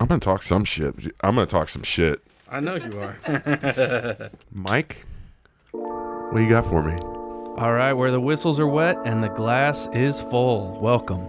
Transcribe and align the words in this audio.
I'm 0.00 0.06
gonna 0.08 0.20
talk 0.20 0.42
some 0.42 0.64
shit. 0.64 0.94
I'm 1.22 1.34
gonna 1.34 1.46
talk 1.46 1.68
some 1.68 1.82
shit. 1.82 2.20
I 2.50 2.60
know 2.60 2.74
you 2.76 3.00
are. 3.00 4.30
Mike, 4.52 5.04
what 5.70 6.40
you 6.40 6.48
got 6.48 6.66
for 6.66 6.82
me? 6.82 6.94
All 7.58 7.72
right, 7.72 7.92
where 7.92 8.10
the 8.10 8.20
whistles 8.20 8.58
are 8.58 8.66
wet 8.66 8.96
and 9.04 9.22
the 9.22 9.28
glass 9.28 9.88
is 9.92 10.20
full. 10.20 10.78
Welcome 10.80 11.24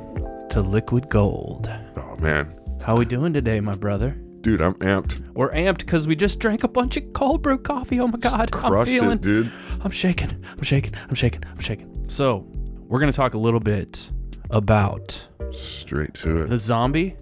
to 0.49 0.61
Liquid 0.61 1.09
Gold. 1.09 1.69
Oh 1.95 2.15
man, 2.19 2.55
How 2.81 2.97
we 2.97 3.05
doing 3.05 3.33
today, 3.33 3.59
my 3.59 3.75
brother? 3.75 4.17
dude, 4.41 4.61
I'm 4.61 4.73
amped. 4.75 5.29
We're 5.29 5.51
amped 5.51 5.77
because 5.79 6.05
we 6.05 6.15
just 6.17 6.39
drank 6.39 6.63
a 6.65 6.67
bunch 6.67 6.97
of 6.97 7.13
cold 7.13 7.41
brew 7.41 7.57
coffee. 7.57 7.99
Oh 8.01 8.07
my 8.07 8.17
god, 8.17 8.49
I'm 8.53 8.69
Crushed 8.71 8.91
feeling, 8.91 9.11
it, 9.13 9.21
dude. 9.21 9.51
I'm 9.81 9.91
shaking, 9.91 10.43
I'm 10.57 10.63
shaking, 10.63 10.93
I'm 11.09 11.15
shaking, 11.15 11.43
I'm 11.49 11.59
shaking. 11.59 12.09
So, 12.09 12.45
we're 12.87 12.99
gonna 12.99 13.13
talk 13.13 13.35
a 13.35 13.37
little 13.37 13.59
bit 13.61 14.09
about 14.49 15.27
Straight 15.51 16.13
to 16.15 16.43
it. 16.43 16.49
the 16.49 16.57
zombie 16.59 17.15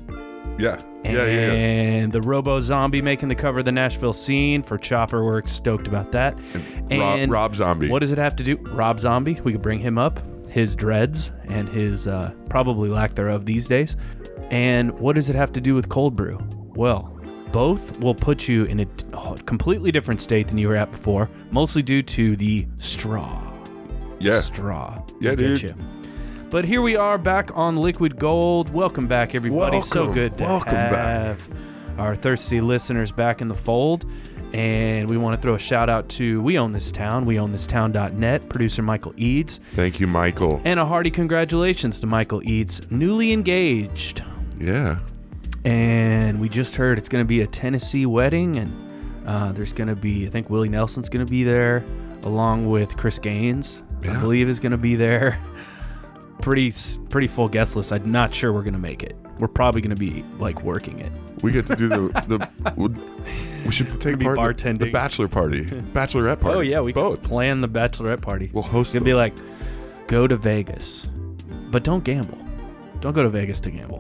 Yeah, 0.58 0.82
and 1.04 1.18
yeah, 1.18 1.26
yeah. 1.26 1.54
yeah. 1.54 2.08
the 2.08 2.22
Robo 2.22 2.60
Zombie 2.60 3.02
making 3.02 3.30
the 3.30 3.36
cover 3.36 3.60
of 3.60 3.66
the 3.66 3.72
Nashville 3.72 4.14
scene 4.14 4.62
for 4.62 4.78
Chopper. 4.78 5.24
We're 5.24 5.46
stoked 5.48 5.88
about 5.88 6.12
that. 6.12 6.40
Rob, 6.92 7.20
And 7.20 7.32
Rob 7.32 7.56
Zombie. 7.56 7.90
What 7.90 8.00
does 8.00 8.12
it 8.12 8.18
have 8.18 8.36
to 8.38 8.44
do? 8.44 8.58
Rob 8.58 9.00
Zombie. 9.00 9.40
We 9.44 9.52
could 9.54 9.62
bring 9.62 9.80
him 9.80 9.98
up. 9.98 10.20
His 10.50 10.76
dreads 10.76 11.32
and 11.46 11.70
his 11.70 12.08
uh, 12.08 12.34
probably 12.50 12.90
lack 12.90 13.16
thereof 13.16 13.46
these 13.46 13.68
days. 13.68 13.96
And 14.52 14.92
what 15.00 15.16
does 15.16 15.30
it 15.30 15.36
have 15.36 15.54
to 15.54 15.62
do 15.62 15.74
with 15.76 15.88
cold 15.88 16.16
brew? 16.16 16.40
Well, 16.76 17.18
both 17.52 18.00
will 18.00 18.16
put 18.16 18.48
you 18.48 18.66
in 18.66 18.82
a 18.82 18.88
oh, 19.14 19.36
completely 19.46 19.92
different 19.92 20.22
state 20.22 20.48
than 20.50 20.58
you 20.58 20.68
were 20.68 20.76
at 20.76 20.92
before, 20.92 21.30
mostly 21.52 21.82
due 21.82 22.04
to 22.04 22.36
the 22.36 22.68
straw. 22.78 23.48
Yeah, 24.20 24.40
Straw. 24.40 25.04
Yeah, 25.20 25.34
dude. 25.34 25.62
you. 25.64 25.74
But 26.52 26.66
here 26.66 26.82
we 26.82 26.98
are 26.98 27.18
back 27.18 27.50
on 27.56 27.78
Liquid 27.78 28.18
Gold. 28.20 28.74
Welcome 28.74 29.08
back, 29.08 29.34
everybody. 29.36 29.82
so 29.82 30.12
good 30.12 30.38
to 30.38 30.44
Welcome 30.44 30.74
back. 30.74 30.92
have 30.92 31.50
our 31.98 32.14
thirsty 32.14 32.60
listeners 32.60 33.12
back 33.12 33.42
in 33.42 33.48
the 33.48 33.56
fold. 33.56 34.06
And 34.54 35.10
we 35.10 35.16
want 35.18 35.38
to 35.38 35.42
throw 35.42 35.54
a 35.54 35.60
shout 35.60 35.90
out 35.90 36.10
to 36.10 36.42
We 36.42 36.58
Own 36.60 36.74
This 36.74 36.92
Town, 36.92 37.26
we 37.26 37.40
own 37.40 37.54
this 37.54 37.66
town.net, 37.66 38.50
producer 38.50 38.82
Michael 38.82 39.14
Eads. 39.16 39.62
thank 39.76 40.02
you, 40.02 40.08
Michael. 40.08 40.62
And 40.66 40.78
a 40.78 40.86
hearty 40.86 41.10
congratulations 41.10 42.02
to 42.02 42.08
Michael 42.08 42.46
Eads, 42.46 42.82
newly 42.92 43.32
engaged. 43.32 44.26
Yeah, 44.60 45.00
And 45.64 46.42
we 46.42 46.50
just 46.50 46.76
heard 46.76 46.98
it's 46.98 47.08
going 47.08 47.24
to 47.24 47.28
be 47.28 47.40
a 47.42 47.48
Tennessee 47.48 48.06
wedding, 48.06 48.58
and 48.58 49.26
uh, 49.26 49.54
there's 49.54 49.72
going 49.72 49.88
to 49.88 49.96
be, 49.96 50.28
I 50.28 50.30
think 50.30 50.50
Willie 50.50 50.68
Nelson's 50.70 51.08
going 51.08 51.26
to 51.26 51.30
be 51.32 51.46
there, 51.46 51.86
along 52.24 52.70
with 52.70 52.98
Chris 52.98 53.20
Gaines, 53.20 53.82
I 54.04 54.20
believe 54.20 54.50
is 54.50 54.60
going 54.60 54.74
to 54.74 54.78
be 54.78 54.96
there. 54.98 55.40
Pretty, 56.42 56.72
pretty 57.10 57.28
full 57.28 57.48
guest 57.48 57.76
list. 57.76 57.92
I'm 57.92 58.12
not 58.12 58.34
sure 58.34 58.52
we're 58.52 58.64
going 58.64 58.74
to 58.74 58.80
make 58.80 59.04
it. 59.04 59.16
We're 59.40 59.48
probably 59.48 59.82
going 59.82 59.96
to 59.96 60.00
be 60.00 60.24
like 60.40 60.64
working 60.64 61.00
it. 61.00 61.12
we 61.42 61.52
get 61.52 61.66
to 61.68 61.76
do 61.76 61.88
the 61.88 61.98
the. 62.28 63.02
We 63.66 63.72
should 63.72 64.02
take 64.02 64.18
be 64.18 64.26
part 64.26 64.66
in 64.66 64.78
the, 64.78 64.86
the 64.86 64.92
bachelor 64.92 65.28
party, 65.28 65.66
bachelorette 65.66 66.40
party. 66.40 66.58
Oh 66.58 66.62
yeah, 66.62 66.82
we 66.82 66.94
both. 66.94 67.24
plan 67.24 67.62
the 67.62 67.70
bachelorette 67.70 68.22
party. 68.22 68.50
We'll 68.54 68.64
host. 68.64 68.94
Gonna 68.94 69.06
be 69.06 69.14
like, 69.14 69.34
go 70.08 70.28
to 70.28 70.36
Vegas, 70.36 71.08
but 71.70 71.84
don't 71.84 72.04
gamble. 72.04 72.38
Don't 73.00 73.14
go 73.14 73.24
to 73.24 73.30
Vegas 73.30 73.62
to 73.62 73.72
gamble. 73.72 74.00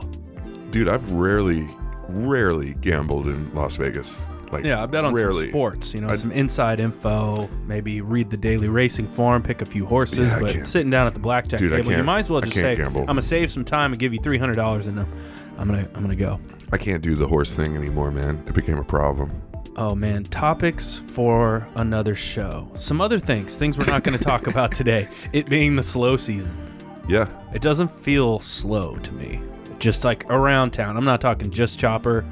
Dude, 0.71 0.87
I've 0.87 1.11
rarely, 1.11 1.67
rarely 2.09 2.75
gambled 2.75 3.27
in 3.27 3.53
Las 3.55 3.75
Vegas. 3.75 4.21
Like, 4.51 4.63
Yeah, 4.65 4.81
I 4.83 4.85
bet 4.85 5.05
on 5.05 5.13
rarely. 5.13 5.41
some 5.41 5.49
sports. 5.49 5.93
You 5.93 6.01
know, 6.01 6.09
I- 6.09 6.15
some 6.15 6.31
inside 6.31 6.79
info. 6.79 7.49
Maybe 7.67 8.01
read 8.01 8.29
the 8.29 8.37
daily 8.37 8.67
racing 8.67 9.07
form, 9.07 9.41
pick 9.43 9.61
a 9.61 9.65
few 9.65 9.85
horses. 9.85 10.33
Yeah, 10.33 10.39
but 10.39 10.67
sitting 10.67 10.89
down 10.89 11.07
at 11.07 11.13
the 11.13 11.19
blackjack 11.19 11.59
Dude, 11.59 11.71
table, 11.71 11.91
you 11.91 12.03
might 12.03 12.19
as 12.19 12.29
well 12.29 12.41
just 12.41 12.53
say, 12.53 12.75
gamble. 12.75 13.01
"I'm 13.01 13.07
gonna 13.07 13.21
save 13.21 13.49
some 13.51 13.63
time 13.65 13.91
and 13.93 13.99
give 13.99 14.13
you 14.13 14.19
three 14.19 14.37
hundred 14.37 14.55
dollars, 14.55 14.85
and 14.87 14.99
I'm 15.57 15.67
gonna 15.67 15.87
I'm 15.95 16.01
gonna 16.01 16.15
go." 16.15 16.39
I 16.73 16.77
can't 16.77 17.01
do 17.03 17.15
the 17.15 17.27
horse 17.27 17.53
thing 17.53 17.75
anymore, 17.75 18.11
man. 18.11 18.41
It 18.47 18.53
became 18.53 18.77
a 18.77 18.83
problem. 18.83 19.31
Oh 19.77 19.95
man, 19.95 20.23
topics 20.25 21.01
for 21.05 21.65
another 21.75 22.13
show. 22.15 22.69
Some 22.75 22.99
other 23.01 23.17
things, 23.19 23.55
things 23.55 23.77
we're 23.77 23.85
not 23.85 24.03
going 24.03 24.17
to 24.17 24.23
talk 24.23 24.47
about 24.47 24.73
today. 24.73 25.07
It 25.33 25.47
being 25.49 25.75
the 25.77 25.83
slow 25.83 26.17
season. 26.17 26.51
Yeah, 27.07 27.27
It 27.53 27.61
doesn't 27.61 27.89
feel 28.03 28.39
slow 28.39 28.97
to 28.97 29.11
me. 29.13 29.41
Just 29.79 30.03
like 30.05 30.25
around 30.29 30.71
town. 30.71 30.95
I'm 30.97 31.05
not 31.05 31.19
talking 31.21 31.49
just 31.51 31.79
chopper. 31.79 32.23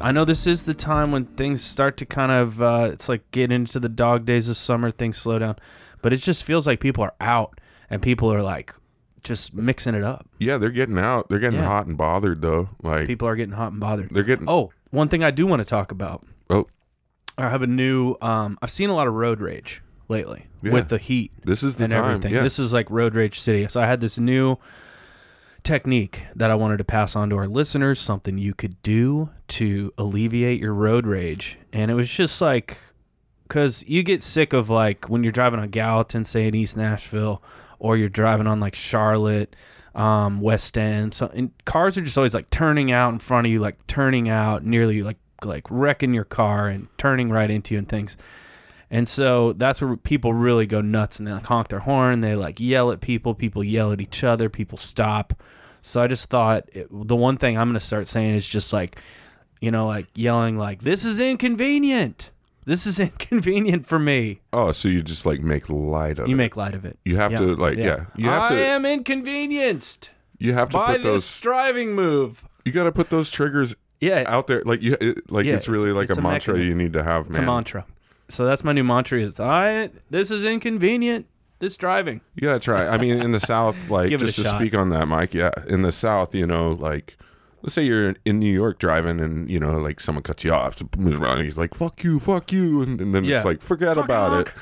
I 0.00 0.10
know 0.10 0.24
this 0.24 0.46
is 0.48 0.64
the 0.64 0.74
time 0.74 1.12
when 1.12 1.26
things 1.26 1.62
start 1.62 1.96
to 1.98 2.06
kind 2.06 2.32
of 2.32 2.60
uh, 2.60 2.90
it's 2.92 3.08
like 3.08 3.30
get 3.30 3.52
into 3.52 3.78
the 3.78 3.88
dog 3.88 4.26
days 4.26 4.48
of 4.48 4.56
summer, 4.56 4.90
things 4.90 5.16
slow 5.16 5.38
down. 5.38 5.56
But 6.00 6.12
it 6.12 6.16
just 6.16 6.42
feels 6.42 6.66
like 6.66 6.80
people 6.80 7.04
are 7.04 7.14
out 7.20 7.60
and 7.88 8.02
people 8.02 8.32
are 8.32 8.42
like 8.42 8.74
just 9.22 9.54
mixing 9.54 9.94
it 9.94 10.02
up. 10.02 10.26
yeah, 10.40 10.58
they're 10.58 10.70
getting 10.70 10.98
out. 10.98 11.28
They're 11.28 11.38
getting 11.38 11.60
Yeah. 11.60 11.66
hot 11.66 11.86
and 11.86 11.96
bothered 11.96 12.42
though. 12.42 12.70
Like 12.82 13.06
People 13.06 13.28
are 13.28 13.36
getting 13.36 13.54
hot 13.54 13.70
and 13.70 13.80
bothered. 13.80 14.10
they're 14.10 14.24
getting. 14.24 14.46
Oh, 14.50 14.72
one 14.90 15.08
thing 15.08 15.22
I 15.22 15.30
do 15.30 15.46
want 15.46 15.60
to 15.60 15.64
talk 15.64 15.92
about. 15.92 16.26
Oh, 16.50 16.66
I 17.38 17.48
have 17.48 17.62
a 17.62 17.68
new 17.68 18.16
um 18.20 18.58
I've 18.60 18.72
seen 18.72 18.90
a 18.90 18.94
lot 18.94 19.06
of 19.06 19.14
road 19.14 19.40
rage 19.40 19.82
lately 20.08 20.48
Yeah. 20.62 20.72
with 20.72 20.88
the 20.88 20.98
heat 20.98 21.30
this 21.44 21.62
is 21.62 21.76
the 21.76 21.84
and 21.84 21.92
time. 21.92 22.04
everything. 22.10 22.34
Yeah, 22.34 22.42
This 22.42 22.58
is 22.58 22.72
like 22.72 22.90
road 22.90 23.14
rage 23.14 23.38
city. 23.38 23.68
So 23.68 23.80
I 23.80 23.86
had 23.86 24.00
this 24.00 24.18
new 24.18 24.56
technique 25.62 26.22
that 26.34 26.50
I 26.50 26.56
wanted 26.56 26.78
to 26.78 26.84
pass 26.84 27.14
on 27.14 27.30
to 27.30 27.36
our 27.36 27.46
listeners, 27.46 28.00
something 28.00 28.36
you 28.36 28.52
could 28.54 28.82
do 28.82 29.30
to 29.52 29.92
alleviate 29.98 30.60
your 30.60 30.74
road 30.74 31.06
rage. 31.06 31.58
And 31.72 31.90
it 31.90 31.94
was 31.94 32.08
just 32.08 32.40
like 32.40 32.78
cuz 33.48 33.86
you 33.86 34.02
get 34.02 34.22
sick 34.22 34.52
of 34.52 34.70
like 34.70 35.10
when 35.10 35.22
you're 35.22 35.32
driving 35.32 35.60
on 35.60 35.68
Gallatin 35.68 36.24
say 36.24 36.48
in 36.48 36.54
East 36.54 36.76
Nashville 36.76 37.42
or 37.78 37.96
you're 37.96 38.08
driving 38.08 38.46
on 38.46 38.60
like 38.60 38.74
Charlotte 38.74 39.54
um, 39.94 40.40
West 40.40 40.78
End. 40.78 41.12
So 41.14 41.30
and 41.34 41.50
cars 41.64 41.98
are 41.98 42.02
just 42.02 42.16
always 42.16 42.34
like 42.34 42.50
turning 42.50 42.92
out 42.92 43.12
in 43.12 43.18
front 43.18 43.46
of 43.46 43.52
you, 43.52 43.60
like 43.60 43.86
turning 43.86 44.28
out, 44.28 44.64
nearly 44.64 45.02
like 45.02 45.18
like 45.44 45.66
wrecking 45.70 46.14
your 46.14 46.24
car 46.24 46.68
and 46.68 46.88
turning 46.98 47.30
right 47.30 47.50
into 47.50 47.74
you 47.74 47.78
and 47.78 47.88
things. 47.88 48.16
And 48.90 49.08
so 49.08 49.54
that's 49.54 49.80
where 49.80 49.96
people 49.96 50.34
really 50.34 50.66
go 50.66 50.82
nuts 50.82 51.18
and 51.18 51.26
they 51.26 51.32
like 51.32 51.46
honk 51.46 51.68
their 51.68 51.80
horn. 51.80 52.20
They 52.20 52.36
like 52.36 52.60
yell 52.60 52.92
at 52.92 53.00
people. 53.00 53.34
People 53.34 53.64
yell 53.64 53.90
at 53.90 54.00
each 54.00 54.22
other. 54.22 54.50
People 54.50 54.76
stop. 54.76 55.42
So 55.80 56.00
I 56.00 56.06
just 56.06 56.28
thought 56.28 56.68
it, 56.72 56.88
the 56.90 57.16
one 57.16 57.38
thing 57.38 57.56
I'm 57.56 57.68
going 57.68 57.74
to 57.74 57.80
start 57.80 58.06
saying 58.06 58.34
is 58.34 58.46
just 58.46 58.72
like, 58.72 59.00
you 59.62 59.70
know, 59.70 59.86
like 59.86 60.06
yelling 60.14 60.58
like, 60.58 60.82
this 60.82 61.04
is 61.06 61.18
inconvenient. 61.20 62.30
This 62.66 62.86
is 62.86 63.00
inconvenient 63.08 63.86
for 63.86 63.98
me. 63.98 64.40
Oh, 64.52 64.70
so 64.72 64.88
you 64.88 65.02
just 65.02 65.24
like 65.26 65.40
make 65.40 65.68
light 65.70 66.18
of 66.18 66.26
it. 66.26 66.28
You 66.28 66.34
it. 66.34 66.38
make 66.38 66.56
light 66.56 66.74
of 66.74 66.84
it. 66.84 66.98
You 67.04 67.16
have 67.16 67.32
Yeah, 67.32 67.38
to 67.38 67.56
like 67.56 67.78
yeah. 67.78 68.04
You 68.16 68.26
have 68.28 68.50
I 68.50 68.54
to 68.54 68.66
am 68.66 68.84
inconvenienced 68.86 70.10
you 70.38 70.52
have 70.54 70.70
to 70.70 70.76
by 70.76 70.86
put 70.92 71.02
this 71.02 71.04
those 71.04 71.40
driving 71.40 71.94
move. 71.94 72.46
you 72.64 72.72
got 72.72 72.84
to 72.84 72.92
put 72.92 73.10
those 73.10 73.30
triggers 73.30 73.74
Yeah, 74.00 74.24
out 74.26 74.46
there 74.48 74.62
like 74.64 74.82
you 74.82 74.96
it, 75.00 75.30
like 75.30 75.46
Yeah, 75.46 75.54
it's 75.54 75.68
really 75.68 75.90
it's- 75.90 75.96
like 75.96 76.08
it's 76.10 76.18
a, 76.18 76.20
a 76.20 76.24
mantra 76.24 76.54
mechanism. 76.54 76.78
you 76.78 76.84
need 76.84 76.92
to 76.94 77.02
have, 77.04 77.26
it's 77.28 77.38
a 77.38 77.40
man. 77.42 77.46
mantra. 77.46 77.86
So 78.28 78.44
that's 78.46 78.64
my 78.64 78.72
new 78.72 78.84
mantra 78.84 79.20
is 79.20 79.38
I 79.40 79.90
this 80.10 80.30
is 80.30 80.44
inconvenient. 80.44 81.26
This 81.58 81.76
driving. 81.76 82.20
You 82.34 82.42
gotta 82.48 82.58
try. 82.58 82.88
I 82.88 82.98
mean, 82.98 83.22
in 83.22 83.30
the 83.30 83.38
South, 83.38 83.88
like 83.96 84.08
Give 84.08 84.20
it 84.20 84.24
a 84.24 84.26
just 84.26 84.38
to 84.38 84.44
shot. 84.44 84.58
speak 84.60 84.74
on 84.74 84.88
that, 84.90 85.06
Mike. 85.06 85.32
Yeah, 85.32 85.50
in 85.68 85.82
the 85.82 85.92
South, 85.92 86.34
you 86.34 86.44
know, 86.46 86.70
like 86.72 87.16
let's 87.62 87.74
say 87.74 87.82
you're 87.84 88.14
in 88.24 88.38
New 88.38 88.52
York 88.52 88.78
driving, 88.78 89.20
and 89.20 89.50
you 89.50 89.58
know, 89.60 89.78
like 89.78 90.00
someone 90.00 90.22
cuts 90.22 90.44
you 90.44 90.52
off, 90.52 90.82
moves 90.96 91.18
around, 91.18 91.38
and 91.38 91.44
he's 91.46 91.56
like, 91.56 91.74
"Fuck 91.74 92.02
you, 92.04 92.18
fuck 92.20 92.52
you," 92.52 92.82
and, 92.82 93.00
and 93.00 93.14
then 93.14 93.24
Yeah. 93.24 93.36
it's 93.36 93.44
like, 93.44 93.62
forget 93.62 93.96
Honk, 93.96 94.06
about 94.06 94.30
honk. 94.32 94.48
it. 94.48 94.54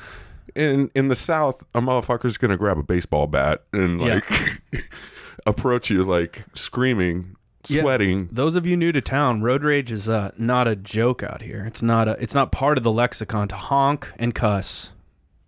In 0.61 0.91
in 0.95 1.07
the 1.07 1.15
South, 1.15 1.63
a 1.73 1.81
motherfucker's 1.81 2.37
gonna 2.37 2.57
grab 2.57 2.77
a 2.77 2.83
baseball 2.83 3.27
bat 3.27 3.63
and 3.73 4.01
Yeah. 4.01 4.15
like 4.15 4.61
approach 5.45 5.89
you 5.89 6.03
like 6.03 6.43
screaming, 6.53 7.35
Yeah. 7.67 7.81
sweating. 7.81 8.29
Those 8.31 8.55
of 8.55 8.65
you 8.65 8.75
new 8.77 8.91
to 8.91 9.01
town, 9.01 9.41
road 9.41 9.63
rage 9.63 9.91
is 9.91 10.09
uh, 10.09 10.31
not 10.37 10.67
a 10.67 10.75
joke 10.75 11.23
out 11.23 11.41
here. 11.41 11.63
It's 11.65 11.81
not 11.81 12.07
a. 12.07 12.17
It's 12.21 12.35
not 12.35 12.51
part 12.51 12.77
of 12.77 12.83
the 12.83 12.91
lexicon 12.91 13.47
to 13.49 13.55
honk 13.55 14.11
and 14.19 14.35
cuss. 14.35 14.91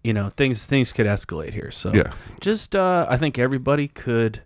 You 0.03 0.13
know, 0.13 0.29
things 0.29 0.65
things 0.65 0.91
could 0.93 1.05
escalate 1.05 1.51
here. 1.53 1.71
So 1.71 1.93
Yeah. 1.93 2.11
just 2.41 2.75
uh, 2.75 3.05
I 3.09 3.17
think 3.17 3.37
everybody 3.39 3.87
could 3.87 4.41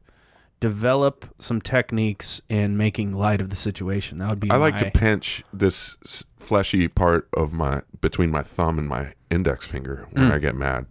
develop 0.59 1.25
some 1.39 1.61
techniques 1.61 2.41
in 2.49 2.77
making 2.77 3.13
light 3.13 3.41
of 3.41 3.49
the 3.49 3.55
situation. 3.55 4.17
That 4.17 4.29
would 4.29 4.39
be. 4.39 4.49
I 4.49 4.57
like 4.57 4.75
my- 4.75 4.79
to 4.79 4.91
pinch 4.91 5.43
this 5.53 5.97
fleshy 6.37 6.87
part 6.87 7.27
of 7.35 7.53
my 7.53 7.81
between 8.01 8.31
my 8.31 8.41
thumb 8.41 8.79
and 8.79 8.87
my 8.87 9.13
index 9.29 9.65
finger 9.65 10.07
when 10.11 10.29
Mm. 10.29 10.33
I 10.33 10.39
get 10.39 10.55
mad. 10.55 10.85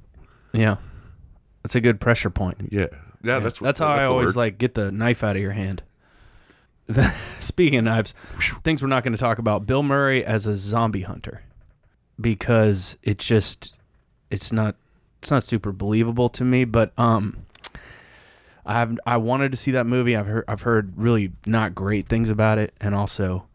Yeah, 0.53 0.77
that's 1.63 1.75
a 1.75 1.81
good 1.81 2.01
pressure 2.01 2.31
point. 2.31 2.69
Yeah, 2.71 2.87
yeah, 3.23 3.41
that's 3.41 3.59
that's 3.59 3.81
how 3.81 3.89
I 3.89 4.05
always 4.05 4.29
word. 4.29 4.37
like 4.37 4.59
get 4.59 4.75
the 4.75 4.93
knife 4.93 5.25
out 5.25 5.37
of 5.37 5.43
your 5.43 5.53
hand. 5.53 5.83
Speaking 7.41 7.79
of 7.79 7.85
knives, 7.85 8.13
things 8.63 8.81
we're 8.81 8.89
not 8.89 9.03
going 9.03 9.13
to 9.15 9.19
talk 9.19 9.39
about. 9.39 9.67
Bill 9.67 9.83
Murray 9.83 10.25
as 10.25 10.47
a 10.47 10.57
zombie 10.57 11.03
hunter, 11.03 11.43
because 12.21 12.97
it 13.03 13.19
just 13.19 13.75
it's 14.31 14.53
not 14.53 14.77
it's 15.19 15.31
not 15.31 15.43
super 15.43 15.73
believable 15.73 16.29
to 16.31 16.45
me. 16.45 16.65
But 16.65 16.97
um, 16.99 17.39
I 18.67 18.73
have 18.75 18.99
I 19.07 19.17
wanted 19.17 19.53
to 19.53 19.57
see 19.57 19.71
that 19.73 19.87
movie. 19.87 20.17
I've 20.17 20.27
heard 20.27 20.45
I've 20.49 20.63
heard 20.63 20.93
really 20.97 21.33
not 21.47 21.75
great 21.75 22.09
things 22.09 22.29
about 22.31 22.59
it, 22.59 22.75
and 22.81 22.95
also 22.95 23.47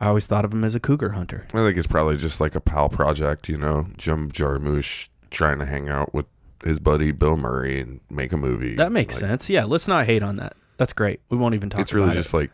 I 0.00 0.06
always 0.08 0.26
thought 0.26 0.44
of 0.44 0.52
him 0.52 0.62
as 0.62 0.74
a 0.74 0.80
cougar 0.80 1.10
hunter. 1.10 1.46
I 1.54 1.58
think 1.58 1.76
it's 1.78 1.86
probably 1.86 2.16
just 2.18 2.40
like 2.40 2.54
a 2.54 2.60
pal 2.60 2.88
project, 2.88 3.48
you 3.48 3.56
know, 3.56 3.86
Jim 3.96 4.30
Jarmusch 4.30 5.08
trying 5.30 5.58
to 5.58 5.66
hang 5.66 5.88
out 5.88 6.12
with 6.14 6.26
his 6.64 6.78
buddy 6.78 7.12
Bill 7.12 7.36
Murray 7.36 7.80
and 7.80 8.00
make 8.10 8.32
a 8.32 8.36
movie. 8.36 8.74
That 8.76 8.92
makes 8.92 9.14
Like, 9.14 9.20
sense. 9.20 9.48
Yeah, 9.50 9.64
let's 9.64 9.88
not 9.88 10.06
hate 10.06 10.22
on 10.22 10.36
that. 10.36 10.54
That's 10.76 10.92
great. 10.92 11.20
We 11.30 11.36
won't 11.38 11.54
even 11.54 11.70
talk. 11.70 11.78
About 11.78 11.80
it. 11.80 11.82
It's 11.84 11.92
really 11.94 12.12
just 12.14 12.34
like 12.34 12.50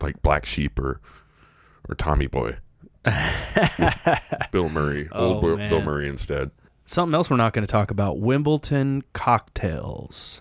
like 0.00 0.20
Black 0.22 0.46
Sheep 0.46 0.78
or 0.78 1.00
or 1.88 1.94
Tommy 1.94 2.26
Boy. 2.26 2.56
Bill 4.50 4.68
Murray, 4.70 5.08
Oh, 5.12 5.34
old 5.34 5.42
Bill. 5.42 5.56
Bill 5.56 5.82
Murray 5.82 6.08
instead. 6.08 6.50
Something 6.86 7.14
else 7.14 7.30
we're 7.30 7.36
not 7.36 7.52
going 7.52 7.66
to 7.66 7.70
talk 7.70 7.90
about: 7.90 8.18
Wimbledon 8.18 9.02
cocktails. 9.12 10.40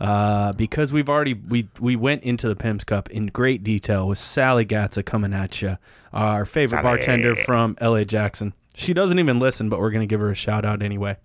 Uh, 0.00 0.52
because 0.54 0.92
we've 0.92 1.08
already 1.08 1.34
we 1.34 1.68
we 1.78 1.94
went 1.94 2.22
into 2.24 2.48
the 2.48 2.56
Pimm's 2.56 2.84
Cup 2.84 3.08
in 3.10 3.26
great 3.26 3.62
detail 3.62 4.08
with 4.08 4.18
Sally 4.18 4.66
Gatza 4.66 5.04
coming 5.04 5.32
at 5.32 5.62
you, 5.62 5.78
our 6.12 6.44
favorite 6.44 6.82
Sally. 6.82 6.82
bartender 6.82 7.36
from 7.36 7.76
L.A. 7.80 8.04
Jackson. 8.04 8.54
She 8.74 8.92
doesn't 8.92 9.18
even 9.20 9.38
listen, 9.38 9.68
but 9.68 9.78
we're 9.78 9.92
going 9.92 10.06
to 10.06 10.12
give 10.12 10.20
her 10.20 10.30
a 10.30 10.34
shout 10.34 10.64
out 10.64 10.82
anyway. 10.82 11.16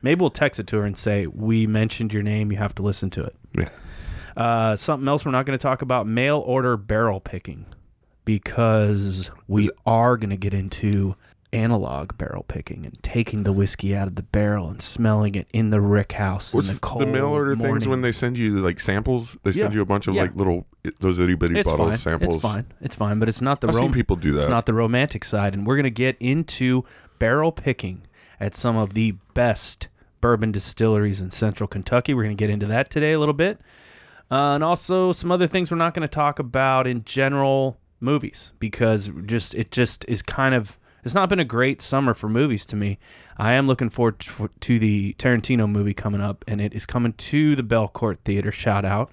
Maybe 0.00 0.20
we'll 0.20 0.30
text 0.30 0.58
it 0.58 0.66
to 0.68 0.78
her 0.78 0.84
and 0.84 0.96
say 0.96 1.26
we 1.26 1.66
mentioned 1.66 2.14
your 2.14 2.22
name. 2.22 2.50
You 2.50 2.56
have 2.58 2.74
to 2.76 2.82
listen 2.82 3.10
to 3.10 3.24
it. 3.24 3.36
Yeah. 3.58 3.68
Uh, 4.36 4.74
something 4.76 5.06
else 5.06 5.24
we're 5.26 5.32
not 5.32 5.44
going 5.44 5.56
to 5.58 5.62
talk 5.62 5.82
about: 5.82 6.06
mail 6.06 6.38
order 6.38 6.78
barrel 6.78 7.20
picking, 7.20 7.66
because 8.24 9.30
we 9.48 9.68
are 9.84 10.16
going 10.16 10.30
to 10.30 10.36
get 10.36 10.54
into 10.54 11.14
analog 11.54 12.18
barrel 12.18 12.42
picking 12.42 12.84
and 12.84 13.00
taking 13.02 13.44
the 13.44 13.52
whiskey 13.52 13.94
out 13.96 14.08
of 14.08 14.16
the 14.16 14.22
barrel 14.22 14.68
and 14.68 14.82
smelling 14.82 15.34
it 15.34 15.46
in 15.52 15.70
the 15.70 15.80
rick 15.80 16.12
house. 16.12 16.52
What's 16.52 16.72
in 16.72 16.78
the, 16.82 16.98
the, 16.98 17.06
mail 17.06 17.26
order 17.26 17.54
morning. 17.54 17.74
things 17.76 17.88
when 17.88 18.00
they 18.02 18.12
send 18.12 18.36
you 18.36 18.58
like 18.58 18.80
samples? 18.80 19.36
They 19.44 19.52
send 19.52 19.72
Yeah. 19.72 19.76
you 19.76 19.82
a 19.82 19.86
bunch 19.86 20.06
of 20.08 20.14
Yeah. 20.14 20.22
like 20.22 20.34
little 20.36 20.66
those 21.00 21.18
itty 21.18 21.34
bitty 21.34 21.58
It's 21.60 21.70
bottles 21.70 21.90
fine. 21.90 21.98
samples. 21.98 22.34
It's 22.34 22.42
fine. 22.42 22.66
It's 22.80 22.96
fine, 22.96 23.18
but 23.20 23.28
it's 23.28 23.40
not 23.40 23.60
the 23.60 23.68
I've 23.68 23.74
seen 23.74 23.84
rom- 23.84 23.92
people 23.92 24.16
do 24.16 24.32
that. 24.32 24.38
It's 24.40 24.48
not 24.48 24.66
the 24.66 24.74
romantic 24.74 25.24
side, 25.24 25.54
and 25.54 25.66
we're 25.66 25.76
gonna 25.76 25.90
get 25.90 26.16
into 26.20 26.84
barrel 27.18 27.52
picking 27.52 28.02
at 28.40 28.54
some 28.54 28.76
of 28.76 28.94
the 28.94 29.12
best 29.32 29.88
bourbon 30.20 30.50
distilleries 30.52 31.20
in 31.20 31.30
Central 31.30 31.66
Kentucky. 31.68 32.12
We're 32.14 32.24
gonna 32.24 32.34
get 32.34 32.50
into 32.50 32.66
that 32.66 32.90
today 32.90 33.12
a 33.12 33.18
little 33.18 33.32
bit, 33.34 33.60
uh, 34.30 34.54
and 34.54 34.64
also 34.64 35.12
some 35.12 35.30
other 35.30 35.46
things 35.46 35.70
we're 35.70 35.76
not 35.76 35.94
gonna 35.94 36.08
talk 36.08 36.38
about 36.38 36.86
in 36.86 37.04
general 37.04 37.78
movies 38.00 38.52
because 38.58 39.10
just 39.24 39.54
it 39.54 39.70
just 39.70 40.04
is 40.08 40.20
kind 40.20 40.54
of 40.54 40.78
it's 41.04 41.14
not 41.14 41.28
been 41.28 41.38
a 41.40 41.44
great 41.44 41.80
summer 41.82 42.14
for 42.14 42.28
movies 42.28 42.66
to 42.66 42.76
me. 42.76 42.98
I 43.36 43.52
am 43.52 43.66
looking 43.66 43.90
forward 43.90 44.20
to, 44.60 44.78
the 44.78 45.14
Tarantino 45.18 45.70
movie 45.70 45.94
coming 45.94 46.20
up, 46.20 46.44
and 46.48 46.60
it 46.60 46.74
is 46.74 46.86
coming 46.86 47.12
to 47.14 47.54
the 47.56 47.62
Belcourt 47.62 48.18
Theater. 48.24 48.50
Shout 48.52 48.84
out 48.84 49.10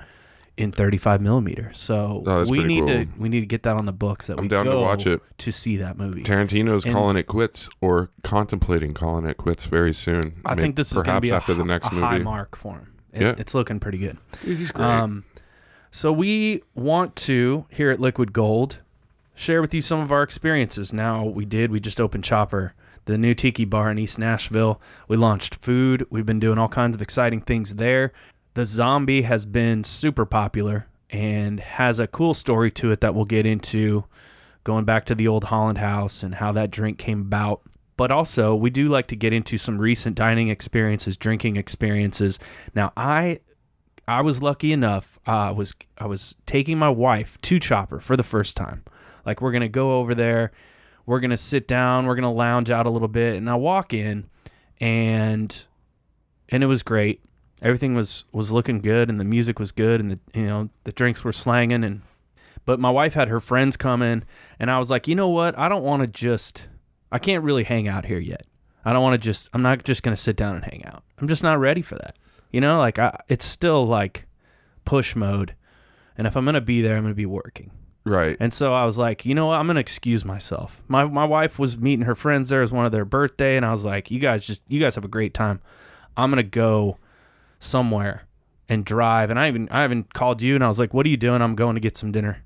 in 0.57 0.71
35 0.71 1.21
millimeter. 1.21 1.71
So 1.73 2.23
Oh, 2.25 2.43
we 2.49 2.63
need 2.63 2.85
to 2.87 3.07
we 3.17 3.29
need 3.29 3.39
to 3.39 3.45
get 3.45 3.63
that 3.63 3.77
on 3.77 3.85
the 3.85 3.93
books 3.93 4.27
that 4.27 4.37
I'm 4.37 4.43
we 4.43 4.47
down 4.49 4.65
to 4.65 4.77
watch 4.77 5.07
it. 5.07 5.21
to 5.39 5.51
see 5.51 5.77
that 5.77 5.97
movie. 5.97 6.21
Tarantino's 6.23 6.83
And- 6.85 6.93
calling 6.93 7.15
it 7.17 7.23
quits 7.27 7.69
or 7.79 8.11
contemplating 8.23 8.93
calling 8.93 9.25
it 9.25 9.37
quits 9.37 9.65
very 9.65 9.93
soon. 9.93 10.41
I 10.45 10.55
May- 10.55 10.61
think 10.61 10.75
this 10.75 10.91
is 10.91 11.01
going 11.01 11.15
to 11.15 11.21
be 11.21 11.29
a, 11.29 11.35
after 11.35 11.53
the 11.53 11.63
next 11.63 11.87
a 11.87 11.95
high 11.95 12.19
mark 12.19 12.55
for 12.57 12.75
him. 12.79 12.87
It- 13.13 13.21
Yeah. 13.21 13.35
It's 13.37 13.53
looking 13.55 13.79
pretty 13.79 13.97
good. 13.97 14.17
Dude, 14.43 14.57
he's 14.57 14.71
great. 14.71 14.85
Um, 14.85 15.23
so 15.89 16.11
we 16.11 16.61
want 16.75 17.15
to 17.17 17.65
here 17.69 17.89
at 17.89 17.99
Liquid 17.99 18.31
Gold 18.33 18.81
share 19.41 19.61
with 19.61 19.73
you 19.73 19.81
some 19.81 19.99
of 19.99 20.11
our 20.11 20.21
experiences. 20.21 20.93
Now 20.93 21.25
we 21.25 21.45
did. 21.45 21.71
We 21.71 21.79
just 21.79 21.99
opened 21.99 22.23
Chopper, 22.23 22.73
the 23.05 23.17
new 23.17 23.33
tiki 23.33 23.65
bar 23.65 23.89
in 23.89 23.97
East 23.97 24.19
Nashville. 24.19 24.79
We 25.07 25.17
launched 25.17 25.55
food. 25.55 26.05
We've 26.11 26.25
been 26.25 26.39
doing 26.39 26.59
all 26.59 26.67
kinds 26.67 26.95
of 26.95 27.01
exciting 27.01 27.41
things 27.41 27.75
there. 27.75 28.13
The 28.53 28.65
zombie 28.65 29.23
has 29.23 29.45
been 29.45 29.83
super 29.83 30.25
popular 30.25 30.87
and 31.09 31.59
has 31.59 31.99
a 31.99 32.07
cool 32.07 32.33
story 32.33 32.69
to 32.71 32.91
it 32.91 33.01
that 33.01 33.15
we'll 33.15 33.25
get 33.25 33.45
into 33.45 34.05
going 34.63 34.85
back 34.85 35.05
to 35.07 35.15
the 35.15 35.27
old 35.27 35.45
Holland 35.45 35.79
House 35.79 36.21
and 36.21 36.35
how 36.35 36.51
that 36.51 36.69
drink 36.69 36.99
came 36.99 37.21
about. 37.21 37.61
But 37.97 38.11
also, 38.11 38.55
we 38.55 38.69
do 38.69 38.89
like 38.89 39.07
to 39.07 39.15
get 39.15 39.33
into 39.33 39.57
some 39.57 39.79
recent 39.79 40.15
dining 40.15 40.49
experiences, 40.49 41.17
drinking 41.17 41.55
experiences. 41.55 42.39
Now, 42.75 42.93
I 42.95 43.39
I 44.07 44.21
was 44.21 44.43
lucky 44.43 44.71
enough. 44.71 45.19
Uh, 45.27 45.31
I 45.31 45.51
was 45.51 45.75
I 45.97 46.05
was 46.05 46.35
taking 46.45 46.77
my 46.77 46.89
wife 46.89 47.39
to 47.41 47.59
Chopper 47.59 47.99
for 47.99 48.15
the 48.15 48.23
first 48.23 48.55
time. 48.55 48.83
Like 49.25 49.41
we're 49.41 49.51
gonna 49.51 49.69
go 49.69 49.99
over 49.99 50.15
there, 50.15 50.51
we're 51.05 51.19
gonna 51.19 51.37
sit 51.37 51.67
down, 51.67 52.05
we're 52.05 52.15
gonna 52.15 52.31
lounge 52.31 52.69
out 52.69 52.85
a 52.85 52.89
little 52.89 53.07
bit, 53.07 53.35
and 53.35 53.49
I 53.49 53.55
walk 53.55 53.93
in, 53.93 54.29
and 54.79 55.63
and 56.49 56.63
it 56.63 56.67
was 56.67 56.83
great. 56.83 57.21
Everything 57.61 57.95
was 57.95 58.25
was 58.31 58.51
looking 58.51 58.81
good, 58.81 59.09
and 59.09 59.19
the 59.19 59.25
music 59.25 59.59
was 59.59 59.71
good, 59.71 59.99
and 59.99 60.11
the 60.11 60.19
you 60.33 60.45
know 60.45 60.69
the 60.83 60.91
drinks 60.91 61.23
were 61.23 61.33
slanging, 61.33 61.83
and 61.83 62.01
but 62.65 62.79
my 62.79 62.89
wife 62.89 63.13
had 63.13 63.27
her 63.27 63.39
friends 63.39 63.77
come 63.77 64.01
in, 64.01 64.23
and 64.59 64.69
I 64.69 64.79
was 64.79 64.89
like, 64.89 65.07
you 65.07 65.15
know 65.15 65.29
what? 65.29 65.57
I 65.57 65.69
don't 65.69 65.83
want 65.83 66.01
to 66.01 66.07
just. 66.07 66.67
I 67.11 67.19
can't 67.19 67.43
really 67.43 67.65
hang 67.65 67.87
out 67.87 68.05
here 68.05 68.19
yet. 68.19 68.43
I 68.85 68.93
don't 68.93 69.03
want 69.03 69.13
to 69.13 69.25
just. 69.25 69.49
I'm 69.53 69.61
not 69.61 69.83
just 69.83 70.03
gonna 70.03 70.17
sit 70.17 70.35
down 70.35 70.55
and 70.55 70.65
hang 70.65 70.85
out. 70.85 71.03
I'm 71.19 71.27
just 71.27 71.43
not 71.43 71.59
ready 71.59 71.81
for 71.81 71.95
that. 71.95 72.17
You 72.51 72.61
know, 72.61 72.79
like 72.79 72.99
I, 72.99 73.19
it's 73.27 73.45
still 73.45 73.85
like 73.85 74.27
push 74.85 75.15
mode, 75.15 75.55
and 76.17 76.25
if 76.27 76.35
I'm 76.35 76.45
gonna 76.45 76.61
be 76.61 76.81
there, 76.81 76.97
I'm 76.97 77.03
gonna 77.03 77.13
be 77.13 77.25
working. 77.25 77.71
Right. 78.05 78.37
And 78.39 78.53
so 78.53 78.73
I 78.73 78.85
was 78.85 78.97
like, 78.97 79.25
you 79.25 79.33
know 79.35 79.47
what? 79.47 79.59
I'm 79.59 79.67
gonna 79.67 79.79
excuse 79.79 80.23
myself. 80.25 80.81
My 80.87 81.05
my 81.05 81.25
wife 81.25 81.57
was 81.59 81.77
meeting 81.77 82.05
her 82.05 82.15
friends 82.15 82.49
there 82.49 82.61
as 82.61 82.71
one 82.71 82.85
of 82.85 82.91
their 82.91 83.05
birthday, 83.05 83.57
and 83.57 83.65
I 83.65 83.71
was 83.71 83.85
like, 83.85 84.11
you 84.11 84.19
guys 84.19 84.45
just 84.45 84.63
you 84.69 84.79
guys 84.79 84.95
have 84.95 85.05
a 85.05 85.09
great 85.09 85.33
time. 85.33 85.61
I'm 86.17 86.29
gonna 86.29 86.43
go 86.43 86.97
somewhere 87.59 88.27
and 88.69 88.85
drive. 88.85 89.29
And 89.29 89.39
I 89.39 89.47
even 89.47 89.67
I 89.71 89.83
even 89.83 90.03
called 90.03 90.41
you, 90.41 90.55
and 90.55 90.63
I 90.63 90.67
was 90.67 90.79
like, 90.79 90.93
what 90.93 91.05
are 91.05 91.09
you 91.09 91.17
doing? 91.17 91.41
I'm 91.41 91.55
going 91.55 91.75
to 91.75 91.81
get 91.81 91.97
some 91.97 92.11
dinner. 92.11 92.43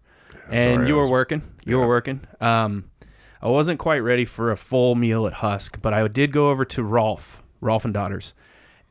and 0.49 0.77
sorry, 0.77 0.87
you 0.87 0.95
were 0.95 1.01
was- 1.03 1.11
working. 1.11 1.41
You 1.65 1.79
were 1.79 1.87
working. 1.87 2.21
Um, 2.41 2.91
I 3.41 3.47
wasn't 3.49 3.79
quite 3.79 3.99
ready 3.99 4.25
for 4.25 4.51
a 4.51 4.57
full 4.57 4.95
meal 4.95 5.27
at 5.27 5.33
Husk, 5.33 5.81
but 5.81 5.93
I 5.93 6.07
did 6.07 6.31
go 6.31 6.49
over 6.49 6.65
to 6.65 6.83
Rolf, 6.83 7.43
Rolf 7.61 7.85
and 7.85 7.93
Daughters, 7.93 8.33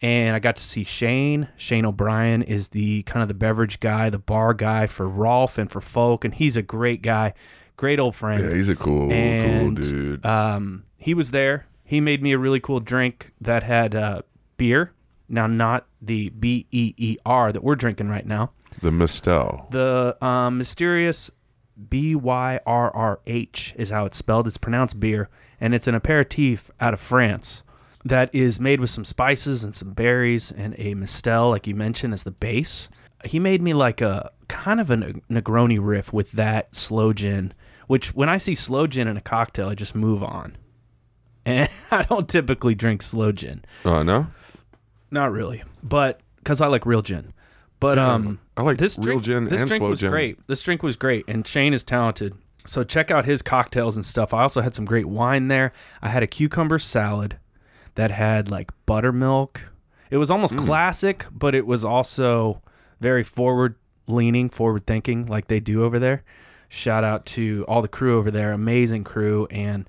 and 0.05 0.37
I 0.37 0.39
got 0.39 0.56
to 0.56 0.62
see 0.62 0.85
Shane. 0.85 1.49
Shane 1.56 1.87
O'Brien 1.87 2.43
is 2.43 2.69
the 2.69 3.05
kind 3.05 3.23
of 3.23 3.29
the 3.29 3.35
beverage 3.35 3.81
guy, 3.81 4.11
the 4.11 4.19
bar 4.19 4.53
guy 4.53 4.87
for 4.87 5.09
Rolf 5.09 5.56
and 5.56 5.71
for 5.71 5.81
Folk, 5.81 6.27
and 6.27 6.35
he's 6.35 6.59
a 6.59 6.62
great 6.62 7.01
guy, 7.01 7.33
great 7.79 7.99
old 7.99 8.15
friend. 8.15 8.39
yeah, 8.39 8.53
he's 8.53 8.69
a 8.69 8.77
cool, 8.77 9.11
and, 9.11 9.79
cool 9.79 9.83
dude. 9.83 10.27
Um, 10.27 10.85
he 10.99 11.15
was 11.15 11.31
there. 11.31 11.69
He 11.85 12.03
made 12.03 12.23
me 12.23 12.33
a 12.33 12.39
really 12.39 12.61
cool 12.61 12.81
drink 12.81 13.33
that 13.41 13.62
had 13.62 13.95
uh, 13.95 14.23
beer. 14.59 14.93
Now, 15.27 15.47
not 15.47 15.87
the 16.03 16.29
B 16.29 16.67
E 16.71 16.93
E 16.99 17.17
R 17.25 17.51
that 17.51 17.65
we're 17.65 17.75
drinking 17.75 18.11
right 18.11 18.27
now. 18.27 18.53
the 18.83 18.91
Mistel. 18.91 19.71
The 19.71 20.19
um, 20.23 20.59
mysterious 20.59 21.31
B 21.89 22.15
Y 22.15 22.61
R 22.67 22.95
R 22.95 23.21
H 23.27 23.75
is 23.79 23.89
how 23.89 24.05
it's 24.05 24.19
spelled. 24.19 24.47
It's 24.47 24.59
pronounced 24.59 25.01
beer, 25.01 25.31
and 25.59 25.75
it's 25.75 25.89
an 25.89 25.95
aperitif 25.95 26.71
out 26.79 26.93
of 26.93 27.01
France 27.01 27.62
that 28.05 28.35
is 28.35 28.61
made 28.61 28.81
with 28.81 28.91
some 28.91 29.05
spices 29.05 29.65
and 29.65 29.75
some 29.75 29.93
berries 29.93 30.51
and 30.53 30.75
a 30.79 30.95
mistel, 30.95 31.51
like 31.51 31.67
you 31.67 31.75
mentioned, 31.75 32.12
as 32.12 32.23
the 32.23 32.31
base. 32.31 32.89
He 33.25 33.39
made 33.39 33.62
me 33.62 33.73
like 33.73 34.01
a 34.01 34.31
kind 34.49 34.81
of 34.81 34.91
a 34.91 34.97
Negroni 34.97 35.79
riff 35.81 36.12
with 36.12 36.33
that 36.33 36.75
sloe 36.75 37.12
gin, 37.15 37.55
which 37.87 38.15
when 38.15 38.29
I 38.29 38.37
see 38.37 38.55
sloe 38.55 38.87
gin 38.87 39.09
in 39.09 39.17
a 39.17 39.23
cocktail, 39.23 39.69
I 39.69 39.75
just 39.75 39.95
move 39.95 40.23
on. 40.23 40.56
And 41.46 41.69
I 41.91 42.05
don't 42.05 42.27
typically 42.27 42.75
drink 42.75 43.03
sloe 43.03 43.31
gin. 43.32 43.67
Oh 43.84 44.03
no, 44.03 44.29
Not 45.11 45.31
really, 45.31 45.63
but 45.82 46.20
because 46.39 46.63
I 46.63 46.69
like 46.69 46.87
real 46.87 47.03
gin. 47.03 47.34
But 47.81 47.99
um, 47.99 48.41
I 48.56 48.63
like 48.63 48.79
this 48.79 48.96
real 48.96 49.20
drink, 49.20 49.25
gin 49.25 49.44
this 49.49 49.61
and 49.61 49.69
drink 49.69 49.81
slow 49.82 49.91
was 49.91 50.01
gin. 50.01 50.11
great. 50.11 50.46
This 50.46 50.63
drink 50.63 50.82
was 50.82 50.96
great, 50.96 51.29
and 51.29 51.46
Shane 51.46 51.75
is 51.75 51.84
talented. 51.84 52.32
So 52.65 52.82
check 52.82 53.11
out 53.11 53.27
his 53.27 53.43
cocktails 53.43 53.94
and 53.96 54.06
stuff. 54.06 54.32
I 54.32 54.41
also 54.41 54.63
had 54.63 54.75
some 54.75 54.87
great 54.87 55.05
wine 55.05 55.49
there. 55.49 55.73
I 56.01 56.08
had 56.08 56.23
a 56.23 56.27
cucumber 56.27 56.79
salad 56.79 57.37
that 57.96 58.10
had 58.10 58.51
like 58.51 58.70
buttermilk. 58.86 59.63
It 60.10 60.17
was 60.19 60.29
Mm. 60.31 60.32
almost 60.34 60.56
classic, 60.56 61.27
but 61.32 61.55
it 61.55 61.67
was 61.67 61.84
also 61.84 62.63
very 63.01 63.22
forward 63.22 63.74
leaning, 64.06 64.51
forward 64.51 64.86
thinking, 64.86 65.27
like 65.27 65.48
they 65.48 65.60
do 65.60 65.82
over 65.84 65.98
there. 65.98 66.22
Shout 66.69 67.05
out 67.05 67.24
to 67.27 67.65
all 67.69 67.82
the 67.82 67.89
crew 67.89 68.19
over 68.19 68.31
there, 68.31 68.53
amazing 68.53 69.05
crew, 69.05 69.46
and 69.51 69.89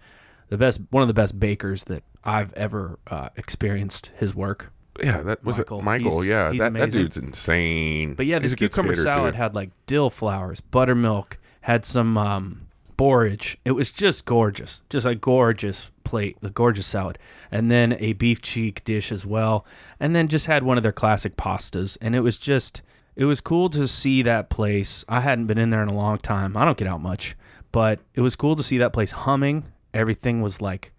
the 0.50 0.58
best, 0.58 0.82
one 0.92 1.02
of 1.02 1.08
the 1.08 1.14
best 1.14 1.40
bakers 1.40 1.86
that 1.86 2.04
I've 2.24 2.54
ever 2.54 3.00
uh, 3.08 3.30
experienced 3.36 4.12
his 4.18 4.36
work. 4.36 4.72
Yeah, 5.04 5.22
that 5.24 5.44
was 5.44 5.58
Michael. 5.58 5.80
it. 5.80 5.84
Michael, 5.84 6.22
He's- 6.22 6.28
yeah, 6.30 6.52
he's 6.52 6.60
that, 6.62 6.74
that 6.74 6.92
dude's 6.92 7.18
insane. 7.18 8.14
But 8.14 8.26
yeah, 8.28 8.40
this 8.40 8.56
cucumber 8.56 8.96
salad 8.96 9.36
had 9.36 9.54
like 9.56 9.72
dill 9.88 10.10
flowers, 10.10 10.62
buttermilk, 10.62 11.38
had 11.62 11.84
some 11.86 12.18
um, 12.18 12.65
borage. 12.98 13.58
It 13.66 13.72
was 13.72 13.92
just 13.92 14.26
gorgeous, 14.26 14.82
just 14.90 15.06
a 15.06 15.16
gorgeous 15.16 15.92
plate, 16.04 16.38
the 16.42 16.50
gorgeous 16.50 16.88
salad, 16.88 17.18
and 17.52 17.70
then 17.72 17.94
a 18.00 18.14
beef 18.14 18.42
cheek 18.42 18.84
dish 18.84 19.12
as 19.12 19.26
well, 19.26 19.66
and 20.00 20.16
then 20.16 20.28
just 20.28 20.48
had 20.48 20.64
one 20.64 20.78
of 20.78 20.84
their 20.84 20.92
classic 20.92 21.36
pastas, 21.36 21.98
and 22.02 22.16
it 22.16 22.22
was 22.22 22.38
just. 22.38 22.82
It 23.18 23.24
was 23.24 23.40
cool 23.40 23.70
to 23.70 23.88
see 23.88 24.24
that 24.24 24.50
place. 24.50 25.06
I 25.08 25.22
hadn't 25.22 25.46
been 25.46 25.58
in 25.58 25.70
there 25.70 25.82
in 25.82 25.88
a 25.88 25.94
long 25.94 26.18
time. 26.18 26.58
I 26.58 26.66
don't 26.66 26.78
get 26.78 26.90
out 26.90 27.00
much, 27.02 27.34
but 27.72 28.02
it 28.14 28.20
was 28.20 28.36
cool 28.36 28.58
to 28.58 28.62
see 28.64 28.78
that 28.80 28.92
place 28.92 29.12
humming. 29.12 29.64
Everything 29.94 30.42
was 30.42 30.60
like 30.60 30.92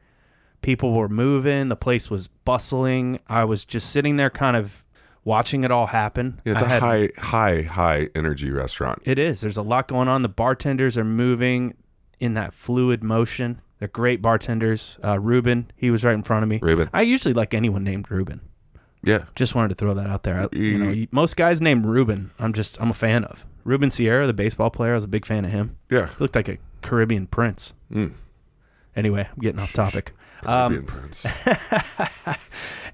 people 0.63 0.95
were 0.95 1.11
moving, 1.11 1.69
the 1.69 1.77
place 1.77 2.11
was 2.11 2.29
bustling. 2.29 3.21
I 3.29 3.45
was 3.45 3.67
just 3.67 3.91
sitting 3.91 4.17
there 4.17 4.31
kind 4.31 4.57
of 4.57 4.87
watching 5.25 5.63
it 5.63 5.71
all 5.71 5.89
happen. 5.89 6.41
Yeah, 6.47 6.55
it's 6.55 6.63
I 6.63 6.65
a 6.65 6.69
had- 6.69 6.83
high, 6.83 7.11
high, 7.19 7.63
high 7.65 8.09
energy 8.15 8.51
restaurant. 8.51 9.03
it 9.05 9.19
is. 9.19 9.43
There's 9.43 9.59
a 9.59 9.63
lot 9.63 9.87
going 9.87 10.09
on. 10.09 10.23
The 10.23 10.31
bartenders 10.31 10.97
are 10.97 11.05
moving 11.05 11.75
in 12.21 12.35
that 12.35 12.53
fluid 12.55 13.03
motion. 13.05 13.61
They're 13.79 13.89
great 13.89 14.23
bartenders. 14.23 14.99
Uh, 15.05 15.19
Ruben, 15.21 15.71
he 15.77 15.91
was 15.91 16.03
right 16.05 16.15
in 16.15 16.23
front 16.23 16.43
of 16.43 16.49
me. 16.49 16.59
Ruben. 16.63 16.89
I 16.95 17.03
usually 17.03 17.35
like 17.35 17.53
anyone 17.55 17.85
named 17.85 18.11
Ruben. 18.11 18.41
Yeah, 19.03 19.25
Just 19.37 19.55
wanted 19.55 19.69
to 19.69 19.75
throw 19.77 19.95
that 19.95 20.09
out 20.09 20.25
there. 20.25 20.41
I, 20.41 20.57
you 20.57 20.79
know, 20.79 21.07
most 21.13 21.37
guys 21.37 21.61
named 21.61 21.85
Ruben. 21.87 22.31
I'm 22.41 22.53
just 22.53 22.81
I'm 22.81 22.91
a 22.91 22.95
fan 22.95 23.25
of 23.25 23.45
Ruben 23.63 23.89
Sierra, 23.91 24.27
the 24.27 24.33
baseball 24.33 24.71
player. 24.71 24.93
I 24.93 24.95
was 24.97 25.05
a 25.05 25.09
big 25.09 25.25
fan 25.27 25.45
of 25.45 25.51
him. 25.53 25.77
yeah. 25.91 26.07
He 26.09 26.15
looked 26.19 26.35
like 26.35 26.49
a 26.49 26.59
Caribbean 26.83 27.27
Prince. 27.29 27.73
Mm. 27.93 28.15
Anyway, 28.97 29.29
I'm 29.31 29.39
getting 29.41 29.61
off 29.61 29.73
topic. 29.73 30.13
Um, 30.45 30.85
Caribbean 30.87 30.87
Prince. 30.87 31.27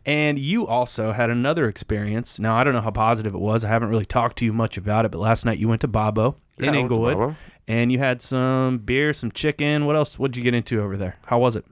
And 0.05 0.37
you 0.38 0.67
also 0.67 1.12
had 1.12 1.31
another 1.31 1.69
experience. 1.69 2.41
Now, 2.41 2.57
I 2.57 2.64
don't 2.64 2.75
know 2.75 2.81
how 2.81 2.91
positive 2.91 3.35
it 3.35 3.38
was. 3.41 3.64
I 3.64 3.69
haven't 3.69 3.88
really 3.88 4.05
talked 4.05 4.37
to 4.38 4.45
you 4.45 4.52
much 4.52 4.76
about 4.76 5.05
it, 5.05 5.12
but 5.12 5.19
last 5.19 5.45
night 5.45 5.59
you 5.59 5.69
went 5.69 5.81
to 5.83 5.88
Babo 5.88 6.35
Yeah, 6.59 6.69
in 6.69 6.75
Inglewood. 6.75 7.37
And 7.69 7.90
you 7.92 7.99
had 7.99 8.21
some 8.23 8.78
beer, 8.78 9.12
some 9.12 9.31
chicken. 9.33 9.87
What 9.87 9.97
else? 9.97 10.19
What'd 10.19 10.37
you 10.37 10.42
get 10.42 10.54
into 10.54 10.81
over 10.83 10.97
there? 10.97 11.16
How 11.26 11.38
was 11.38 11.57
it? 11.57 11.64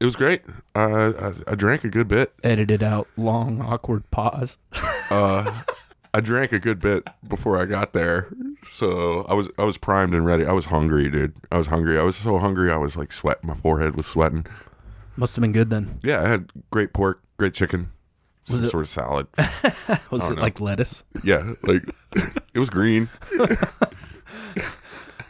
It 0.00 0.04
was 0.04 0.16
great. 0.16 0.42
Uh, 0.74 1.32
I, 1.46 1.52
I 1.52 1.54
drank 1.54 1.84
a 1.84 1.88
good 1.88 2.08
bit. 2.08 2.32
Edited 2.42 2.82
out 2.82 3.08
long, 3.16 3.60
awkward 3.60 4.10
pause. 4.10 4.58
Uh, 5.10 5.62
I 6.14 6.20
drank 6.20 6.52
a 6.52 6.58
good 6.58 6.80
bit 6.80 7.06
before 7.28 7.60
I 7.60 7.66
got 7.66 7.92
there, 7.92 8.28
so 8.66 9.22
I 9.28 9.34
was 9.34 9.50
I 9.58 9.64
was 9.64 9.76
primed 9.76 10.14
and 10.14 10.24
ready. 10.24 10.46
I 10.46 10.52
was 10.52 10.64
hungry, 10.64 11.10
dude. 11.10 11.34
I 11.52 11.58
was 11.58 11.66
hungry. 11.66 11.98
I 11.98 12.02
was 12.02 12.16
so 12.16 12.38
hungry. 12.38 12.72
I 12.72 12.78
was 12.78 12.96
like 12.96 13.12
sweating. 13.12 13.46
My 13.46 13.54
forehead 13.54 13.96
was 13.96 14.06
sweating. 14.06 14.46
Must 15.16 15.36
have 15.36 15.42
been 15.42 15.52
good 15.52 15.68
then. 15.68 15.98
Yeah, 16.02 16.22
I 16.22 16.28
had 16.28 16.50
great 16.70 16.94
pork, 16.94 17.22
great 17.36 17.52
chicken, 17.52 17.92
some 18.44 18.54
Was 18.56 18.64
it- 18.64 18.70
sort 18.70 18.82
of 18.84 18.88
salad. 18.88 19.26
Was 20.10 20.30
it 20.30 20.36
know. 20.36 20.42
like 20.42 20.58
lettuce? 20.58 21.04
yeah, 21.22 21.52
like 21.64 21.82
it 22.54 22.58
was 22.58 22.70
green. 22.70 23.10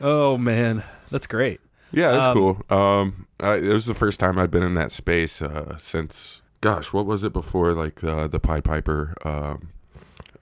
Oh, 0.00 0.36
man. 0.38 0.82
That's 1.10 1.26
great. 1.26 1.60
Yeah, 1.92 2.16
it's 2.16 2.26
Um, 2.26 2.34
cool. 2.34 2.62
Um, 2.70 3.26
I, 3.40 3.54
it 3.56 3.72
was 3.72 3.86
the 3.86 3.94
first 3.94 4.18
time 4.20 4.38
I'd 4.38 4.50
been 4.50 4.62
in 4.62 4.74
that 4.74 4.90
space 4.92 5.40
uh, 5.40 5.76
since, 5.76 6.42
gosh, 6.60 6.92
what 6.92 7.06
was 7.06 7.22
it 7.24 7.32
before? 7.32 7.72
Like 7.72 8.02
uh, 8.02 8.26
the 8.26 8.40
Pied 8.40 8.64
Piper 8.64 9.14
um, 9.24 9.70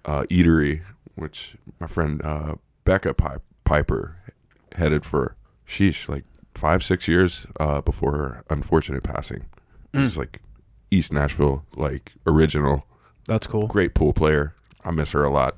uh, 0.04 0.22
Eatery, 0.30 0.82
which 1.14 1.56
my 1.78 1.86
friend 1.86 2.20
uh, 2.24 2.54
Becca 2.84 3.14
Pi- 3.14 3.38
Piper 3.64 4.16
headed 4.76 5.04
for. 5.04 5.36
Sheesh, 5.66 6.08
like 6.08 6.24
five, 6.54 6.82
six 6.82 7.08
years 7.08 7.46
uh, 7.60 7.80
before 7.80 8.12
her 8.16 8.44
unfortunate 8.50 9.02
passing. 9.02 9.46
It's 9.94 10.16
like 10.18 10.40
East 10.90 11.12
Nashville, 11.12 11.64
like 11.76 12.12
original, 12.26 12.86
That's 13.26 13.46
cool. 13.46 13.66
great 13.66 13.94
pool 13.94 14.12
player. 14.12 14.54
I 14.84 14.90
miss 14.90 15.12
her 15.12 15.24
a 15.24 15.30
lot. 15.30 15.56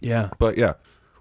Yeah. 0.00 0.30
But 0.38 0.56
yeah, 0.58 0.74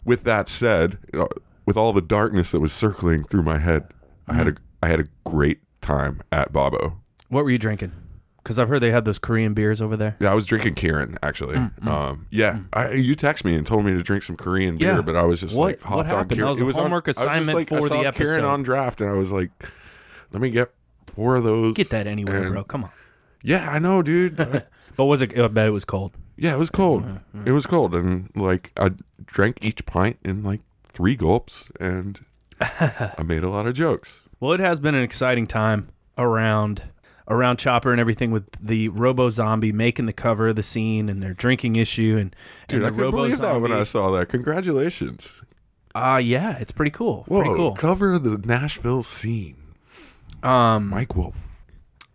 with 0.04 0.24
that 0.24 0.50
said, 0.50 0.98
you 1.14 1.20
know, 1.20 1.28
with 1.66 1.78
all 1.78 1.94
the 1.94 2.02
darkness 2.02 2.52
that 2.52 2.60
was 2.60 2.74
circling 2.74 3.24
through 3.24 3.44
my 3.44 3.58
head, 3.60 3.88
I 4.28 4.34
had 4.34 4.48
a 4.48 4.52
mm-hmm. 4.52 4.64
I 4.82 4.88
had 4.88 5.00
a 5.00 5.06
great 5.26 5.60
time 5.82 6.22
at 6.32 6.52
Babo. 6.54 7.00
What 7.30 7.44
were 7.44 7.50
you 7.52 7.58
drinking? 7.58 7.92
Because 8.38 8.60
I've 8.60 8.68
heard 8.68 8.80
they 8.80 8.92
had 8.92 9.06
those 9.06 9.20
Korean 9.20 9.54
beers 9.54 9.82
over 9.82 9.96
there. 9.96 10.18
Yeah, 10.20 10.32
I 10.32 10.34
was 10.34 10.46
drinking 10.46 10.76
Kirin 10.76 11.18
actually. 11.24 11.56
Mm, 11.56 11.80
mm. 11.80 11.88
Um, 11.88 12.28
yeah, 12.30 12.54
mm. 12.56 12.68
I, 12.74 12.92
you 12.92 13.16
texted 13.16 13.46
me 13.46 13.56
and 13.56 13.66
told 13.66 13.86
me 13.86 13.92
to 13.94 14.04
drink 14.04 14.24
some 14.24 14.36
Korean 14.36 14.78
beer, 14.78 14.96
Yeah. 14.96 15.02
but 15.02 15.16
I 15.16 15.24
was 15.24 15.40
just 15.40 15.56
What- 15.56 15.66
like 15.68 15.80
hopped 15.82 15.96
what 15.96 16.06
on 16.08 16.12
happened? 16.12 16.42
Kirin. 16.42 16.58
That 16.58 16.66
was 16.66 16.76
a 16.76 16.80
on- 16.80 16.84
homework 16.86 17.08
I 17.08 17.10
was 17.12 17.16
just 17.18 17.26
assignment 17.28 17.56
like, 17.58 17.72
I 17.72 17.76
for 17.78 17.90
the 17.90 17.96
saw 17.96 18.02
episode. 18.02 18.42
Kirin 18.42 18.50
on 18.50 18.64
draft, 18.64 19.00
and 19.00 19.10
I 19.10 19.14
was 19.14 19.32
like, 19.32 19.52
let 20.34 20.42
me 20.42 20.52
get 20.52 20.74
four 21.08 21.38
of 21.38 21.46
those. 21.46 21.74
Get 21.76 21.90
that 21.92 22.06
anywhere, 22.08 22.44
And- 22.44 22.52
bro. 22.54 22.64
Come 22.66 22.84
on. 22.84 22.90
Yeah, 23.44 23.70
I 23.70 23.80
know, 23.80 24.02
dude. 24.02 24.38
But 24.96 25.06
was 25.06 25.24
it? 25.24 25.36
I 25.40 25.48
bet 25.48 25.66
it 25.68 25.72
was 25.72 25.86
cold. 25.86 26.16
yeah, 26.38 26.54
it 26.54 26.60
was 26.60 26.70
cold. 26.70 27.04
It 27.46 27.52
was 27.52 27.66
cold, 27.66 27.96
and 27.96 28.30
like 28.36 28.72
I 28.78 28.92
drank 29.26 29.58
each 29.66 29.88
pint 29.88 30.18
in 30.24 30.44
like 30.44 30.62
three 30.94 31.16
gulps, 31.16 31.72
and 31.80 32.24
I 32.62 33.24
made 33.26 33.44
a 33.44 33.50
lot 33.50 33.66
of 33.68 33.74
jokes. 33.74 34.20
Well, 34.40 34.54
it 34.54 34.60
has 34.60 34.80
been 34.80 34.96
an 34.96 35.04
exciting 35.04 35.48
time 35.48 35.90
around 36.18 36.84
around 37.28 37.58
Chopper 37.58 37.92
and 37.92 38.02
everything 38.02 38.32
with 38.32 38.46
the 38.62 38.90
Robo 38.90 39.30
Zombie 39.30 39.72
making 39.72 40.06
the 40.08 40.14
cover 40.14 40.50
of 40.50 40.58
the 40.58 40.64
scene 40.64 41.08
and 41.08 41.24
their 41.24 41.34
drinking 41.34 41.78
issue 41.78 42.18
and 42.20 42.36
Dude, 42.68 42.78
and 42.80 42.86
I 42.86 42.90
the 42.90 42.96
couldn't 42.96 43.06
Robo 43.06 43.18
believe 43.24 43.40
that 43.40 43.62
when 43.62 43.72
I 43.72 43.84
saw 43.84 44.12
that. 44.12 44.28
Congratulations. 44.28 45.42
Ah, 45.96 46.18
yeah, 46.18 46.58
it's 46.60 46.72
pretty 46.74 46.92
cool. 46.92 47.24
Whoa, 47.28 47.42
Pretty 47.42 47.56
cool. 47.56 47.76
cover 47.76 48.20
the 48.20 48.38
Nashville 48.46 49.04
scene. 49.04 49.56
Um, 50.42 50.90
Mike 50.90 51.16
Wolf. 51.16 51.38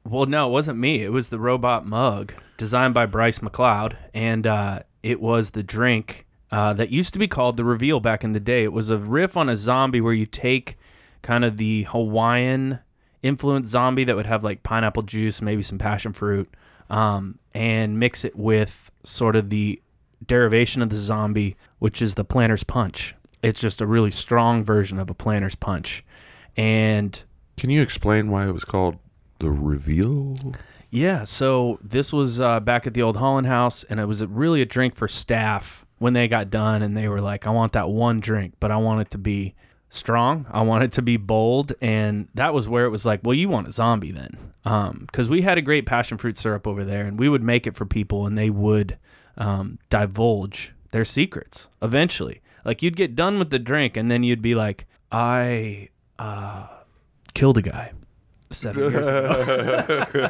well, 0.05 0.27
no, 0.27 0.49
it 0.49 0.51
wasn't 0.53 0.79
me. 0.79 1.03
It 1.03 1.13
was 1.13 1.31
the 1.31 1.39
robot 1.39 1.87
mug 1.87 2.35
designed 2.59 2.93
by 2.93 3.07
Bryce 3.07 3.39
McLeod, 3.39 3.95
and 4.13 4.47
uh, 4.47 4.81
it 5.03 5.21
was 5.21 5.51
the 5.51 5.63
drink 5.63 6.27
uh, 6.51 6.73
that 6.75 6.91
used 6.91 7.13
to 7.13 7.19
be 7.19 7.29
called 7.29 7.57
the 7.57 7.65
Reveal 7.65 8.01
back 8.01 8.25
in 8.25 8.33
the 8.33 8.41
day. 8.41 8.65
It 8.65 8.73
was 8.73 8.91
a 8.91 8.99
riff 8.99 9.37
on 9.37 9.49
a 9.49 9.57
zombie 9.57 10.01
where 10.01 10.13
you 10.13 10.27
take 10.27 10.79
kind 11.23 11.45
of 11.45 11.57
the 11.57 11.83
Hawaiian 11.85 12.81
influenced 13.23 13.71
zombie 13.71 14.05
that 14.05 14.17
would 14.17 14.27
have 14.27 14.45
like 14.45 14.63
pineapple 14.63 15.03
juice, 15.03 15.43
maybe 15.43 15.63
some 15.63 15.79
passion 15.79 16.13
fruit, 16.13 16.49
um, 16.89 17.39
and 17.55 17.99
mix 17.99 18.25
it 18.25 18.37
with 18.37 18.91
sort 19.05 19.37
of 19.37 19.51
the 19.51 19.81
derivation 20.27 20.83
of 20.83 20.91
the 20.91 20.97
zombie, 20.97 21.57
which 21.79 22.01
is 22.01 22.15
the 22.15 22.25
planter's 22.25 22.65
punch. 22.65 23.15
It's 23.43 23.61
just 23.61 23.81
a 23.81 23.87
really 23.87 24.11
strong 24.11 24.65
version 24.65 24.99
of 24.99 25.11
a 25.11 25.15
planter's 25.15 25.55
punch. 25.55 26.05
And 26.57 27.21
Can 27.57 27.71
you 27.71 27.83
explain 27.83 28.31
why 28.31 28.49
it 28.49 28.53
was 28.53 28.65
called 28.65 28.99
the 29.39 29.51
reveal? 29.51 30.37
Yeah, 30.91 31.25
so 31.25 31.79
this 31.83 32.13
was 32.13 32.41
uh, 32.41 32.61
back 32.61 32.87
at 32.87 32.95
the 32.95 33.03
old 33.03 33.19
Holland 33.19 33.47
House, 33.47 33.85
and 33.85 34.01
it 34.01 34.07
was 34.07 34.25
really 34.25 34.63
a 34.63 34.67
drink 34.67 34.95
for 34.95 35.07
staff 35.07 35.85
when 35.99 36.13
they 36.13 36.29
got 36.29 36.51
done, 36.51 36.83
and 36.83 36.97
they 36.97 37.09
were 37.09 37.21
like, 37.21 37.47
"I 37.47 37.51
want 37.51 37.73
that 37.73 37.89
one 37.89 38.21
drink, 38.21 38.55
but 38.61 38.71
I 38.71 38.77
want 38.77 39.01
it 39.01 39.11
to 39.13 39.19
be 39.19 39.55
strong. 39.89 40.47
I 40.51 40.63
want 40.63 40.85
it 40.85 40.93
to 40.93 41.03
be 41.03 41.17
bold." 41.17 41.73
And 41.81 42.29
that 42.35 42.55
was 42.55 42.69
where 42.69 42.85
it 42.85 42.91
was 42.91 43.05
like, 43.07 43.21
"Well, 43.23 43.35
you 43.35 43.49
want 43.49 43.69
a 43.69 43.73
zombie 43.73 44.13
then?" 44.13 44.37
Because 45.07 45.29
we 45.29 45.43
had 45.43 45.57
a 45.59 45.63
great 45.63 45.87
passion 45.87 46.19
fruit 46.19 46.37
syrup 46.37 46.67
over 46.67 46.85
there, 46.85 47.07
and 47.07 47.19
we 47.19 47.29
would 47.29 47.43
make 47.43 47.67
it 47.67 47.75
for 47.75 47.87
people, 47.87 48.27
and 48.27 48.37
they 48.37 48.51
would 48.51 48.99
um, 49.37 49.79
divulge 49.89 50.75
their 50.91 51.05
secrets 51.05 51.69
eventually. 51.83 52.41
Like 52.65 52.83
you'd 52.83 52.97
get 52.97 53.17
done 53.17 53.39
with 53.39 53.51
the 53.51 53.59
drink, 53.59 53.97
and 53.97 54.11
then 54.11 54.23
you'd 54.23 54.43
be 54.43 54.55
like, 54.55 54.87
"I 55.11 55.89
uh, 56.19 56.67
killed 57.35 57.59
a 57.59 57.63
guy." 57.63 57.93
Seven 58.51 58.91
years 58.91 59.07
ago. 59.07 60.29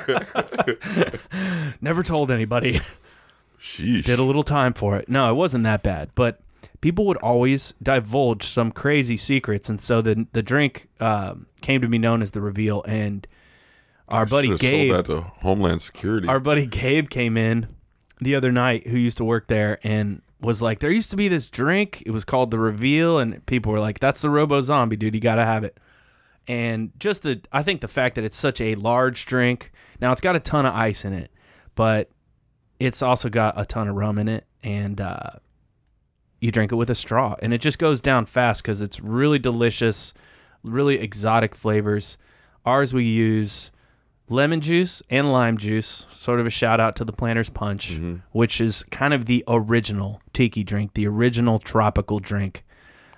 Never 1.81 2.03
told 2.03 2.31
anybody. 2.33 2.81
Sheesh. 3.61 4.05
Did 4.05 4.19
a 4.19 4.23
little 4.23 4.43
time 4.43 4.73
for 4.73 4.97
it. 4.97 5.09
No, 5.09 5.31
it 5.31 5.35
wasn't 5.35 5.65
that 5.65 5.83
bad, 5.83 6.11
but 6.15 6.41
people 6.81 7.07
would 7.07 7.17
always 7.19 7.75
divulge 7.83 8.45
some 8.45 8.71
crazy 8.71 9.17
secrets, 9.17 9.69
and 9.69 9.81
so 9.81 10.00
the 10.00 10.27
the 10.33 10.43
drink 10.43 10.88
um, 11.00 11.47
came 11.61 11.81
to 11.81 11.88
be 11.88 11.99
known 11.99 12.23
as 12.23 12.31
the 12.33 12.41
reveal. 12.41 12.83
And 12.85 13.27
our 14.09 14.27
buddy 14.27 14.49
Should've 14.49 14.61
Gabe, 14.61 14.91
sold 14.93 15.07
that 15.07 15.12
to 15.12 15.21
Homeland 15.43 15.83
Security. 15.83 16.29
our 16.29 16.41
buddy 16.41 16.67
Gabe 16.67 17.11
came 17.11 17.37
in 17.37 17.69
the 18.21 18.35
other 18.35 18.53
night, 18.53 18.87
who 18.87 18.97
used 18.97 19.19
to 19.19 19.25
work 19.25 19.49
there, 19.49 19.79
and 19.83 20.23
was 20.41 20.62
like, 20.62 20.79
"There 20.79 20.91
used 20.91 21.11
to 21.11 21.17
be 21.17 21.29
this 21.29 21.49
drink. 21.49 22.03
It 22.07 22.11
was 22.12 22.25
called 22.25 22.50
the 22.50 22.59
Reveal," 22.59 23.19
and 23.19 23.45
people 23.47 23.73
were 23.73 23.81
like, 23.81 23.99
"That's 23.99 24.23
the 24.23 24.31
Robo 24.31 24.61
Zombie, 24.61 24.97
dude. 24.97 25.15
You 25.15 25.21
gotta 25.21 25.45
have 25.45 25.65
it." 25.65 25.79
And 26.47 26.93
just 26.99 27.25
the, 27.25 27.43
I 27.53 27.62
think 27.62 27.83
the 27.83 27.88
fact 27.88 28.15
that 28.15 28.25
it's 28.25 28.37
such 28.38 28.61
a 28.61 28.75
large 28.77 29.27
drink. 29.27 29.71
Now 30.00 30.12
it's 30.12 30.21
got 30.21 30.35
a 30.37 30.41
ton 30.41 30.65
of 30.65 30.75
ice 30.75 31.05
in 31.05 31.12
it, 31.12 31.31
but 31.75 32.11
it's 32.80 33.02
also 33.02 33.28
got 33.28 33.54
a 33.56 33.64
ton 33.64 33.88
of 33.88 33.97
rum 33.97 34.18
in 34.18 34.28
it, 34.28 34.47
and 34.62 35.00
uh, 35.00 35.30
you 36.40 36.50
drink 36.50 36.73
it 36.73 36.76
with 36.76 36.90
a 36.90 36.94
straw, 36.94 37.35
and 37.42 37.52
it 37.52 37.61
just 37.61 37.78
goes 37.78 38.00
down 38.00 38.26
fast 38.26 38.62
because 38.62 38.80
it's 38.80 39.00
really 39.00 39.38
delicious, 39.38 40.14
really 40.62 40.99
exotic 41.00 41.54
flavors. 41.54 42.16
Ours 42.64 42.92
we 42.94 43.04
use 43.04 43.70
lemon 44.28 44.61
juice 44.61 45.02
and 45.11 45.32
lime 45.32 45.58
juice. 45.58 46.06
Sort 46.08 46.38
of 46.38 46.47
a 46.47 46.50
shout 46.50 46.80
out 46.80 46.97
to 46.97 47.04
the 47.04 47.12
Planter's 47.12 47.50
Punch, 47.50 47.99
which 48.32 48.61
is 48.61 48.82
kind 48.85 49.14
of 49.14 49.26
the 49.26 49.42
original 49.49 50.20
tiki 50.32 50.62
drink, 50.62 50.94
the 50.94 51.06
original 51.06 51.58
tropical 51.58 52.18
drink. 52.18 52.64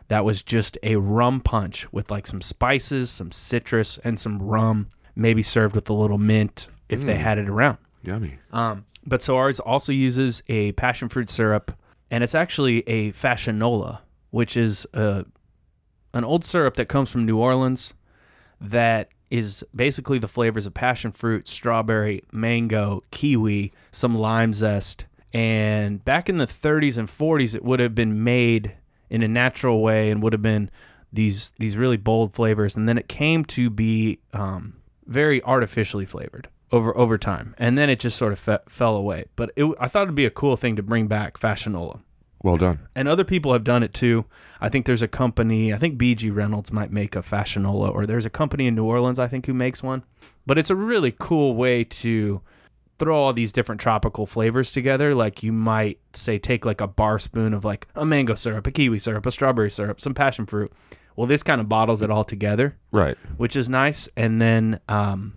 That 0.09 0.25
was 0.25 0.43
just 0.43 0.77
a 0.83 0.97
rum 0.97 1.41
punch 1.41 1.93
with 1.93 2.11
like 2.11 2.27
some 2.27 2.41
spices, 2.41 3.11
some 3.11 3.31
citrus, 3.31 3.99
and 3.99 4.19
some 4.19 4.41
rum, 4.43 4.89
maybe 5.15 5.43
served 5.43 5.75
with 5.75 5.89
a 5.89 5.93
little 5.93 6.19
mint 6.19 6.69
if 6.89 7.05
they 7.05 7.17
had 7.17 7.39
it 7.39 7.49
around. 7.49 7.79
Yummy. 8.03 8.39
Um, 8.53 8.87
but 9.07 9.23
so 9.23 9.37
ours 9.37 9.61
also 9.61 9.93
uses 9.93 10.43
a 10.49 10.73
passion 10.73 11.09
fruit 11.09 11.31
syrup, 11.31 11.73
and 12.11 12.23
it's 12.23 12.35
actually 12.35 12.81
a 12.89 13.13
fassionola, 13.13 14.01
which 14.31 14.57
is 14.57 14.87
a, 14.93 15.25
an 16.13 16.25
old 16.25 16.45
syrup 16.45 16.75
that 16.75 16.89
comes 16.89 17.11
from 17.11 17.25
New 17.25 17.39
Orleans 17.39 17.95
that 18.61 19.09
is 19.31 19.65
basically 19.75 20.19
the 20.19 20.29
flavors 20.29 20.67
of 20.67 20.75
passion 20.75 21.13
fruit, 21.13 21.47
strawberry, 21.47 22.23
mango, 22.33 23.03
kiwi, 23.11 23.73
some 23.93 24.17
lime 24.17 24.53
zest. 24.53 25.07
And 25.33 26.05
back 26.05 26.29
in 26.29 26.39
the 26.39 26.47
30s 26.47 26.99
and 26.99 27.09
40s, 27.09 27.55
it 27.55 27.65
would 27.65 27.79
have 27.79 27.95
been 27.95 28.25
made 28.25 28.75
in 29.09 29.23
a 29.23 29.29
natural 29.29 29.83
way 29.83 30.11
and 30.11 30.23
would 30.23 30.33
have 30.33 30.43
been 30.43 30.71
these 31.13 31.53
these 31.59 31.77
really 31.77 31.97
bold 31.97 32.35
flavors. 32.35 32.77
And 32.77 32.89
then 32.89 32.99
it 32.99 33.09
came 33.09 33.45
to 33.47 33.71
be 33.71 34.19
um, 34.33 34.75
very 35.07 35.43
artificially 35.43 36.07
flavored 36.07 36.49
over 36.73 36.97
over 36.97 37.19
time, 37.19 37.55
and 37.59 37.77
then 37.77 37.91
it 37.91 38.01
just 38.01 38.17
sort 38.17 38.33
of 38.33 38.39
fe- 38.39 38.59
fell 38.69 38.97
away. 38.97 39.27
But 39.37 39.53
it, 39.57 39.65
I 39.81 39.89
thought 39.89 40.05
it'd 40.05 40.15
be 40.15 40.25
a 40.27 40.31
cool 40.31 40.57
thing 40.57 40.77
to 40.77 40.83
bring 40.83 41.07
back 41.09 41.39
Fassionola, 41.39 42.01
Well 42.43 42.57
done. 42.57 42.81
and 42.95 43.09
other 43.09 43.25
people 43.25 43.53
have 43.53 43.65
done 43.65 43.83
it 43.83 43.93
too. 43.95 44.27
I 44.61 44.69
think 44.69 44.87
there's 44.87 45.03
a 45.03 45.09
company. 45.09 45.73
I 45.75 45.79
think 45.79 45.99
BG 45.99 46.35
Reynolds 46.35 46.73
might 46.73 46.93
make 46.93 47.17
a 47.17 47.21
Fassionola, 47.23 47.93
or 47.95 48.07
there's 48.07 48.27
a 48.27 48.31
company 48.31 48.67
in 48.67 48.75
New 48.75 48.85
Orleans 48.85 49.19
I 49.19 49.27
think 49.29 49.47
who 49.47 49.55
makes 49.55 49.83
one. 49.83 50.05
But 50.47 50.59
it's 50.59 50.71
a 50.71 50.77
really 50.77 51.15
cool 51.19 51.55
way 51.55 51.85
to 51.85 52.41
throw 52.99 53.17
all 53.17 53.33
these 53.33 53.51
different 53.53 53.81
tropical 53.81 54.27
flavors 54.27 54.71
together. 54.73 55.15
Like 55.15 55.43
you 55.43 55.53
might 55.53 55.99
say, 56.13 56.39
take 56.39 56.65
like 56.67 56.81
a 56.83 56.87
bar 56.87 57.19
spoon 57.19 57.55
of 57.55 57.65
like 57.65 57.87
a 57.97 58.05
mango 58.05 58.35
syrup, 58.35 58.67
a 58.67 58.71
kiwi 58.71 58.99
syrup, 58.99 59.25
a 59.27 59.31
strawberry 59.31 59.71
syrup, 59.71 60.01
some 60.01 60.13
passion 60.15 60.45
fruit. 60.47 60.71
Well, 61.17 61.27
this 61.27 61.43
kind 61.43 61.61
of 61.61 61.69
bottles 61.69 62.03
it 62.03 62.11
all 62.11 62.25
together, 62.25 62.77
Right. 62.93 63.17
which 63.39 63.57
is 63.57 63.69
nice. 63.69 64.09
And 64.17 64.41
then 64.41 64.81
um, 64.89 65.35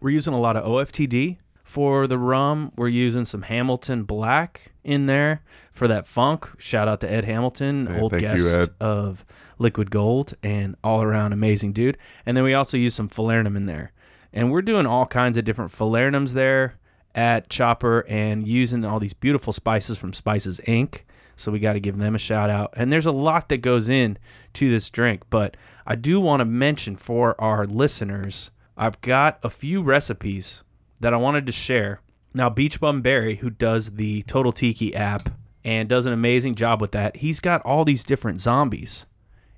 we're 0.00 0.10
using 0.10 0.34
a 0.34 0.40
lot 0.40 0.56
of 0.56 0.64
OFTD 0.64 1.38
for 1.64 2.06
the 2.06 2.18
rum. 2.18 2.70
We're 2.76 2.88
using 2.88 3.24
some 3.24 3.42
Hamilton 3.42 4.04
Black 4.04 4.72
in 4.84 5.06
there 5.06 5.42
for 5.72 5.88
that 5.88 6.06
funk. 6.06 6.48
Shout 6.58 6.86
out 6.88 7.00
to 7.00 7.10
Ed 7.10 7.24
Hamilton, 7.24 7.88
Yeah, 7.90 8.00
old 8.00 8.12
thank 8.12 8.22
you, 8.22 8.28
guest 8.28 8.70
of 8.80 9.24
Liquid 9.58 9.90
Gold 9.90 10.34
and 10.42 10.76
all 10.84 11.02
around 11.02 11.32
amazing 11.32 11.72
dude. 11.72 11.98
And 12.24 12.36
then 12.36 12.44
we 12.44 12.54
also 12.54 12.76
use 12.76 12.94
some 12.94 13.08
falernum 13.08 13.56
in 13.56 13.66
there. 13.66 13.92
And 14.32 14.52
we're 14.52 14.62
doing 14.62 14.86
all 14.86 15.06
kinds 15.06 15.36
of 15.36 15.44
different 15.44 15.72
falernums 15.72 16.34
there 16.34 16.74
at 17.14 17.48
Chopper 17.48 18.04
and 18.08 18.46
using 18.46 18.84
all 18.84 19.00
these 19.00 19.14
beautiful 19.14 19.52
spices 19.52 19.96
from 19.98 20.12
Spices 20.12 20.60
Inc. 20.68 21.00
So 21.36 21.50
we 21.50 21.58
got 21.58 21.72
to 21.74 21.80
give 21.80 21.98
them 21.98 22.14
a 22.14 22.18
shout 22.18 22.48
out. 22.48 22.74
And 22.76 22.92
there's 22.92 23.06
a 23.06 23.12
lot 23.12 23.48
that 23.48 23.60
goes 23.60 23.88
in 23.88 24.18
to 24.54 24.70
this 24.70 24.88
drink, 24.88 25.22
but 25.30 25.56
I 25.86 25.94
do 25.94 26.20
want 26.20 26.40
to 26.40 26.44
mention 26.44 26.96
for 26.96 27.38
our 27.40 27.64
listeners, 27.64 28.50
I've 28.76 29.00
got 29.00 29.38
a 29.42 29.50
few 29.50 29.82
recipes 29.82 30.62
that 31.00 31.14
I 31.14 31.16
wanted 31.16 31.46
to 31.46 31.52
share. 31.52 32.00
Now, 32.34 32.50
Beach 32.50 32.80
Bum 32.80 33.00
Berry, 33.00 33.36
who 33.36 33.48
does 33.48 33.94
the 33.94 34.22
Total 34.24 34.52
Tiki 34.52 34.94
app 34.94 35.30
and 35.64 35.88
does 35.88 36.06
an 36.06 36.12
amazing 36.12 36.54
job 36.54 36.80
with 36.80 36.92
that, 36.92 37.16
he's 37.16 37.40
got 37.40 37.62
all 37.62 37.84
these 37.84 38.04
different 38.04 38.40
zombies 38.40 39.06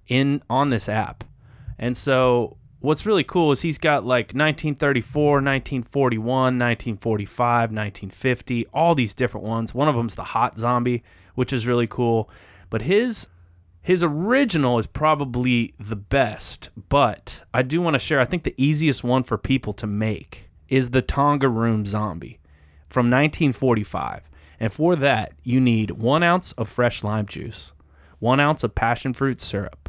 in 0.06 0.42
on 0.48 0.70
this 0.70 0.88
app. 0.88 1.24
And 1.78 1.96
so 1.96 2.56
what's 2.80 3.06
really 3.06 3.24
cool 3.24 3.52
is 3.52 3.62
he's 3.62 3.78
got 3.78 4.04
like 4.04 4.26
1934, 4.26 5.32
1941, 5.32 6.24
1945, 6.26 7.60
1950, 7.70 8.66
all 8.72 8.94
these 8.94 9.14
different 9.14 9.46
ones. 9.46 9.74
One 9.74 9.88
of 9.88 9.96
them's 9.96 10.14
the 10.14 10.24
hot 10.24 10.56
zombie, 10.56 11.02
which 11.34 11.52
is 11.52 11.66
really 11.66 11.86
cool. 11.86 12.30
But 12.70 12.82
his 12.82 13.28
his 13.88 14.02
original 14.02 14.78
is 14.78 14.86
probably 14.86 15.72
the 15.80 15.96
best, 15.96 16.68
but 16.90 17.40
I 17.54 17.62
do 17.62 17.80
want 17.80 17.94
to 17.94 17.98
share 17.98 18.20
I 18.20 18.26
think 18.26 18.42
the 18.42 18.52
easiest 18.62 19.02
one 19.02 19.22
for 19.22 19.38
people 19.38 19.72
to 19.72 19.86
make 19.86 20.50
is 20.68 20.90
the 20.90 21.00
Tonga 21.00 21.48
Room 21.48 21.86
zombie 21.86 22.38
from 22.90 23.06
1945. 23.06 24.24
And 24.60 24.70
for 24.70 24.94
that, 24.96 25.32
you 25.42 25.58
need 25.58 25.92
one 25.92 26.22
ounce 26.22 26.52
of 26.52 26.68
fresh 26.68 27.02
lime 27.02 27.24
juice, 27.24 27.72
one 28.18 28.40
ounce 28.40 28.62
of 28.62 28.74
passion 28.74 29.14
fruit 29.14 29.40
syrup, 29.40 29.88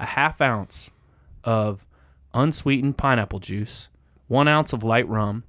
a 0.00 0.06
half 0.06 0.40
ounce 0.40 0.90
of 1.44 1.86
unsweetened 2.32 2.96
pineapple 2.96 3.40
juice, 3.40 3.90
one 4.28 4.48
ounce 4.48 4.72
of 4.72 4.82
light 4.82 5.06
rum, 5.10 5.44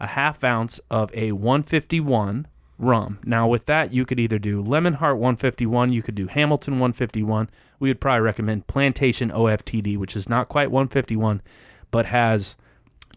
a 0.00 0.06
half 0.06 0.42
ounce 0.44 0.80
of 0.90 1.10
a 1.12 1.32
151 1.32 2.46
rum. 2.78 3.18
Now, 3.24 3.48
with 3.48 3.66
that, 3.66 3.92
you 3.92 4.04
could 4.04 4.20
either 4.20 4.38
do 4.38 4.62
Lemon 4.62 4.94
Hart 4.94 5.16
151, 5.16 5.92
you 5.92 6.02
could 6.02 6.14
do 6.14 6.26
Hamilton 6.26 6.74
151. 6.74 7.50
We 7.80 7.90
would 7.90 8.00
probably 8.00 8.20
recommend 8.20 8.66
Plantation 8.66 9.30
OFTD, 9.30 9.96
which 9.96 10.16
is 10.16 10.28
not 10.28 10.48
quite 10.48 10.70
151, 10.70 11.42
but 11.90 12.06
has 12.06 12.56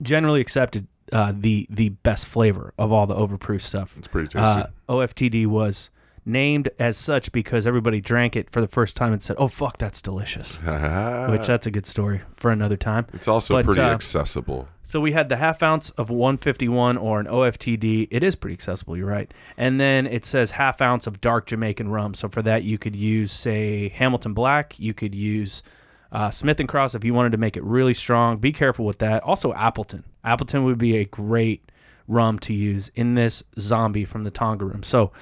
generally 0.02 0.42
accepted 0.42 0.88
uh, 1.12 1.34
the 1.36 1.68
the 1.70 1.90
best 1.90 2.26
flavor 2.26 2.74
of 2.78 2.92
all 2.92 3.06
the 3.06 3.16
overproof 3.16 3.62
stuff. 3.62 3.96
It's 3.98 4.08
pretty 4.08 4.28
tasty. 4.28 4.62
Uh, 4.62 4.68
OFTD 4.88 5.46
was 5.46 5.90
named 6.26 6.70
as 6.80 6.98
such 6.98 7.32
because 7.32 7.66
everybody 7.66 8.00
drank 8.00 8.36
it 8.36 8.50
for 8.52 8.62
the 8.62 8.68
first 8.68 8.96
time 8.96 9.12
and 9.12 9.22
said, 9.22 9.36
"Oh 9.40 9.48
fuck, 9.48 9.78
that's 9.78 10.02
delicious." 10.02 10.58
Which 11.30 11.48
that's 11.48 11.68
a 11.68 11.72
good 11.72 11.86
story 11.86 12.22
for 12.38 12.52
another 12.52 12.78
time. 12.78 13.08
it's 13.14 13.28
also 13.28 13.56
but, 13.56 13.66
pretty 13.66 13.82
uh, 13.82 13.94
accessible. 13.94 14.68
So 14.92 15.00
we 15.00 15.14
had 15.14 15.30
the 15.30 15.38
half 15.38 15.64
ounce 15.64 15.90
of 15.92 16.10
151 16.10 16.98
or 16.98 17.22
an 17.22 17.26
OFTD. 17.26 18.10
It 18.12 18.24
is 18.24 18.36
pretty 18.36 18.56
accessible, 18.56 18.98
you're 18.98 19.08
right. 19.08 19.34
And 19.56 19.80
then 19.80 20.06
it 20.06 20.26
says 20.26 20.52
half 20.52 20.82
ounce 20.82 21.08
of 21.08 21.22
dark 21.22 21.46
Jamaican 21.46 21.90
rum. 21.90 22.14
So 22.14 22.28
for 22.28 22.42
that, 22.42 22.64
you 22.64 22.78
could 22.78 22.94
use, 22.94 23.32
say, 23.32 23.88
Hamilton 23.88 24.34
Black. 24.34 24.78
You 24.78 24.94
could 24.94 25.16
use 25.16 25.64
uh, 26.12 26.30
Smith 26.30 26.60
and 26.60 26.68
Cross 26.68 26.94
if 26.96 27.06
you 27.06 27.14
wanted 27.14 27.32
to 27.32 27.38
make 27.38 27.56
it 27.56 27.64
really 27.64 27.94
strong. 27.94 28.36
Be 28.36 28.52
careful 28.52 28.84
with 28.84 28.98
that. 28.98 29.24
Also, 29.24 29.54
Appleton. 29.54 30.04
Appleton 30.26 30.66
would 30.66 30.78
be 30.78 30.98
a 30.98 31.06
great 31.06 31.72
rum 32.10 32.38
to 32.40 32.54
use 32.54 32.92
in 32.94 33.16
this 33.16 33.46
zombie 33.58 34.04
from 34.04 34.24
the 34.24 34.32
Tonga 34.32 34.66
room. 34.66 34.84
So 34.84 35.14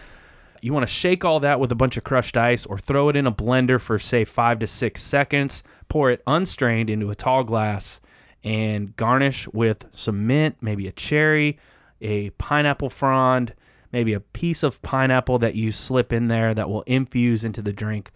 you 0.63 0.73
want 0.73 0.87
to 0.87 0.91
shake 0.91 1.23
all 1.23 1.41
that 1.41 1.59
with 1.59 1.71
a 1.71 1.75
bunch 1.75 1.95
of 1.95 2.03
crushed 2.03 2.37
ice 2.37 2.65
or 2.65 2.79
throw 2.79 3.09
it 3.09 3.15
in 3.15 3.27
a 3.27 3.31
blender 3.31 3.79
for, 3.79 3.99
say, 3.99 4.25
five 4.25 4.57
to 4.57 4.65
six 4.65 5.03
seconds. 5.03 5.61
Pour 5.89 6.09
it 6.09 6.23
unstrained 6.25 6.89
into 6.89 7.11
a 7.11 7.15
tall 7.15 7.43
glass 7.43 7.99
and 8.43 8.95
garnish 8.95 9.47
with 9.49 9.85
some 9.91 10.27
mint, 10.27 10.57
maybe 10.61 10.87
a 10.87 10.91
cherry, 10.91 11.57
a 12.01 12.29
pineapple 12.31 12.89
frond, 12.89 13.53
maybe 13.91 14.13
a 14.13 14.19
piece 14.19 14.63
of 14.63 14.81
pineapple 14.81 15.39
that 15.39 15.55
you 15.55 15.71
slip 15.71 16.13
in 16.13 16.27
there 16.27 16.53
that 16.53 16.69
will 16.69 16.83
infuse 16.83 17.43
into 17.43 17.61
the 17.61 17.73
drink. 17.73 18.11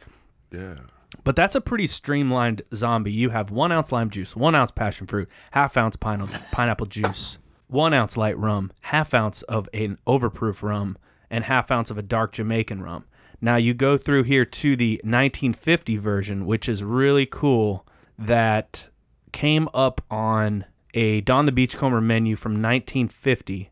Yeah. 0.52 0.76
But 1.24 1.36
that's 1.36 1.56
a 1.56 1.62
pretty 1.62 1.88
streamlined 1.88 2.64
zombie. 2.74 3.12
You 3.12 3.30
have 3.30 3.52
one 3.52 3.72
ounce 3.72 3.92
lime 3.92 4.10
juice, 4.10 4.36
one 4.36 4.56
ounce 4.56 4.72
passion 4.72 5.08
fruit, 5.08 5.30
half 5.52 5.78
ounce 5.78 5.96
pine- 5.96 6.28
pineapple 6.52 6.88
juice, 6.88 7.38
one 7.68 7.94
ounce 7.94 8.18
light 8.18 8.38
rum, 8.38 8.72
half 8.82 9.14
ounce 9.14 9.42
of 9.44 9.70
an 9.74 9.98
overproof 10.08 10.64
rum, 10.64 10.98
and 11.30 11.44
half 11.46 11.72
ounce 11.72 11.90
of 11.92 11.98
a 11.98 12.04
dark 12.04 12.34
Jamaican 12.34 12.82
rum. 12.82 13.06
Now 13.42 13.58
you 13.58 13.74
go 13.74 13.98
through 13.98 14.24
here 14.24 14.46
to 14.46 14.76
the 14.76 15.02
1950 15.04 15.98
version, 15.98 16.46
which 16.46 16.70
is 16.70 16.84
really 16.84 17.26
cool. 17.26 17.86
That 18.18 18.90
came 19.34 19.68
up 19.74 20.02
on 20.10 20.66
a 20.94 21.22
Don 21.22 21.46
the 21.46 21.52
Beachcomber 21.52 22.00
menu 22.00 22.36
from 22.38 22.54
1950, 22.54 23.72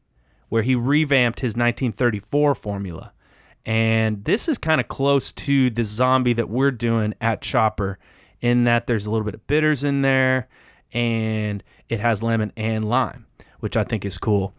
where 0.50 0.64
he 0.64 0.76
revamped 0.76 1.40
his 1.40 1.52
1934 1.52 2.56
formula. 2.56 3.14
And 3.66 4.26
this 4.26 4.50
is 4.50 4.58
kind 4.58 4.82
of 4.82 4.88
close 4.88 5.32
to 5.32 5.70
the 5.70 5.84
zombie 5.84 6.34
that 6.34 6.50
we're 6.50 6.72
doing 6.72 7.14
at 7.22 7.42
Chopper, 7.42 8.00
in 8.42 8.64
that 8.66 8.88
there's 8.88 9.06
a 9.06 9.12
little 9.12 9.24
bit 9.24 9.36
of 9.36 9.48
bitters 9.48 9.84
in 9.84 10.02
there 10.02 10.48
and 10.94 11.64
it 11.90 12.00
has 12.00 12.24
lemon 12.24 12.52
and 12.58 12.88
lime, 12.90 13.26
which 13.60 13.78
I 13.78 13.84
think 13.84 14.06
is 14.06 14.18
cool. 14.18 14.54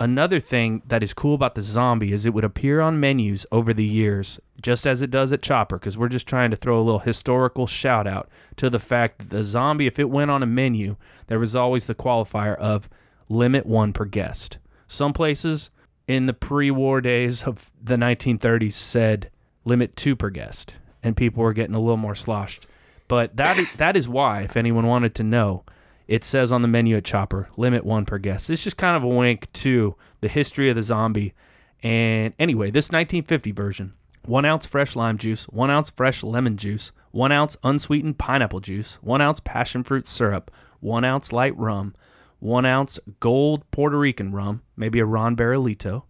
Another 0.00 0.40
thing 0.40 0.82
that 0.86 1.04
is 1.04 1.14
cool 1.14 1.36
about 1.36 1.54
the 1.54 1.62
zombie 1.62 2.12
is 2.12 2.26
it 2.26 2.34
would 2.34 2.44
appear 2.44 2.80
on 2.80 2.98
menus 2.98 3.46
over 3.52 3.72
the 3.72 3.84
years, 3.84 4.40
just 4.60 4.88
as 4.88 5.02
it 5.02 5.10
does 5.10 5.32
at 5.32 5.40
Chopper, 5.40 5.78
because 5.78 5.96
we're 5.96 6.08
just 6.08 6.26
trying 6.26 6.50
to 6.50 6.56
throw 6.56 6.78
a 6.78 6.82
little 6.82 6.98
historical 6.98 7.68
shout 7.68 8.06
out 8.06 8.28
to 8.56 8.68
the 8.68 8.80
fact 8.80 9.18
that 9.18 9.30
the 9.30 9.44
zombie, 9.44 9.86
if 9.86 10.00
it 10.00 10.10
went 10.10 10.32
on 10.32 10.42
a 10.42 10.46
menu, 10.46 10.96
there 11.28 11.38
was 11.38 11.54
always 11.54 11.86
the 11.86 11.94
qualifier 11.94 12.56
of 12.56 12.88
limit 13.28 13.66
one 13.66 13.92
per 13.92 14.04
guest. 14.04 14.58
Some 14.88 15.12
places 15.12 15.70
in 16.08 16.26
the 16.26 16.34
pre 16.34 16.72
war 16.72 17.00
days 17.00 17.44
of 17.44 17.72
the 17.80 17.96
1930s 17.96 18.72
said 18.72 19.30
limit 19.64 19.94
two 19.94 20.16
per 20.16 20.30
guest, 20.30 20.74
and 21.04 21.16
people 21.16 21.44
were 21.44 21.52
getting 21.52 21.76
a 21.76 21.80
little 21.80 21.96
more 21.96 22.16
sloshed. 22.16 22.66
But 23.06 23.36
that 23.36 23.58
is, 23.58 23.72
that 23.76 23.96
is 23.96 24.08
why, 24.08 24.42
if 24.42 24.56
anyone 24.56 24.88
wanted 24.88 25.14
to 25.16 25.22
know, 25.22 25.64
it 26.06 26.24
says 26.24 26.52
on 26.52 26.62
the 26.62 26.68
menu 26.68 26.96
at 26.96 27.04
Chopper, 27.04 27.48
limit 27.56 27.84
one 27.84 28.04
per 28.04 28.18
guest. 28.18 28.50
It's 28.50 28.64
just 28.64 28.76
kind 28.76 28.96
of 28.96 29.02
a 29.02 29.08
wink 29.08 29.50
to 29.54 29.96
the 30.20 30.28
history 30.28 30.68
of 30.68 30.76
the 30.76 30.82
zombie. 30.82 31.34
And 31.82 32.34
anyway, 32.38 32.70
this 32.70 32.90
1950 32.90 33.52
version 33.52 33.94
one 34.26 34.44
ounce 34.44 34.64
fresh 34.64 34.96
lime 34.96 35.18
juice, 35.18 35.44
one 35.44 35.70
ounce 35.70 35.90
fresh 35.90 36.22
lemon 36.22 36.56
juice, 36.56 36.92
one 37.10 37.32
ounce 37.32 37.56
unsweetened 37.62 38.18
pineapple 38.18 38.60
juice, 38.60 38.94
one 39.02 39.20
ounce 39.20 39.40
passion 39.40 39.84
fruit 39.84 40.06
syrup, 40.06 40.50
one 40.80 41.04
ounce 41.04 41.32
light 41.32 41.56
rum, 41.58 41.94
one 42.38 42.64
ounce 42.64 42.98
gold 43.20 43.70
Puerto 43.70 43.98
Rican 43.98 44.32
rum, 44.32 44.62
maybe 44.76 44.98
a 44.98 45.04
Ron 45.04 45.36
Barrilito, 45.36 46.04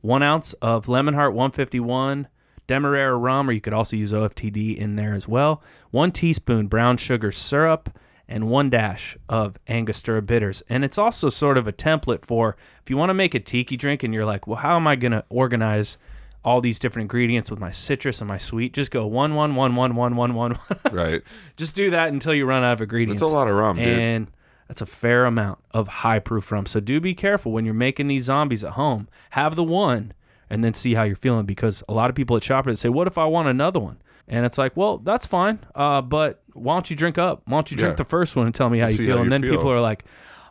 one 0.00 0.22
ounce 0.22 0.52
of 0.54 0.88
Lemon 0.88 1.14
Hart 1.14 1.32
151 1.34 2.28
Demerara 2.66 3.16
rum, 3.16 3.48
or 3.48 3.52
you 3.52 3.60
could 3.60 3.72
also 3.72 3.96
use 3.96 4.12
OFTD 4.12 4.76
in 4.76 4.96
there 4.96 5.12
as 5.12 5.26
well, 5.26 5.62
one 5.90 6.12
teaspoon 6.12 6.68
brown 6.68 6.96
sugar 6.96 7.32
syrup, 7.32 7.90
and 8.30 8.48
one 8.48 8.70
dash 8.70 9.18
of 9.28 9.58
Angostura 9.68 10.22
bitters. 10.22 10.62
And 10.68 10.84
it's 10.84 10.96
also 10.96 11.28
sort 11.28 11.58
of 11.58 11.66
a 11.66 11.72
template 11.72 12.24
for 12.24 12.56
if 12.82 12.88
you 12.88 12.96
want 12.96 13.10
to 13.10 13.14
make 13.14 13.34
a 13.34 13.40
tiki 13.40 13.76
drink 13.76 14.02
and 14.02 14.14
you're 14.14 14.24
like, 14.24 14.46
well, 14.46 14.56
how 14.56 14.76
am 14.76 14.86
I 14.86 14.96
going 14.96 15.12
to 15.12 15.24
organize 15.28 15.98
all 16.42 16.60
these 16.60 16.78
different 16.78 17.04
ingredients 17.04 17.50
with 17.50 17.60
my 17.60 17.72
citrus 17.72 18.20
and 18.20 18.28
my 18.28 18.38
sweet? 18.38 18.72
Just 18.72 18.92
go 18.92 19.06
one, 19.06 19.34
one, 19.34 19.56
one, 19.56 19.74
one, 19.74 19.96
one, 19.96 20.16
one, 20.16 20.34
one. 20.34 20.58
Right. 20.92 21.22
Just 21.56 21.74
do 21.74 21.90
that 21.90 22.12
until 22.12 22.32
you 22.32 22.46
run 22.46 22.62
out 22.62 22.74
of 22.74 22.80
ingredients. 22.80 23.20
It's 23.20 23.30
a 23.30 23.34
lot 23.34 23.48
of 23.48 23.56
rum, 23.56 23.76
dude. 23.76 23.86
And 23.86 24.26
that's 24.68 24.80
a 24.80 24.86
fair 24.86 25.26
amount 25.26 25.58
of 25.72 25.88
high 25.88 26.20
proof 26.20 26.52
rum. 26.52 26.66
So 26.66 26.78
do 26.78 27.00
be 27.00 27.14
careful 27.14 27.52
when 27.52 27.64
you're 27.64 27.74
making 27.74 28.06
these 28.06 28.24
zombies 28.24 28.64
at 28.64 28.72
home. 28.72 29.08
Have 29.30 29.56
the 29.56 29.64
one 29.64 30.12
and 30.48 30.62
then 30.62 30.74
see 30.74 30.94
how 30.94 31.02
you're 31.02 31.16
feeling 31.16 31.46
because 31.46 31.82
a 31.88 31.92
lot 31.92 32.10
of 32.10 32.16
people 32.16 32.36
at 32.36 32.42
Chopper 32.42 32.74
say, 32.76 32.88
What 32.88 33.08
if 33.08 33.18
I 33.18 33.24
want 33.24 33.48
another 33.48 33.80
one? 33.80 34.00
And 34.30 34.46
it's 34.46 34.56
like, 34.56 34.76
well, 34.76 34.96
that's 34.98 35.26
fine. 35.26 35.58
Uh, 35.74 36.00
but 36.00 36.40
why 36.54 36.74
don't 36.74 36.88
you 36.88 36.96
drink 36.96 37.18
up? 37.18 37.42
Why 37.46 37.56
don't 37.58 37.70
you 37.70 37.76
drink 37.76 37.92
Yeah. 37.98 38.04
the 38.04 38.08
first 38.08 38.36
one 38.36 38.46
and 38.46 38.54
tell 38.54 38.70
me 38.70 38.78
how 38.78 38.86
you 38.88 38.94
See 38.94 39.04
feel? 39.06 39.16
how 39.16 39.22
and 39.22 39.26
you 39.26 39.30
then 39.30 39.42
feel. 39.42 39.56
people 39.56 39.70
are 39.72 39.80
like, 39.80 40.04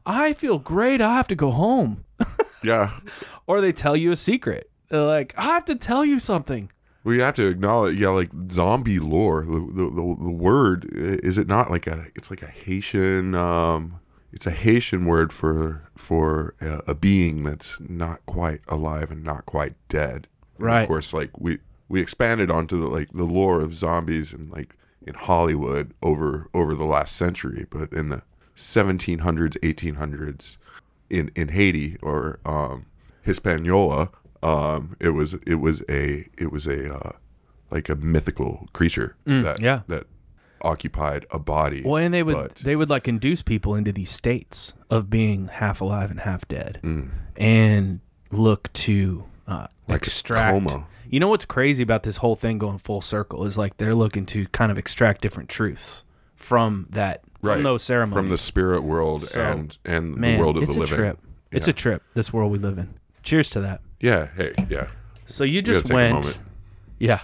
I 0.06 0.34
feel 0.34 0.60
great. 0.60 1.02
I 1.02 1.16
have 1.16 1.28
to 1.30 1.36
go 1.36 1.50
home. 1.52 2.04
Yeah. 2.62 2.92
Or 3.48 3.62
they 3.62 3.72
tell 3.72 3.96
you 3.96 4.12
a 4.12 4.18
secret. 4.18 4.70
They're 4.90 5.06
like, 5.06 5.34
I 5.38 5.44
have 5.46 5.64
to 5.66 5.76
tell 5.76 6.04
you 6.04 6.20
something. 6.20 6.70
We 7.06 7.20
have 7.20 7.36
to 7.36 7.48
acknowledge, 7.48 7.98
yeah, 7.98 8.10
like 8.10 8.30
zombie 8.52 9.00
lore. 9.00 9.46
The, 9.46 9.52
the, 9.74 9.84
the, 9.90 10.16
the 10.26 10.32
word 10.32 10.86
is 10.92 11.38
it 11.38 11.48
not 11.48 11.72
like 11.72 11.88
a? 11.88 12.08
It's 12.16 12.30
like 12.30 12.42
a 12.42 12.48
Haitian. 12.48 13.34
Um, 13.34 14.02
it's 14.34 14.46
a 14.46 14.52
Haitian 14.52 15.06
word 15.06 15.32
for 15.32 15.90
for 15.96 16.54
a, 16.60 16.82
a 16.88 16.96
being 16.96 17.44
that's 17.44 17.80
not 17.80 18.26
quite 18.26 18.60
alive 18.68 19.10
and 19.10 19.24
not 19.24 19.46
quite 19.46 19.76
dead. 19.88 20.28
And 20.58 20.66
Right. 20.66 20.82
Of 20.82 20.90
course, 20.90 21.14
like 21.14 21.40
we 21.40 21.60
we 21.90 22.00
expanded 22.02 22.50
onto 22.52 22.80
the 22.80 22.88
like 22.88 23.10
the 23.14 23.24
lore 23.26 23.62
of 23.62 23.74
zombies 23.76 24.32
and 24.34 24.50
like 24.52 24.76
in 25.06 25.16
Hollywood 25.16 25.94
over 26.02 26.48
over 26.54 26.74
the 26.76 26.86
last 26.86 27.16
century, 27.16 27.66
but 27.70 27.92
in 27.92 28.10
the 28.10 28.22
1700s, 28.56 29.58
1800s, 29.60 30.58
in 31.10 31.32
in 31.36 31.48
Haiti 31.50 31.98
or 32.02 32.40
um, 32.46 32.86
Hispaniola, 33.24 34.10
um, 34.44 34.96
it 35.00 35.10
was 35.10 35.34
it 35.48 35.56
was 35.56 35.82
a 35.90 36.28
it 36.38 36.52
was 36.52 36.68
a 36.68 36.94
uh, 36.94 37.12
like 37.72 37.90
a 37.90 37.96
mythical 37.96 38.68
creature 38.74 39.16
that 39.26 39.58
Mm, 39.58 39.62
yeah. 39.62 39.82
that 39.88 40.06
occupied 40.62 41.26
a 41.32 41.40
body. 41.40 41.84
Well, 41.86 41.98
and 42.04 42.14
they 42.14 42.24
would 42.24 42.36
but- 42.36 42.56
they 42.58 42.76
would 42.76 42.90
like 42.90 43.08
induce 43.08 43.42
people 43.42 43.76
into 43.76 43.92
these 43.92 44.12
states 44.12 44.74
of 44.90 45.10
being 45.10 45.48
half 45.48 45.80
alive 45.82 46.12
and 46.12 46.20
half 46.20 46.48
dead, 46.48 46.80
Mm. 46.84 47.12
and 47.38 48.02
look 48.32 48.72
to 48.74 49.26
uh, 49.50 49.68
Like 49.88 49.98
extract. 49.98 50.72
You 51.10 51.20
know 51.20 51.28
what's 51.30 51.46
crazy 51.46 51.82
about 51.82 52.04
this 52.04 52.18
whole 52.18 52.36
thing 52.36 52.60
going 52.60 52.78
full 52.78 53.02
circle 53.02 53.46
is 53.46 53.58
like 53.58 53.78
they're 53.78 53.96
looking 53.96 54.26
to 54.28 54.46
kind 54.48 54.72
of 54.72 54.78
extract 54.78 55.22
different 55.22 55.50
truths 55.50 56.04
from 56.36 56.88
that 56.92 57.24
right. 57.42 57.56
from 57.56 57.64
those 57.64 57.84
ceremonies. 57.84 58.20
from 58.20 58.30
the 58.30 58.38
spirit 58.38 58.82
world 58.84 59.24
So, 59.24 59.42
and 59.42 59.78
and 59.84 60.16
Man, 60.16 60.38
the 60.38 60.40
world 60.40 60.58
of 60.58 60.68
the 60.68 60.70
living. 60.70 60.84
it's 60.84 60.92
a 60.92 60.96
trip. 60.96 61.20
It's 61.52 61.68
a 61.68 61.74
trip. 61.74 62.04
This 62.14 62.32
world 62.32 62.52
we 62.52 62.60
live 62.60 62.78
in. 62.78 62.94
Cheers 63.24 63.50
to 63.52 63.62
that. 63.62 63.82
Yeah. 64.00 64.28
Hey. 64.36 64.54
Yeah. 64.70 64.88
So 65.26 65.44
you 65.44 65.62
just 65.62 65.92
went. 65.92 66.40
Yeah, 67.00 67.22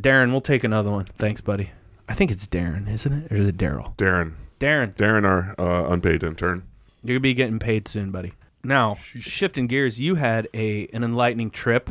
Darren, 0.00 0.30
we'll 0.30 0.40
take 0.40 0.64
another 0.64 0.90
one. 0.90 1.04
Thanks, 1.04 1.40
buddy. 1.40 1.70
I 2.08 2.14
think 2.14 2.30
it's 2.30 2.46
Darren, 2.46 2.88
isn't 2.88 3.12
it, 3.12 3.32
or 3.32 3.36
is 3.36 3.46
it 3.46 3.56
Daryl? 3.56 3.94
Darren. 3.96 4.34
Darren, 4.58 4.94
Darren, 4.94 5.24
our 5.24 5.54
uh, 5.58 5.90
unpaid 5.90 6.22
intern. 6.22 6.64
You're 7.02 7.14
gonna 7.14 7.20
be 7.20 7.34
getting 7.34 7.58
paid 7.58 7.86
soon, 7.88 8.10
buddy. 8.10 8.32
Now, 8.62 8.96
shifting 9.18 9.66
gears, 9.66 10.00
you 10.00 10.16
had 10.16 10.48
a 10.52 10.86
an 10.92 11.02
enlightening 11.04 11.50
trip 11.50 11.90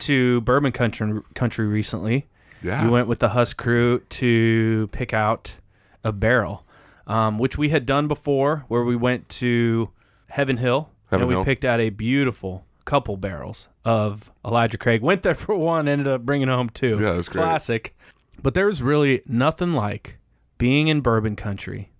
to 0.00 0.40
bourbon 0.42 0.72
country 0.72 1.20
country 1.34 1.66
recently. 1.66 2.26
Yeah. 2.62 2.84
You 2.84 2.90
went 2.90 3.08
with 3.08 3.18
the 3.18 3.30
Husk 3.30 3.56
crew 3.56 4.00
to 4.00 4.88
pick 4.92 5.12
out 5.12 5.56
a 6.04 6.12
barrel, 6.12 6.64
um, 7.06 7.38
which 7.38 7.58
we 7.58 7.70
had 7.70 7.86
done 7.86 8.08
before, 8.08 8.64
where 8.68 8.84
we 8.84 8.96
went 8.96 9.28
to 9.28 9.90
Heaven 10.28 10.56
Hill 10.58 10.90
Heaven 11.10 11.22
and 11.22 11.28
we 11.28 11.34
Hill. 11.34 11.44
picked 11.44 11.64
out 11.64 11.80
a 11.80 11.90
beautiful 11.90 12.64
couple 12.84 13.16
barrels 13.16 13.68
of 13.84 14.32
Elijah 14.44 14.78
Craig. 14.78 15.02
Went 15.02 15.22
there 15.22 15.34
for 15.36 15.54
one, 15.56 15.88
ended 15.88 16.06
up 16.08 16.22
bringing 16.22 16.48
home 16.48 16.68
two. 16.68 16.98
Yeah, 17.00 17.12
that's 17.12 17.28
great. 17.28 17.42
Classic. 17.42 17.96
But 18.42 18.54
there's 18.54 18.82
really 18.82 19.22
nothing 19.26 19.72
like 19.72 20.18
being 20.58 20.88
in 20.88 21.00
bourbon 21.00 21.36
country 21.36 21.90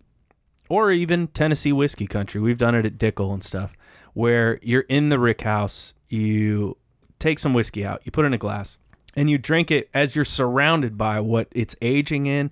or 0.68 0.90
even 0.90 1.26
Tennessee 1.28 1.72
whiskey 1.72 2.06
country. 2.06 2.40
We've 2.40 2.58
done 2.58 2.74
it 2.74 2.86
at 2.86 2.96
Dickel 2.98 3.32
and 3.32 3.44
stuff, 3.44 3.74
where 4.14 4.58
you're 4.62 4.82
in 4.82 5.08
the 5.08 5.18
rick 5.18 5.42
house, 5.42 5.94
you 6.08 6.76
take 7.18 7.38
some 7.38 7.54
whiskey 7.54 7.84
out, 7.84 8.00
you 8.04 8.12
put 8.12 8.24
it 8.24 8.26
in 8.26 8.34
a 8.34 8.38
glass, 8.38 8.78
and 9.14 9.30
you 9.30 9.38
drink 9.38 9.70
it 9.70 9.88
as 9.94 10.16
you're 10.16 10.24
surrounded 10.24 10.98
by 10.98 11.20
what 11.20 11.48
it's 11.52 11.76
aging 11.80 12.26
in, 12.26 12.50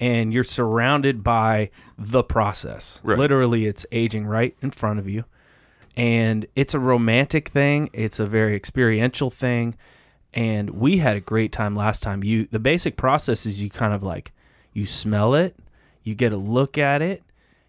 and 0.00 0.32
you're 0.32 0.44
surrounded 0.44 1.24
by 1.24 1.70
the 1.96 2.22
process. 2.22 3.00
Right. 3.02 3.18
Literally, 3.18 3.66
it's 3.66 3.84
aging 3.90 4.26
right 4.26 4.56
in 4.60 4.70
front 4.70 4.98
of 4.98 5.08
you. 5.08 5.24
And 5.96 6.46
it's 6.54 6.74
a 6.74 6.78
romantic 6.78 7.48
thing, 7.48 7.90
it's 7.92 8.20
a 8.20 8.26
very 8.26 8.54
experiential 8.54 9.30
thing. 9.30 9.74
And 10.32 10.70
we 10.70 10.98
had 10.98 11.16
a 11.16 11.20
great 11.20 11.50
time 11.50 11.74
last 11.74 12.02
time. 12.02 12.22
You 12.22 12.46
the 12.50 12.60
basic 12.60 12.96
process 12.96 13.46
is 13.46 13.62
you 13.62 13.70
kind 13.70 13.92
of 13.92 14.02
like 14.02 14.32
you 14.72 14.86
smell 14.86 15.34
it, 15.34 15.56
you 16.04 16.14
get 16.14 16.32
a 16.32 16.36
look 16.36 16.78
at 16.78 17.02
it, 17.02 17.24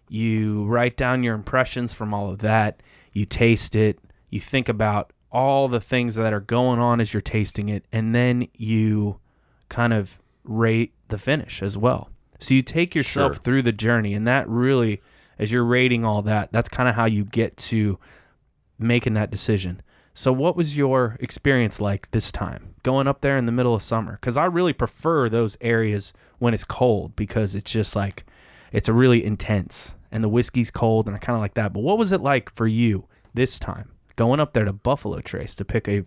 you 0.08 0.64
write 0.66 0.96
down 0.96 1.24
your 1.24 1.34
impressions 1.34 1.92
from 1.92 2.14
all 2.14 2.30
of 2.30 2.38
that, 2.38 2.82
you 3.12 3.24
taste 3.24 3.74
it, 3.74 3.98
you 4.28 4.40
think 4.40 4.68
about 4.68 5.12
all 5.32 5.68
the 5.68 5.80
things 5.80 6.14
that 6.16 6.32
are 6.32 6.40
going 6.40 6.78
on 6.80 7.00
as 7.00 7.12
you're 7.14 7.20
tasting 7.20 7.68
it, 7.68 7.84
and 7.92 8.14
then 8.14 8.46
you 8.54 9.18
kind 9.68 9.92
of 9.92 10.18
rate 10.44 10.92
the 11.08 11.18
finish 11.18 11.62
as 11.62 11.78
well. 11.78 12.10
So 12.38 12.54
you 12.54 12.62
take 12.62 12.94
yourself 12.94 13.34
Sure. 13.34 13.42
through 13.42 13.62
the 13.62 13.72
journey, 13.72 14.14
and 14.14 14.26
that 14.26 14.48
really, 14.48 15.00
as 15.38 15.52
you're 15.52 15.64
rating 15.64 16.04
all 16.04 16.22
that, 16.22 16.50
that's 16.52 16.68
kind 16.68 16.88
of 16.88 16.94
how 16.94 17.04
you 17.04 17.24
get 17.24 17.56
to 17.58 17.98
making 18.78 19.14
that 19.14 19.30
decision. 19.30 19.82
So, 20.14 20.32
what 20.32 20.56
was 20.56 20.76
your 20.76 21.16
experience 21.20 21.80
like 21.80 22.10
this 22.10 22.32
time 22.32 22.74
going 22.82 23.06
up 23.06 23.20
there 23.20 23.36
in 23.36 23.46
the 23.46 23.52
middle 23.52 23.74
of 23.74 23.82
summer? 23.82 24.12
Because 24.14 24.36
I 24.36 24.46
really 24.46 24.72
prefer 24.72 25.28
those 25.28 25.56
areas 25.60 26.12
when 26.38 26.52
it's 26.54 26.64
cold 26.64 27.14
because 27.14 27.54
it's 27.54 27.70
just 27.70 27.94
like 27.94 28.24
it's 28.72 28.88
a 28.88 28.92
really 28.92 29.24
intense 29.24 29.94
and 30.12 30.24
the 30.24 30.28
whiskey's 30.28 30.70
cold 30.70 31.06
and 31.06 31.16
I 31.16 31.18
kind 31.18 31.36
of 31.36 31.40
like 31.40 31.54
that. 31.54 31.72
But 31.72 31.80
what 31.80 31.98
was 31.98 32.12
it 32.12 32.20
like 32.20 32.54
for 32.54 32.66
you 32.66 33.06
this 33.34 33.58
time 33.58 33.90
going 34.16 34.40
up 34.40 34.52
there 34.52 34.64
to 34.64 34.72
Buffalo 34.72 35.20
Trace 35.20 35.54
to 35.56 35.64
pick 35.64 35.88
a 35.88 36.04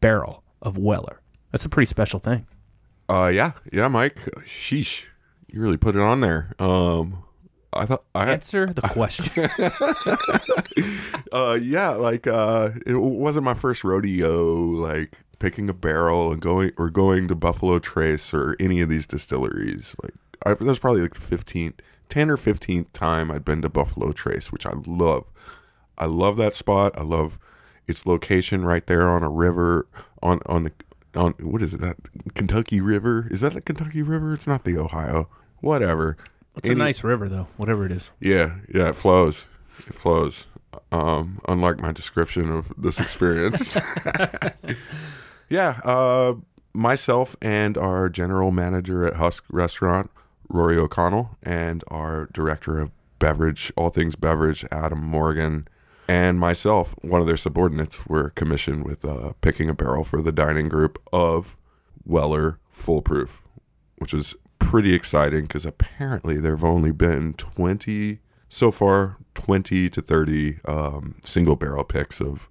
barrel 0.00 0.42
of 0.60 0.78
Weller? 0.78 1.20
That's 1.50 1.64
a 1.64 1.68
pretty 1.68 1.86
special 1.86 2.18
thing. 2.18 2.46
Uh, 3.08 3.30
yeah, 3.32 3.52
yeah, 3.72 3.88
Mike. 3.88 4.16
Sheesh, 4.46 5.04
you 5.48 5.60
really 5.60 5.76
put 5.76 5.96
it 5.96 6.00
on 6.00 6.20
there. 6.20 6.52
Um, 6.58 7.24
I 7.74 7.86
thought 7.86 8.04
I 8.14 8.30
Answer 8.30 8.66
the 8.66 8.82
question. 8.82 9.26
uh 11.32 11.58
yeah 11.60 11.90
like 11.90 12.26
uh 12.26 12.70
it 12.86 12.94
wasn't 12.94 13.44
my 13.44 13.54
first 13.54 13.84
rodeo 13.84 14.42
like 14.42 15.16
picking 15.38 15.68
a 15.70 15.72
barrel 15.74 16.32
and 16.32 16.40
going 16.40 16.70
or 16.76 16.90
going 16.90 17.28
to 17.28 17.34
buffalo 17.34 17.78
trace 17.78 18.34
or 18.34 18.56
any 18.60 18.80
of 18.80 18.88
these 18.88 19.06
distilleries 19.06 19.96
like 20.02 20.12
I, 20.44 20.50
that 20.50 20.60
was 20.60 20.78
probably 20.78 21.02
like 21.02 21.14
the 21.14 21.36
15th 21.36 21.80
10 22.12 22.28
or 22.30 22.36
15th 22.36 22.92
time 22.92 23.30
i'd 23.30 23.42
been 23.44 23.62
to 23.62 23.68
buffalo 23.70 24.12
trace 24.12 24.52
which 24.52 24.66
i 24.66 24.72
love 24.86 25.24
i 25.96 26.04
love 26.04 26.36
that 26.36 26.52
spot 26.54 26.92
i 26.98 27.02
love 27.02 27.38
its 27.88 28.04
location 28.04 28.66
right 28.66 28.86
there 28.86 29.08
on 29.08 29.22
a 29.22 29.30
river 29.30 29.86
on 30.22 30.38
on 30.44 30.64
the 30.64 30.72
on 31.14 31.32
what 31.40 31.62
is 31.62 31.72
it 31.72 31.80
that 31.80 31.96
kentucky 32.34 32.82
river 32.82 33.26
is 33.30 33.40
that 33.40 33.54
the 33.54 33.62
kentucky 33.62 34.02
river 34.02 34.34
it's 34.34 34.46
not 34.46 34.64
the 34.64 34.76
ohio 34.76 35.26
whatever 35.60 36.18
It's 36.56 36.68
a 36.68 36.74
nice 36.74 37.02
river, 37.02 37.30
though, 37.30 37.48
whatever 37.56 37.86
it 37.86 37.92
is. 37.92 38.10
yeah, 38.20 38.56
yeah, 38.68 38.90
it 38.90 38.96
flows. 38.96 39.46
It 39.86 39.94
flows. 39.94 40.46
Um, 40.90 41.40
unlike 41.48 41.80
my 41.80 41.92
description 41.92 42.50
of 42.52 42.70
this 42.76 43.00
experience. 43.00 43.78
yeah, 45.48 45.80
uh, 45.82 46.34
myself 46.74 47.36
and 47.40 47.78
our 47.78 48.10
general 48.10 48.50
manager 48.50 49.06
at 49.06 49.14
Husk 49.16 49.44
Restaurant, 49.50 50.10
Rory 50.52 50.76
O'Connell, 50.76 51.36
and 51.42 51.82
our 51.88 52.28
director 52.32 52.78
of 52.80 52.90
beverage, 53.18 53.72
all 53.76 53.88
things 53.88 54.16
beverage, 54.16 54.64
Adam 54.70 55.02
Morgan, 55.02 55.66
and 56.08 56.38
myself, 56.38 56.94
one 57.02 57.20
of 57.20 57.26
their 57.26 57.36
subordinates, 57.36 58.06
were 58.06 58.30
commissioned 58.30 58.84
with 58.84 59.04
uh, 59.04 59.32
picking 59.40 59.68
a 59.70 59.74
barrel 59.74 60.04
for 60.04 60.20
the 60.20 60.32
dining 60.32 60.68
group 60.68 61.00
of 61.12 61.56
Weller 62.04 62.58
Full 62.70 63.02
Proof, 63.02 63.42
which 63.96 64.12
is 64.12 64.34
pretty 64.58 64.94
exciting 64.94 65.42
because 65.42 65.66
apparently 65.66 66.38
there 66.38 66.52
have 66.52 66.64
only 66.64 66.92
been 66.92 67.34
20 67.34 68.20
so 68.48 68.70
far 68.70 69.16
20 69.34 69.90
to 69.90 70.00
30 70.00 70.60
um, 70.66 71.16
single 71.22 71.56
barrel 71.56 71.84
picks 71.84 72.20
of 72.20 72.48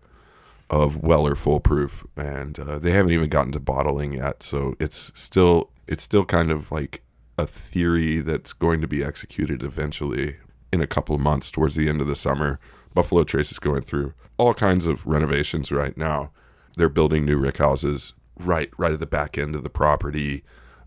of 0.69 1.03
Weller 1.03 1.35
full 1.35 1.59
proof 1.59 2.05
and 2.15 2.57
uh, 2.57 2.79
they 2.79 2.91
haven't 2.91 3.11
even 3.11 3.27
gotten 3.29 3.51
to 3.53 3.59
bottling 3.59 4.13
yet 4.13 4.43
so 4.43 4.75
it's 4.79 5.11
still 5.19 5.69
it's 5.87 6.03
still 6.03 6.23
kind 6.23 6.51
of 6.51 6.71
like 6.71 7.01
a 7.41 7.47
theory 7.47 8.19
that's 8.19 8.53
going 8.53 8.81
to 8.81 8.87
be 8.87 9.03
executed 9.03 9.63
eventually 9.63 10.37
in 10.71 10.81
a 10.81 10.87
couple 10.87 11.15
of 11.15 11.21
months 11.21 11.49
towards 11.49 11.75
the 11.75 11.89
end 11.89 11.99
of 11.99 12.07
the 12.07 12.15
summer. 12.15 12.59
Buffalo 12.93 13.23
Trace 13.23 13.51
is 13.51 13.59
going 13.59 13.81
through 13.81 14.13
all 14.37 14.53
kinds 14.53 14.85
of 14.85 15.05
renovations 15.05 15.71
right 15.71 15.97
now. 15.97 16.31
They're 16.77 16.89
building 16.89 17.25
new 17.25 17.37
rick 17.37 17.57
houses 17.57 18.13
right 18.37 18.69
right 18.77 18.93
at 18.93 18.99
the 18.99 19.05
back 19.05 19.37
end 19.37 19.55
of 19.55 19.63
the 19.63 19.69
property. 19.69 20.43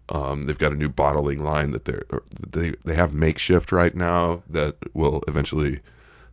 Um, 0.08 0.44
they've 0.44 0.58
got 0.58 0.72
a 0.72 0.76
new 0.76 0.88
bottling 0.88 1.42
line 1.42 1.72
that 1.72 1.86
they're 1.86 2.04
they 2.46 2.74
they 2.84 2.94
have 2.94 3.12
makeshift 3.12 3.72
right 3.72 3.94
now 3.94 4.42
that 4.48 4.76
will 4.94 5.22
eventually 5.26 5.80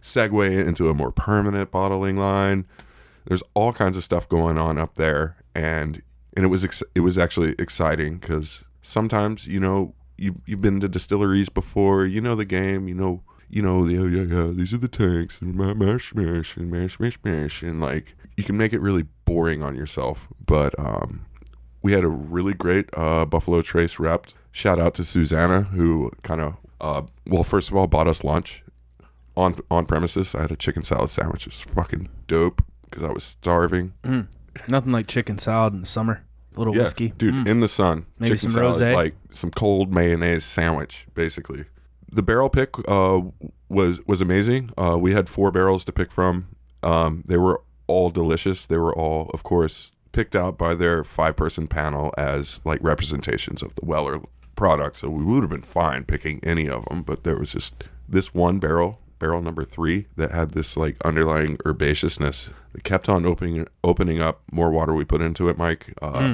segue 0.01 0.67
into 0.67 0.89
a 0.89 0.93
more 0.93 1.11
permanent 1.11 1.71
bottling 1.71 2.17
line. 2.17 2.65
There's 3.25 3.43
all 3.53 3.73
kinds 3.73 3.97
of 3.97 4.03
stuff 4.03 4.27
going 4.27 4.57
on 4.57 4.77
up 4.77 4.95
there, 4.95 5.37
and 5.55 6.01
and 6.35 6.45
it 6.45 6.49
was 6.49 6.63
ex- 6.63 6.83
it 6.95 7.01
was 7.01 7.17
actually 7.17 7.55
exciting 7.59 8.17
because 8.17 8.63
sometimes 8.81 9.47
you 9.47 9.59
know 9.59 9.93
you 10.21 10.35
you've 10.45 10.61
been 10.61 10.79
to 10.81 10.87
distilleries 10.87 11.49
before, 11.49 12.05
you 12.05 12.21
know 12.21 12.35
the 12.35 12.45
game, 12.45 12.87
you 12.87 12.95
know 12.95 13.23
you 13.49 13.61
know 13.61 13.85
yeah 13.85 14.05
yeah 14.05 14.35
yeah 14.35 14.51
these 14.53 14.73
are 14.73 14.77
the 14.77 14.87
tanks 14.87 15.41
and 15.41 15.55
mash 15.55 16.15
mash 16.15 16.55
and 16.55 16.71
mash 16.71 16.99
mash 17.01 17.19
mash 17.23 17.61
and 17.61 17.81
like 17.81 18.15
you 18.37 18.45
can 18.45 18.55
make 18.57 18.71
it 18.71 18.79
really 18.79 19.05
boring 19.25 19.61
on 19.61 19.75
yourself, 19.75 20.27
but 20.45 20.77
um 20.79 21.25
we 21.81 21.93
had 21.93 22.03
a 22.03 22.07
really 22.07 22.53
great 22.53 22.89
uh, 22.93 23.25
Buffalo 23.25 23.61
Trace 23.61 23.99
rep. 23.99 24.27
Shout 24.51 24.79
out 24.79 24.93
to 24.95 25.03
Susanna, 25.03 25.63
who 25.63 26.11
kind 26.21 26.41
of, 26.41 26.57
uh, 26.79 27.01
well, 27.25 27.43
first 27.43 27.69
of 27.69 27.75
all, 27.75 27.87
bought 27.87 28.07
us 28.07 28.23
lunch 28.23 28.63
on 29.35 29.55
on 29.69 29.85
premises. 29.85 30.35
I 30.35 30.41
had 30.41 30.51
a 30.51 30.55
chicken 30.55 30.83
salad 30.83 31.09
sandwich. 31.09 31.47
It 31.47 31.53
was 31.53 31.61
fucking 31.61 32.09
dope 32.27 32.61
because 32.83 33.03
I 33.03 33.11
was 33.11 33.23
starving. 33.23 33.93
Nothing 34.67 34.91
like 34.91 35.07
chicken 35.07 35.37
salad 35.37 35.73
in 35.73 35.79
the 35.79 35.85
summer. 35.85 36.23
A 36.55 36.59
little 36.59 36.75
Yeah, 36.75 36.83
whiskey. 36.83 37.13
dude, 37.17 37.33
Mm. 37.33 37.47
in 37.47 37.59
the 37.61 37.67
sun, 37.67 38.05
Maybe 38.19 38.35
some 38.37 38.49
salad, 38.51 38.75
rosé. 38.81 38.93
like 38.93 39.15
some 39.31 39.51
cold 39.51 39.93
mayonnaise 39.93 40.43
sandwich, 40.43 41.07
basically. 41.13 41.65
The 42.11 42.21
barrel 42.23 42.49
pick 42.49 42.69
uh, 42.89 43.21
was 43.69 43.99
was 44.05 44.21
amazing. 44.21 44.69
Uh, 44.77 44.97
we 44.99 45.13
had 45.13 45.29
four 45.29 45.51
barrels 45.51 45.85
to 45.85 45.91
pick 45.91 46.11
from. 46.11 46.47
Um, 46.83 47.23
they 47.27 47.37
were 47.37 47.61
all 47.87 48.09
delicious. 48.09 48.65
They 48.65 48.77
were 48.77 48.93
all, 48.93 49.29
of 49.33 49.43
course, 49.43 49.91
picked 50.11 50.35
out 50.35 50.57
by 50.57 50.75
their 50.75 51.03
five 51.03 51.35
person 51.37 51.67
panel 51.67 52.13
as 52.17 52.59
like 52.65 52.79
representations 52.83 53.61
of 53.63 53.75
the 53.75 53.85
Weller 53.85 54.19
product, 54.57 54.97
so 54.97 55.09
we 55.09 55.23
would 55.23 55.41
have 55.43 55.49
been 55.49 55.61
fine 55.61 56.03
picking 56.03 56.39
any 56.43 56.69
of 56.69 56.85
them. 56.85 57.01
But 57.01 57.23
there 57.23 57.37
was 57.39 57.53
just 57.53 57.83
this 58.09 58.33
one 58.33 58.59
barrel, 58.59 58.99
barrel 59.21 59.41
number 59.41 59.63
three, 59.63 60.07
that 60.17 60.31
had 60.31 60.51
this 60.51 60.75
like 60.75 60.97
underlying 61.05 61.55
herbaceousness. 61.65 62.49
It 62.73 62.83
kept 62.83 63.07
on 63.07 63.25
opening 63.25 63.67
opening 63.83 64.21
up. 64.21 64.41
More 64.51 64.71
water 64.71 64.93
we 64.93 65.05
put 65.05 65.21
into 65.21 65.47
it, 65.47 65.57
Mike. 65.57 65.93
Uh, 66.01 66.19
Hmm. 66.19 66.33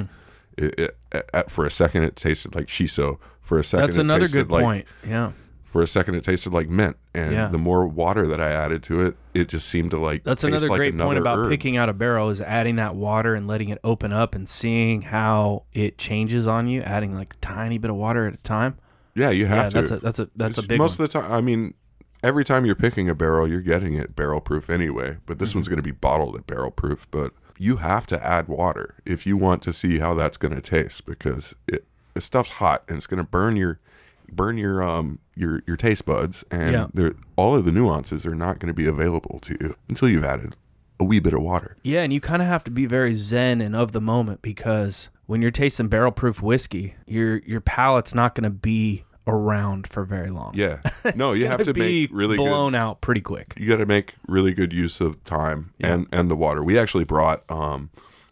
it, 0.56 0.78
it, 1.12 1.28
at, 1.32 1.50
for 1.50 1.64
a 1.64 1.70
second, 1.70 2.02
it 2.02 2.16
tasted 2.16 2.54
like 2.54 2.66
shiso. 2.66 3.18
For 3.40 3.58
a 3.58 3.64
second, 3.64 3.86
That's 3.86 3.96
another 3.98 4.26
good 4.28 4.50
like, 4.50 4.62
point. 4.64 4.86
Yeah. 5.06 5.32
For 5.64 5.82
a 5.82 5.86
second, 5.86 6.14
it 6.16 6.24
tasted 6.24 6.52
like 6.52 6.68
mint, 6.68 6.96
and 7.14 7.32
Yeah. 7.32 7.48
the 7.48 7.58
more 7.58 7.86
water 7.86 8.26
that 8.26 8.40
I 8.40 8.50
added 8.50 8.82
to 8.84 9.04
it, 9.06 9.16
it 9.34 9.48
just 9.48 9.68
seemed 9.68 9.90
to 9.92 9.98
like. 9.98 10.24
That's 10.24 10.42
another 10.44 10.66
like 10.68 10.78
great 10.78 10.96
point 10.98 11.18
about 11.18 11.36
herb. 11.38 11.50
picking 11.50 11.76
out 11.76 11.88
a 11.90 11.92
barrel 11.92 12.30
is 12.30 12.40
adding 12.40 12.76
that 12.76 12.94
water 12.94 13.34
and 13.34 13.46
letting 13.46 13.68
it 13.68 13.78
open 13.84 14.12
up 14.12 14.34
and 14.34 14.48
seeing 14.48 15.02
how 15.02 15.64
it 15.74 15.98
changes 15.98 16.46
on 16.46 16.68
you, 16.68 16.80
adding 16.82 17.14
like 17.14 17.34
a 17.34 17.36
tiny 17.38 17.76
bit 17.78 17.90
of 17.90 17.96
water 17.96 18.26
at 18.26 18.34
a 18.34 18.42
time. 18.42 18.76
Yeah, 19.14 19.30
you 19.30 19.46
have 19.46 19.56
yeah, 19.56 19.68
to. 19.68 19.74
that's 19.80 19.90
a 19.90 19.96
that's 19.98 20.18
a 20.20 20.28
that's 20.36 20.58
a 20.58 20.62
big 20.66 20.78
most 20.78 20.98
one. 20.98 21.04
of 21.06 21.12
the 21.12 21.20
time. 21.20 21.30
I 21.32 21.40
mean, 21.42 21.74
every 22.22 22.44
time 22.44 22.64
you're 22.66 22.74
picking 22.74 23.08
a 23.08 23.14
barrel, 23.14 23.48
you're 23.48 23.60
getting 23.62 23.94
it 23.94 24.14
barrel 24.16 24.40
proof 24.40 24.68
anyway. 24.70 25.16
But 25.26 25.34
Mm-hmm. 25.34 25.40
this 25.40 25.54
one's 25.54 25.68
going 25.68 25.78
to 25.78 25.82
be 25.82 25.90
bottled 25.92 26.36
at 26.36 26.46
barrel 26.46 26.70
proof. 26.70 27.06
But 27.10 27.32
you 27.58 27.76
have 27.76 28.06
to 28.08 28.24
add 28.26 28.48
water 28.48 28.96
if 29.04 29.26
you 29.26 29.36
want 29.36 29.62
to 29.62 29.72
see 29.72 29.98
how 29.98 30.14
that's 30.14 30.36
going 30.36 30.54
to 30.54 30.60
taste 30.60 31.04
because 31.06 31.54
it 31.66 31.84
the 32.14 32.20
stuff's 32.20 32.50
hot 32.50 32.82
and 32.88 32.96
it's 32.96 33.06
going 33.06 33.22
to 33.22 33.28
burn 33.28 33.54
your 33.56 33.78
burn 34.30 34.58
your 34.58 34.82
um 34.82 35.18
your 35.36 35.62
your 35.66 35.76
taste 35.76 36.04
buds 36.04 36.44
and 36.50 36.72
Yeah. 36.72 36.86
there 36.94 37.14
all 37.36 37.54
of 37.56 37.64
the 37.64 37.70
nuances 37.72 38.26
are 38.26 38.34
not 38.34 38.58
going 38.58 38.68
to 38.72 38.74
be 38.74 38.86
available 38.86 39.38
to 39.40 39.56
you 39.60 39.74
until 39.88 40.08
you've 40.08 40.24
added 40.24 40.54
a 41.00 41.04
wee 41.04 41.20
bit 41.20 41.32
of 41.32 41.42
water. 41.42 41.76
Yeah, 41.84 42.02
and 42.02 42.12
you 42.12 42.20
kind 42.20 42.42
of 42.42 42.48
have 42.48 42.64
to 42.64 42.70
be 42.72 42.84
very 42.86 43.14
zen 43.14 43.60
and 43.60 43.74
of 43.76 43.92
the 43.92 44.00
moment 44.00 44.42
because 44.42 45.10
when 45.26 45.40
you're 45.42 45.50
tasting 45.52 45.86
barrel 45.88 46.10
proof 46.12 46.42
whiskey, 46.42 46.94
your 47.06 47.38
your 47.38 47.60
palate's 47.60 48.14
not 48.14 48.34
going 48.34 48.44
to 48.44 48.50
be 48.50 49.04
around 49.28 49.86
for 49.88 50.04
very 50.04 50.30
long. 50.30 50.52
Yeah. 50.54 50.80
No, 51.14 51.32
you 51.32 51.46
have 51.46 51.58
gonna 51.60 51.72
be 51.72 52.02
make 52.02 52.10
really 52.12 52.36
good 52.36 52.44
blown 52.44 52.74
out 52.74 53.00
pretty 53.00 53.20
quick. 53.20 53.54
you 53.56 53.68
got 53.68 53.76
to 53.76 53.86
make 53.86 54.14
really 54.26 54.52
good 54.52 54.72
use 54.72 55.00
of 55.00 55.22
time 55.24 55.72
Yeah. 55.78 55.94
and 55.94 56.06
and 56.12 56.30
the 56.30 56.36
water. 56.36 56.62
We 56.62 56.78
actually 56.78 57.04
brought 57.04 57.48
um, 57.50 57.90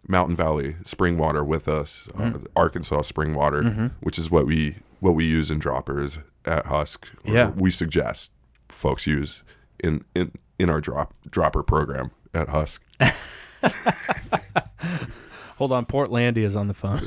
Mountain 0.09 0.37
Valley 0.37 0.77
spring 0.85 1.17
water 1.19 1.43
with 1.45 1.69
us, 1.69 2.09
uh, 2.15 2.19
Mm-hmm. 2.19 2.43
the 2.45 2.51
Arkansas 2.57 3.03
spring 3.03 3.35
water, 3.35 3.93
which 4.01 4.19
is 4.19 4.31
what 4.31 4.47
we 4.47 4.77
what 5.01 5.13
we 5.15 5.25
use 5.25 5.51
in 5.51 5.59
droppers 5.59 6.19
at 6.45 6.67
Husk. 6.67 7.09
Yeah. 7.25 7.51
we 7.57 7.71
suggest 7.71 8.31
folks 8.69 9.07
use 9.07 9.43
in 9.83 10.05
in 10.15 10.33
in 10.59 10.71
our 10.71 10.81
drop 10.81 11.15
dropper 11.31 11.63
program 11.63 12.11
at 12.35 12.49
Husk. 12.51 12.83
Hold 15.59 15.73
on, 15.73 15.87
Portlandia 15.87 16.45
is 16.45 16.55
on 16.57 16.69
the 16.69 16.75
phone. 16.75 16.99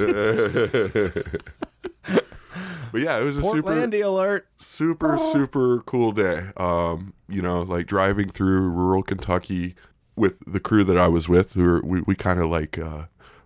But 2.91 3.01
yeah, 3.01 3.17
it 3.19 3.23
was 3.23 3.37
a 3.37 3.43
super 3.43 3.73
Portlandia 3.73 4.05
alert. 4.05 4.47
super 4.57 5.17
super 5.17 5.81
cool 5.81 6.11
day. 6.11 6.49
Um 6.57 7.13
you 7.27 7.41
know 7.41 7.61
like 7.61 7.85
driving 7.85 8.27
through 8.29 8.69
rural 8.71 9.03
kentucky 9.03 9.75
with 10.15 10.39
the 10.45 10.59
crew 10.59 10.83
that 10.83 10.97
i 10.97 11.07
was 11.07 11.29
with 11.29 11.53
who 11.53 11.63
are, 11.63 11.81
we, 11.85 12.01
we 12.01 12.15
kind 12.15 12.39
of 12.39 12.49
like 12.49 12.77
uh 12.79 13.05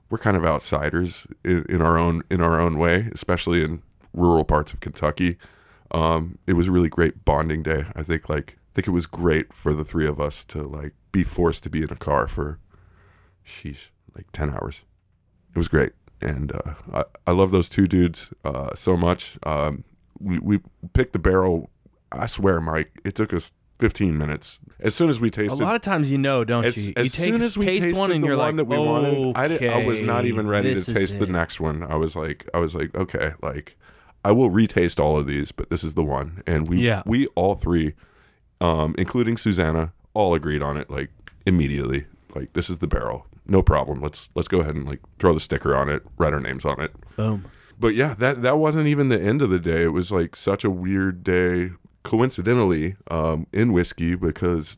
we're 0.09 0.17
kind 0.17 0.37
of 0.37 0.45
outsiders 0.45 1.27
in, 1.43 1.65
in 1.67 1.81
our 1.81 1.97
own 1.97 2.21
in 2.31 2.39
our 2.41 2.59
own 2.61 2.77
way 2.77 3.09
especially 3.11 3.63
in 3.63 3.81
rural 4.13 4.43
parts 4.45 4.73
of 4.73 4.79
kentucky. 4.79 5.37
Um 5.91 6.37
it 6.47 6.53
was 6.53 6.67
a 6.67 6.71
really 6.71 6.89
great 6.89 7.25
bonding 7.25 7.61
day. 7.63 7.85
I 7.95 8.03
think 8.03 8.29
like 8.29 8.57
i 8.57 8.71
think 8.73 8.87
it 8.87 8.91
was 8.91 9.05
great 9.05 9.53
for 9.53 9.73
the 9.73 9.83
three 9.83 10.07
of 10.07 10.19
us 10.19 10.45
to 10.45 10.63
like 10.63 10.93
be 11.11 11.23
forced 11.23 11.63
to 11.63 11.69
be 11.69 11.83
in 11.83 11.91
a 11.91 11.95
car 11.95 12.27
for 12.27 12.59
sheesh 13.45 13.89
like 14.15 14.31
10 14.31 14.49
hours. 14.51 14.83
It 15.53 15.57
was 15.57 15.67
great 15.67 15.91
and 16.23 16.51
uh, 16.53 16.73
I, 16.93 17.03
I 17.27 17.31
love 17.31 17.51
those 17.51 17.69
two 17.69 17.87
dudes 17.87 18.31
uh, 18.45 18.73
so 18.75 18.97
much. 18.97 19.37
Um, 19.43 19.83
we, 20.19 20.39
we 20.39 20.59
picked 20.93 21.13
the 21.13 21.19
barrel 21.19 21.69
i 22.11 22.27
swear 22.27 22.61
mike 22.61 22.91
it 23.03 23.15
took 23.15 23.33
us 23.33 23.51
15 23.79 24.17
minutes. 24.17 24.59
As 24.79 24.95
soon 24.95 25.09
as 25.09 25.19
we 25.19 25.29
tasted, 25.29 25.61
A 25.61 25.65
lot 25.65 25.75
of 25.75 25.81
times 25.81 26.09
you 26.09 26.17
know, 26.17 26.45
don't 26.45 26.63
as, 26.63 26.87
you? 26.87 26.93
as 26.95 27.05
you 27.19 27.25
take, 27.25 27.33
soon 27.33 27.41
as 27.41 27.57
we 27.57 27.65
taste 27.65 27.81
tasted 27.81 27.99
one 27.99 28.11
and 28.11 28.23
the 28.23 28.27
you're 28.27 28.37
one 28.37 28.55
like, 28.55 28.55
that 28.57 28.65
we 28.65 28.77
wanted 28.77 29.35
I, 29.35 29.47
did, 29.49 29.63
I 29.69 29.83
was 29.85 29.99
not 30.01 30.23
even 30.25 30.47
ready 30.47 30.73
to 30.75 30.93
taste 30.93 31.19
the 31.19 31.25
next 31.27 31.59
one. 31.59 31.83
I 31.83 31.95
was 31.95 32.15
like 32.15 32.47
i 32.53 32.59
was 32.59 32.75
like 32.75 32.95
okay 32.95 33.33
like 33.41 33.75
i 34.23 34.31
will 34.31 34.49
retaste 34.49 34.99
all 35.01 35.17
of 35.17 35.25
these 35.27 35.51
but 35.51 35.69
this 35.69 35.83
is 35.83 35.95
the 35.95 36.03
one. 36.03 36.43
And 36.47 36.69
we 36.69 36.77
Yeah. 36.77 37.01
we 37.05 37.27
all 37.35 37.55
three 37.55 37.93
um, 38.61 38.95
including 38.97 39.35
susanna 39.37 39.91
all 40.13 40.33
agreed 40.35 40.61
on 40.61 40.77
it 40.77 40.89
like 40.89 41.09
immediately. 41.45 42.05
Like 42.35 42.53
this 42.53 42.69
is 42.69 42.77
the 42.77 42.87
barrel 42.87 43.25
no 43.45 43.61
problem 43.61 44.01
let's 44.01 44.29
let's 44.35 44.47
go 44.47 44.59
ahead 44.61 44.75
and 44.75 44.85
like 44.85 44.99
throw 45.19 45.33
the 45.33 45.39
sticker 45.39 45.75
on 45.75 45.89
it 45.89 46.01
write 46.17 46.33
our 46.33 46.39
names 46.39 46.63
on 46.65 46.79
it 46.81 46.91
Boom. 47.17 47.45
but 47.79 47.93
yeah, 47.95 48.13
that 48.19 48.41
that 48.41 48.57
wasn't 48.57 48.87
even 48.87 49.09
the 49.09 49.21
end 49.21 49.41
of 49.41 49.49
the 49.49 49.59
day. 49.59 49.83
It 49.83 49.89
was 49.93 50.11
like 50.11 50.35
such 50.35 50.63
a 50.63 50.69
weird 50.69 51.23
day, 51.23 51.71
coincidentally, 52.03 52.95
um, 53.11 53.45
in 53.53 53.73
whiskey 53.73 54.15
because 54.15 54.77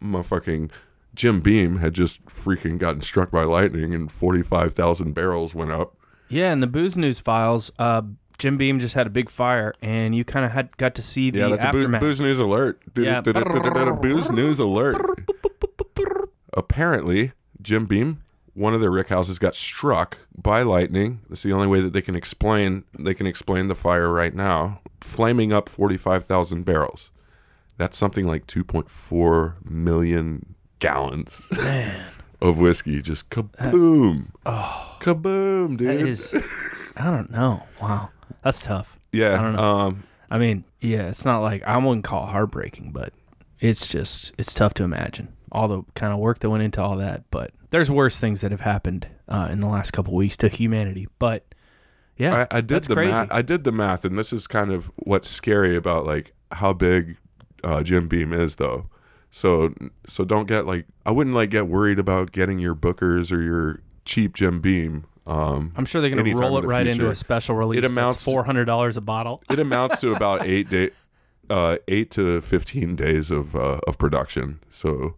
my 0.00 0.22
fucking 0.22 0.70
Jim 1.14 1.40
Beam 1.40 1.78
had 1.78 1.92
just 1.94 2.24
freaking 2.26 2.78
gotten 2.78 3.00
struck 3.00 3.30
by 3.30 3.42
lightning 3.42 3.92
and 3.94 4.10
forty 4.12 4.42
five 4.42 4.72
thousand 4.74 5.14
barrels 5.14 5.54
went 5.54 5.70
up. 5.70 5.96
Yeah, 6.28 6.52
in 6.52 6.60
the 6.60 6.66
booze 6.66 6.96
news 6.96 7.18
files, 7.20 7.70
uh, 7.78 8.02
Jim 8.38 8.56
Beam 8.56 8.80
just 8.80 8.94
had 8.94 9.06
a 9.06 9.10
big 9.10 9.28
fire, 9.28 9.74
and 9.82 10.14
you 10.14 10.24
kind 10.24 10.44
of 10.46 10.52
had 10.52 10.74
got 10.76 10.94
to 10.96 11.02
see 11.02 11.30
the 11.30 11.40
Yeah, 11.40 11.48
that's 11.48 11.64
a 11.64 11.70
boo- 11.72 11.78
aftermath. 11.80 12.00
booze 12.00 12.20
news 12.20 12.38
alert. 12.40 12.82
Yeah. 12.96 13.20
Booze 13.22 14.30
news 14.30 14.58
alert. 14.60 14.96
Apparently, 16.52 17.32
Jim 17.60 17.86
Beam, 17.86 18.22
one 18.54 18.74
of 18.74 18.80
their 18.80 18.90
rick 18.90 19.08
houses, 19.08 19.38
got 19.38 19.54
struck 19.54 20.18
by 20.36 20.62
lightning. 20.62 21.20
That's 21.28 21.42
the 21.42 21.52
only 21.52 21.66
way 21.66 21.80
that 21.80 21.92
they 21.92 22.02
can 22.02 22.14
explain. 22.16 22.84
They 22.98 23.14
can 23.14 23.26
explain 23.26 23.68
the 23.68 23.74
fire 23.74 24.10
right 24.10 24.34
now, 24.34 24.80
flaming 25.00 25.52
up 25.52 25.68
forty 25.68 25.96
five 25.96 26.24
thousand 26.24 26.64
barrels. 26.64 27.10
That's 27.76 27.96
something 27.98 28.26
like 28.26 28.46
two 28.46 28.64
point 28.64 28.90
four 28.90 29.56
million 29.64 30.54
gallons 30.78 31.46
of 32.40 32.58
whiskey. 32.58 33.02
Just 33.02 33.28
kaboom! 33.30 34.30
oh, 34.46 34.96
kaboom, 35.00 35.76
dude. 35.76 35.88
that 35.88 36.00
is. 36.00 36.34
I 36.96 37.10
don't 37.10 37.30
know. 37.30 37.62
Wow, 37.80 38.10
that's 38.42 38.62
tough. 38.62 38.98
yeah. 39.12 39.38
I 39.38 39.42
don't 39.42 39.54
know. 39.54 39.60
Um, 39.62 40.04
I 40.30 40.38
mean, 40.38 40.64
yeah, 40.80 41.08
it's 41.08 41.24
not 41.24 41.40
like 41.40 41.62
I 41.64 41.76
wouldn't 41.76 42.04
call 42.04 42.24
it 42.26 42.30
heartbreaking, 42.30 42.92
but 42.92 43.12
it's 43.60 43.88
just 43.88 44.32
it's 44.38 44.54
tough 44.54 44.72
to 44.74 44.84
imagine 44.84 45.28
all 45.52 45.68
the 45.68 45.82
kind 45.94 46.12
of 46.12 46.18
work 46.18 46.40
that 46.40 46.50
went 46.50 46.62
into 46.62 46.82
all 46.82 46.96
that. 46.96 47.24
But 47.30 47.52
there's 47.70 47.90
worse 47.90 48.18
things 48.18 48.40
that 48.40 48.50
have 48.50 48.60
happened 48.60 49.08
uh, 49.28 49.48
in 49.50 49.60
the 49.60 49.68
last 49.68 49.92
couple 49.92 50.14
weeks 50.14 50.36
to 50.38 50.48
humanity. 50.48 51.08
But 51.18 51.54
yeah, 52.16 52.46
I, 52.50 52.58
I 52.58 52.60
did 52.60 52.84
the 52.84 52.94
crazy. 52.94 53.12
math. 53.12 53.28
I 53.30 53.42
did 53.42 53.64
the 53.64 53.72
math, 53.72 54.04
and 54.04 54.18
this 54.18 54.32
is 54.32 54.46
kind 54.46 54.72
of 54.72 54.90
what's 54.96 55.28
scary 55.28 55.76
about 55.76 56.06
like 56.06 56.32
how 56.52 56.72
big 56.72 57.16
uh, 57.64 57.82
Jim 57.82 58.08
Beam 58.08 58.32
is, 58.32 58.56
though. 58.56 58.88
So 59.30 59.74
so 60.06 60.24
don't 60.24 60.48
get 60.48 60.66
like 60.66 60.86
I 61.04 61.10
wouldn't 61.10 61.34
like 61.34 61.50
get 61.50 61.66
worried 61.66 61.98
about 61.98 62.32
getting 62.32 62.58
your 62.58 62.74
Bookers 62.74 63.30
or 63.30 63.42
your 63.42 63.80
cheap 64.04 64.34
Jim 64.34 64.60
Beam. 64.60 65.04
Um, 65.26 65.72
I'm 65.76 65.84
sure 65.84 66.00
they're 66.00 66.08
gonna 66.08 66.34
roll 66.36 66.56
it 66.58 66.62
the 66.62 66.68
right 66.68 66.86
into 66.86 67.10
a 67.10 67.14
special 67.14 67.56
release. 67.56 67.78
It 67.78 67.84
amounts 67.84 68.24
to- 68.24 68.30
four 68.30 68.44
hundred 68.44 68.64
dollars 68.66 68.96
a 68.96 69.00
bottle. 69.00 69.42
it 69.50 69.58
amounts 69.58 70.00
to 70.00 70.14
about 70.14 70.42
eight 70.46 70.70
day, 70.70 70.90
uh, 71.50 71.76
eight 71.88 72.10
to 72.12 72.40
fifteen 72.40 72.96
days 72.96 73.30
of 73.30 73.54
uh, 73.56 73.80
of 73.86 73.98
production. 73.98 74.60
So 74.70 75.16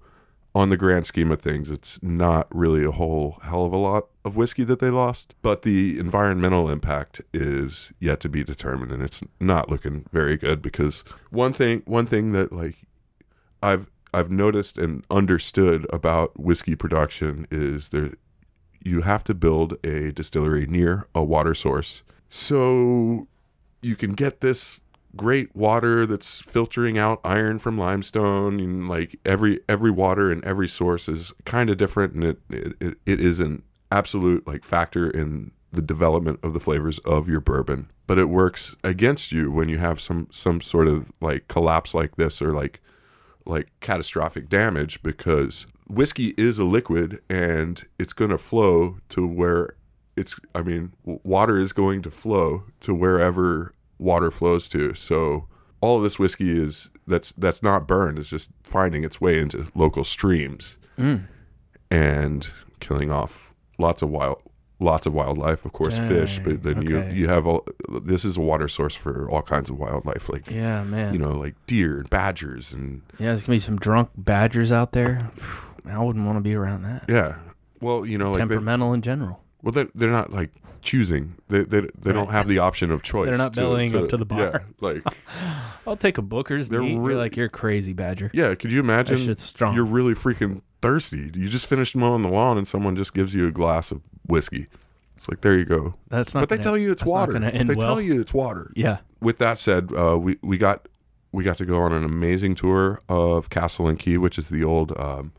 on 0.54 0.70
the 0.70 0.76
grand 0.76 1.06
scheme 1.06 1.30
of 1.30 1.40
things, 1.40 1.70
it's 1.70 2.02
not 2.02 2.48
really 2.50 2.84
a 2.84 2.90
whole 2.90 3.38
hell 3.42 3.64
of 3.64 3.72
a 3.72 3.76
lot 3.76 4.08
of 4.24 4.36
whiskey 4.36 4.64
that 4.64 4.78
they 4.78 4.90
lost. 4.90 5.34
But 5.42 5.62
the 5.62 5.98
environmental 5.98 6.68
impact 6.70 7.20
is 7.32 7.92
yet 8.00 8.20
to 8.20 8.28
be 8.28 8.42
determined, 8.44 8.92
and 8.92 9.02
it's 9.02 9.22
not 9.40 9.68
looking 9.68 10.06
very 10.12 10.36
good. 10.36 10.62
Because 10.62 11.04
one 11.30 11.52
thing, 11.52 11.82
one 11.86 12.06
thing 12.06 12.32
that 12.32 12.52
like 12.52 12.76
I've 13.62 13.90
I've 14.12 14.30
noticed 14.30 14.78
and 14.78 15.04
understood 15.10 15.86
about 15.92 16.38
whiskey 16.40 16.74
production 16.74 17.46
is 17.50 17.90
there 17.90 18.12
you 18.82 19.02
have 19.02 19.24
to 19.24 19.34
build 19.34 19.74
a 19.84 20.12
distillery 20.12 20.66
near 20.66 21.06
a 21.14 21.22
water 21.22 21.54
source. 21.54 22.02
So 22.30 23.28
you 23.82 23.96
can 23.96 24.12
get 24.12 24.40
this 24.40 24.80
great 25.18 25.54
water 25.54 26.06
that's 26.06 26.40
filtering 26.40 26.96
out 26.96 27.20
iron 27.24 27.58
from 27.58 27.76
limestone 27.76 28.58
and 28.60 28.88
like 28.88 29.18
every 29.26 29.60
every 29.68 29.90
water 29.90 30.32
and 30.32 30.42
every 30.44 30.68
source 30.68 31.08
is 31.08 31.32
kind 31.44 31.68
of 31.68 31.76
different 31.76 32.14
and 32.14 32.24
it, 32.24 32.38
it 32.48 32.96
it 33.04 33.20
is 33.20 33.40
an 33.40 33.62
absolute 33.92 34.46
like 34.46 34.64
factor 34.64 35.10
in 35.10 35.50
the 35.72 35.82
development 35.82 36.40
of 36.42 36.54
the 36.54 36.60
flavors 36.60 36.98
of 37.00 37.28
your 37.28 37.40
bourbon. 37.40 37.90
But 38.06 38.18
it 38.18 38.28
works 38.28 38.74
against 38.82 39.32
you 39.32 39.50
when 39.50 39.68
you 39.68 39.78
have 39.78 40.00
some 40.00 40.28
some 40.30 40.60
sort 40.60 40.88
of 40.88 41.12
like 41.20 41.48
collapse 41.48 41.94
like 41.94 42.16
this 42.16 42.40
or 42.40 42.54
like 42.54 42.80
like 43.44 43.70
catastrophic 43.80 44.48
damage 44.48 45.02
because 45.02 45.66
whiskey 45.88 46.34
is 46.36 46.58
a 46.58 46.64
liquid 46.64 47.20
and 47.28 47.84
it's 47.98 48.12
going 48.12 48.30
to 48.30 48.38
flow 48.38 48.98
to 49.08 49.26
where 49.26 49.74
it's 50.16 50.38
i 50.54 50.60
mean 50.60 50.92
water 51.04 51.58
is 51.58 51.72
going 51.72 52.02
to 52.02 52.10
flow 52.10 52.64
to 52.80 52.92
wherever 52.92 53.72
water 53.98 54.30
flows 54.30 54.68
to 54.68 54.94
so 54.94 55.46
all 55.80 55.96
of 55.96 56.02
this 56.02 56.18
whiskey 56.18 56.50
is 56.58 56.90
that's 57.06 57.32
that's 57.32 57.62
not 57.62 57.86
burned 57.86 58.18
is 58.18 58.28
just 58.28 58.50
finding 58.62 59.04
its 59.04 59.20
way 59.20 59.38
into 59.40 59.66
local 59.74 60.04
streams 60.04 60.76
Mm. 60.98 61.26
and 61.90 62.50
killing 62.80 63.10
off 63.12 63.54
lots 63.78 64.02
of 64.02 64.10
wild 64.10 64.42
lots 64.80 65.06
of 65.06 65.12
wildlife, 65.14 65.64
of 65.64 65.72
course, 65.72 65.98
fish, 65.98 66.38
but 66.44 66.62
then 66.62 66.78
okay. 66.78 67.10
you 67.12 67.22
you 67.22 67.28
have 67.28 67.46
all. 67.46 67.64
This 68.02 68.24
is 68.24 68.36
a 68.36 68.40
water 68.40 68.68
source 68.68 68.94
for 68.94 69.28
all 69.30 69.42
kinds 69.42 69.70
of 69.70 69.78
wildlife, 69.78 70.28
like 70.28 70.48
Yeah, 70.50 70.84
man. 70.84 71.12
you 71.12 71.18
know, 71.18 71.32
like 71.32 71.54
deer 71.66 71.98
and 72.00 72.10
badgers 72.10 72.72
and 72.72 73.02
yeah, 73.18 73.28
there's 73.28 73.42
gonna 73.42 73.56
be 73.56 73.58
some 73.60 73.76
drunk 73.78 74.10
badgers 74.16 74.70
out 74.72 74.92
there. 74.92 75.30
I 75.86 75.98
wouldn't 76.02 76.26
want 76.26 76.36
to 76.36 76.42
be 76.42 76.54
around 76.54 76.82
that. 76.82 77.04
yeah. 77.08 77.36
Well, 77.80 78.04
you 78.04 78.18
know, 78.18 78.30
like 78.32 78.34
they, 78.38 78.40
Temperamental 78.40 78.92
in 78.92 79.02
general. 79.02 79.40
Well, 79.62 79.72
they 79.72 79.86
they're 79.94 80.10
not 80.10 80.32
like 80.32 80.52
choosing. 80.82 81.34
They 81.48 81.62
they, 81.64 81.80
they 81.98 82.12
don't 82.12 82.30
have 82.30 82.46
the 82.48 82.58
option 82.58 82.90
of 82.90 83.02
choice. 83.02 83.28
They're 83.28 83.38
not 83.38 83.54
bellying 83.54 83.94
up 83.96 84.08
to 84.10 84.16
the 84.16 84.24
bar. 84.24 84.38
Yeah, 84.40 84.58
like 84.80 85.02
I'll 85.86 85.96
take 85.96 86.18
a 86.18 86.22
Booker's. 86.22 86.68
They're 86.68 86.80
They're 86.80 86.98
really- 86.98 87.14
like 87.14 87.36
you're 87.36 87.48
crazy 87.48 87.92
badger. 87.92 88.30
yeah. 88.34 88.54
Could 88.54 88.72
you 88.72 88.80
imagine? 88.80 89.18
shit's 89.18 89.42
strong. 89.42 89.74
You're 89.74 89.86
really 89.86 90.14
freaking 90.14 90.62
thirsty. 90.82 91.30
You 91.34 91.48
just 91.48 91.66
finished 91.66 91.96
mowing 91.96 92.22
the 92.22 92.28
lawn 92.28 92.56
and 92.58 92.66
someone 92.68 92.94
just 92.96 93.14
gives 93.14 93.34
you 93.34 93.46
a 93.48 93.52
glass 93.52 93.90
of 93.90 94.00
whiskey. 94.26 94.66
It's 95.16 95.28
like 95.28 95.40
there 95.40 95.58
you 95.58 95.64
go. 95.64 95.94
That's 96.08 96.32
not. 96.34 96.40
but 96.40 96.48
they 96.48 96.56
gonna- 96.56 96.62
tell 96.64 96.78
you 96.78 96.92
it's 96.92 97.02
that's 97.02 97.10
not 97.10 97.18
water. 97.20 97.32
gonna 97.32 97.48
end 97.48 97.68
they 97.68 97.74
well. 97.74 97.86
tell 97.88 98.00
you 98.00 98.20
it's 98.20 98.32
water. 98.34 98.72
Yeah. 98.76 98.98
With 99.20 99.38
that 99.38 99.58
said, 99.58 99.90
uh, 99.96 100.16
we 100.20 100.38
we 100.42 100.58
got 100.58 100.86
we 101.32 101.42
got 101.42 101.56
to 101.58 101.64
go 101.66 101.78
on 101.78 101.92
an 101.92 102.04
amazing 102.04 102.54
tour 102.54 103.02
of 103.08 103.50
Castle 103.50 103.88
and 103.88 103.98
Key, 103.98 104.16
which 104.16 104.38
is 104.38 104.48
the 104.48 104.62
old 104.62 104.96
um, 104.98 105.32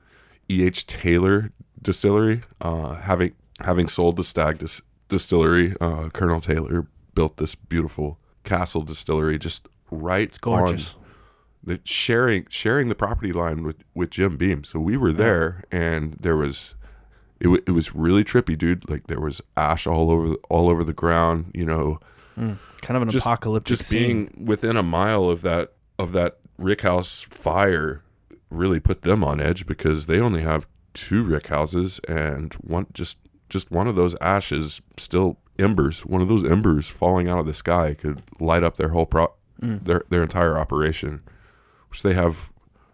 E. 0.50 0.64
H. 0.66 0.86
Taylor 0.86 1.52
distillery. 1.82 2.42
Uh, 2.60 2.96
having 2.96 3.32
having 3.62 3.88
sold 3.88 4.17
the 4.17 4.24
Stagg 4.24 4.58
dis- 4.60 4.82
distillery, 5.08 5.76
uh, 5.82 6.10
Colonel 6.10 6.41
Taylor 6.41 6.88
built 7.15 7.38
this 7.38 7.56
beautiful 7.56 8.19
Castle 8.43 8.82
distillery 8.84 9.38
just 9.38 9.67
right 9.91 10.36
Gorgeous. 10.41 10.95
on 10.95 11.02
the 11.63 11.80
sharing 11.84 12.45
sharing 12.50 12.88
the 12.89 12.95
property 12.95 13.32
line 13.34 13.63
with 13.63 13.78
with 13.93 14.12
Jim 14.12 14.38
Beam. 14.38 14.63
So 14.63 14.80
we 14.80 14.95
were 14.98 15.12
there, 15.12 15.63
and 15.72 16.13
there 16.13 16.38
was 16.38 16.74
it, 17.39 17.45
w- 17.45 17.62
it 17.67 17.72
was 17.72 17.93
really 17.93 18.24
trippy, 18.24 18.58
dude. 18.58 18.89
Like 18.89 19.08
there 19.08 19.19
was 19.19 19.41
ash 19.58 19.86
all 19.86 20.10
over 20.10 20.30
the, 20.30 20.38
all 20.50 20.69
over 20.69 20.84
the 20.84 20.93
ground. 20.93 21.52
You 21.54 21.65
know, 21.65 22.00
Kind 22.38 22.95
of 22.95 23.02
an 23.02 23.10
just- 23.10 23.26
apocalyptic 23.26 23.78
just 23.78 23.89
scene. 23.89 24.28
being 24.30 24.45
within 24.45 24.78
a 24.78 24.84
mile 24.84 25.30
of 25.30 25.41
that 25.41 25.74
of 26.00 26.13
that 26.13 26.38
rick 26.58 26.82
house 26.82 27.22
fire 27.22 28.04
really 28.50 28.80
put 28.80 29.02
them 29.02 29.24
on 29.24 29.39
edge 29.41 29.65
because 29.67 30.06
they 30.06 30.19
only 30.19 30.41
have 30.41 30.65
two 30.93 31.24
rick 31.24 31.48
houses 31.48 32.00
and 32.08 32.54
one 32.56 32.88
just 32.93 33.17
just 33.50 33.70
one 33.72 33.88
of 33.88 33.96
those 33.96 34.16
ashes 34.22 34.82
still 34.98 35.38
embers 35.58 36.06
one 36.06 36.22
of 36.22 36.28
those 36.30 36.44
embers 36.50 36.88
falling 36.88 37.28
out 37.28 37.40
of 37.40 37.46
the 37.46 37.54
sky 37.54 37.94
could 37.94 38.22
light 38.40 38.64
up 38.64 38.78
their 38.78 38.90
whole 38.90 39.06
pro 39.06 39.28
Mm. 39.62 39.84
their 39.84 40.04
their 40.10 40.24
entire 40.24 40.58
operation 40.58 41.22
which 41.90 42.02
they 42.02 42.14
have 42.14 42.50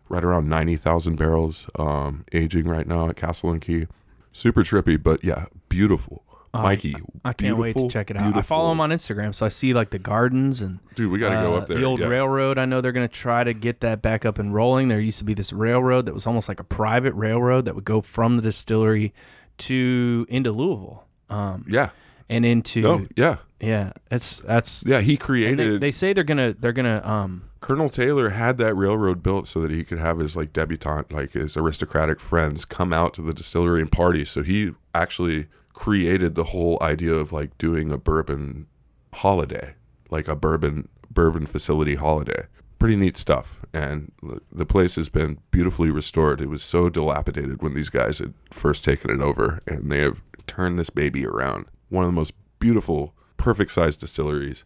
right 0.10 0.24
around 0.24 0.50
90,000 0.50 1.15
barrels 1.15 1.70
um 1.78 2.26
aging 2.34 2.68
right 2.68 2.88
now 2.88 3.08
at 3.08 3.15
Castle 3.15 3.52
and 3.52 3.62
Key 3.62 3.86
super 4.32 4.63
trippy 4.63 5.02
but 5.02 5.24
yeah 5.24 5.46
beautiful 5.70 6.24
Oh, 6.56 6.62
Mikey 6.62 6.96
I 7.26 7.34
can't 7.34 7.58
wait 7.58 7.76
to 7.76 7.89
check 7.89 8.10
it 8.10 8.15
out. 8.15 8.34
I 8.38 8.41
follow 8.41 8.72
him 8.72 8.80
on 8.80 8.89
Instagram, 8.89 9.36
so 9.36 9.46
I 9.46 9.50
see 9.50 9.74
like 9.74 9.89
the 9.89 10.00
gardens 10.00 10.62
and 10.62 10.80
dude 10.96 11.12
we 11.12 11.20
got 11.20 11.32
to 11.36 11.36
go 11.46 11.54
uh, 11.54 11.58
up 11.58 11.68
there 11.68 11.78
The 11.78 11.84
old 11.84 12.00
yeah. 12.00 12.08
railroad. 12.08 12.58
I 12.58 12.63
know 12.63 12.80
they're 12.80 12.94
going 12.94 13.06
to 13.06 13.13
try 13.13 13.44
to 13.44 13.54
get 13.54 13.82
that 13.82 14.02
back 14.02 14.24
up 14.24 14.39
and 14.39 14.54
rolling. 14.54 14.88
There 14.88 14.98
used 15.02 15.18
to 15.18 15.26
be 15.26 15.34
this 15.34 15.52
railroad 15.52 16.06
that 16.06 16.13
was 16.13 16.26
almost 16.26 16.48
like 16.48 16.62
a 16.62 16.63
private 16.63 17.13
railroad 17.13 17.65
that 17.65 17.76
would 17.76 17.84
go 17.84 18.00
from 18.00 18.38
the 18.38 18.41
distillery 18.41 19.13
to 19.58 20.26
into 20.30 20.52
Louisville, 20.52 21.06
um, 21.30 21.65
yeah 21.68 21.89
and 22.30 22.46
into 22.46 22.82
no 22.82 23.06
yeah 23.15 23.38
yeah. 23.60 23.94
It's 24.12 24.41
that's 24.41 24.84
Yeah, 24.86 25.02
he 25.02 25.18
created. 25.18 25.58
they, 25.58 25.78
they 25.78 25.91
say 25.91 26.13
they're 26.13 26.24
gonna 26.24 26.54
they're 26.54 26.74
gonna 26.74 27.02
um 27.04 27.50
Colonel 27.62 27.89
Taylor 27.89 28.30
had 28.30 28.58
that 28.60 28.76
railroad 28.76 29.24
built 29.24 29.48
so 29.48 29.60
that 29.62 29.72
he 29.72 29.84
could 29.84 29.98
have 29.98 30.20
his 30.20 30.36
like 30.36 30.54
debutante, 30.54 31.12
like 31.12 31.32
his 31.32 31.58
aristocratic 31.58 32.20
friends, 32.20 32.63
come 32.63 32.94
out 32.94 33.13
to 33.15 33.22
the 33.22 33.34
distillery 33.34 33.82
and 33.82 33.91
party. 33.91 34.24
So 34.24 34.44
he 34.44 34.74
actually 34.94 35.48
created 35.74 36.36
the 36.36 36.46
whole 36.46 36.78
idea 36.82 37.13
of 37.13 37.32
like 37.32 37.58
doing 37.58 37.91
a 37.91 37.98
bourbon 37.98 38.68
holiday, 39.13 39.76
like 40.10 40.28
a 40.28 40.36
bourbon 40.36 40.89
bourbon 41.10 41.46
facility 41.46 41.96
holiday. 41.96 42.46
Pretty 42.80 42.96
neat 42.96 43.18
stuff. 43.18 43.62
And 43.74 44.12
the 44.52 44.66
place 44.66 44.96
has 44.96 45.10
been 45.10 45.40
beautifully 45.52 45.90
restored. 45.90 46.42
It 46.42 46.50
was 46.50 46.62
so 46.64 46.90
dilapidated 46.90 47.62
when 47.62 47.74
these 47.74 47.90
guys 47.90 48.20
had 48.20 48.34
first 48.52 48.84
taken 48.86 49.10
it 49.12 49.22
over, 49.22 49.62
and 49.68 49.92
they 49.92 50.00
have 50.00 50.24
turned 50.48 50.78
this 50.80 50.90
baby 50.90 51.26
around. 51.26 51.66
One 51.90 52.04
of 52.06 52.10
the 52.10 52.16
most 52.16 52.34
beautiful, 52.60 53.14
perfect 53.38 53.72
sized 53.72 54.00
distilleries, 54.02 54.66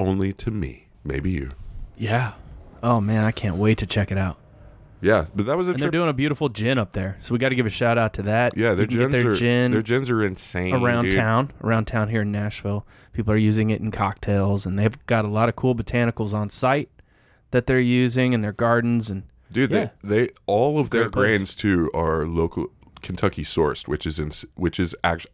only 0.00 0.32
to 0.34 0.50
me, 0.50 0.88
maybe 1.04 1.30
you. 1.30 1.50
yeah. 1.96 2.32
Oh 2.82 3.00
man, 3.00 3.24
I 3.24 3.30
can't 3.30 3.56
wait 3.56 3.78
to 3.78 3.86
check 3.86 4.12
it 4.12 4.18
out. 4.18 4.36
Yeah, 5.00 5.24
but 5.34 5.46
that 5.46 5.56
was 5.56 5.68
a 5.68 5.72
And 5.72 5.80
they're 5.80 5.90
doing 5.90 6.10
a 6.10 6.12
beautiful 6.14 6.50
gin 6.50 6.76
up 6.76 6.92
there, 6.92 7.16
so 7.22 7.32
we 7.32 7.38
got 7.38 7.48
to 7.48 7.54
give 7.54 7.64
a 7.64 7.70
shout 7.70 7.96
out 7.96 8.12
to 8.14 8.22
that. 8.22 8.56
yeah, 8.58 8.74
their 8.74 8.84
You 8.84 8.88
can 8.88 8.98
get 8.98 9.10
gins 9.10 9.22
their 9.22 9.32
are 9.32 9.34
gin 9.34 9.70
their 9.70 9.82
gins 9.82 10.10
are 10.10 10.22
insane 10.22 10.74
around 10.74 11.04
dude. 11.04 11.14
town, 11.14 11.50
around 11.62 11.86
town 11.86 12.10
here 12.10 12.20
in 12.22 12.30
Nashville. 12.32 12.86
People 13.14 13.32
are 13.32 13.38
using 13.38 13.70
it 13.70 13.80
in 13.80 13.90
cocktails, 13.90 14.66
and 14.66 14.78
they've 14.78 14.98
got 15.06 15.24
a 15.24 15.28
lot 15.28 15.48
of 15.48 15.56
cool 15.56 15.74
botanicals 15.74 16.34
on 16.34 16.50
site 16.50 16.90
that 17.54 17.66
they're 17.68 17.78
using 18.02 18.32
in 18.32 18.40
their 18.42 18.52
gardens. 18.52 19.08
And 19.08 19.22
Dude, 19.52 19.70
Yeah. 19.70 19.90
they 20.02 20.26
they 20.26 20.32
all 20.46 20.78
of 20.80 20.86
It's 20.86 20.94
a 20.94 20.98
their 20.98 21.02
great 21.04 21.12
place. 21.12 21.26
grains 21.38 21.56
too 21.56 21.90
are 21.94 22.26
local 22.26 22.66
Kentucky 23.00 23.44
sourced, 23.44 23.86
which 23.86 24.04
is 24.06 24.18
in, 24.18 24.30
which 24.56 24.80
is 24.80 24.96
actually 25.04 25.30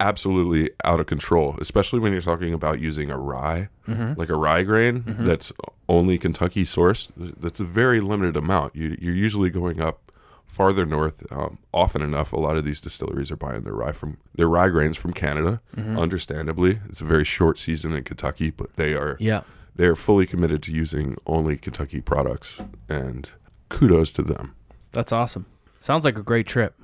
absolutely 0.00 0.70
out 0.84 1.00
of 1.00 1.06
control, 1.06 1.56
especially 1.60 1.98
when 1.98 2.12
you're 2.12 2.22
talking 2.22 2.54
about 2.54 2.80
using 2.80 3.10
a 3.10 3.18
rye, 3.18 3.68
Mm-hmm. 3.88 4.18
like 4.20 4.28
a 4.28 4.36
rye 4.36 4.62
grain 4.62 5.02
that's 5.06 5.52
only 5.88 6.18
Kentucky 6.18 6.64
sourced. 6.64 7.10
That's 7.16 7.58
a 7.60 7.64
very 7.64 8.00
limited 8.00 8.36
amount. 8.36 8.76
You, 8.76 8.96
you're 9.00 9.14
usually 9.14 9.50
going 9.50 9.80
up 9.80 10.12
farther 10.46 10.86
north. 10.86 11.26
Um, 11.32 11.58
often 11.72 12.00
enough, 12.02 12.32
a 12.32 12.38
lot 12.38 12.56
of 12.56 12.64
these 12.64 12.80
distilleries 12.80 13.30
are 13.30 13.36
buying 13.36 13.62
their 13.62 13.72
rye 13.74 13.92
from 13.92 14.18
their 14.34 14.48
rye 14.48 14.68
grains 14.68 14.96
from 14.96 15.12
Canada. 15.12 15.60
Mm-hmm. 15.76 15.98
Understandably, 15.98 16.80
it's 16.88 17.00
a 17.00 17.04
very 17.04 17.24
short 17.24 17.58
season 17.58 17.92
in 17.92 18.04
Kentucky, 18.04 18.50
but 18.50 18.74
they 18.74 18.94
are 18.94 19.16
yeah, 19.18 19.42
they're 19.78 19.96
fully 19.96 20.26
committed 20.26 20.62
to 20.64 20.72
using 20.72 21.16
only 21.26 21.56
Kentucky 21.56 22.02
products, 22.02 22.58
and 22.88 23.30
kudos 23.70 24.12
to 24.12 24.22
them. 24.22 24.54
that's 24.92 25.10
awesome. 25.12 25.46
Sounds 25.80 26.04
like 26.04 26.18
a 26.18 26.22
great 26.22 26.46
trip. 26.46 26.74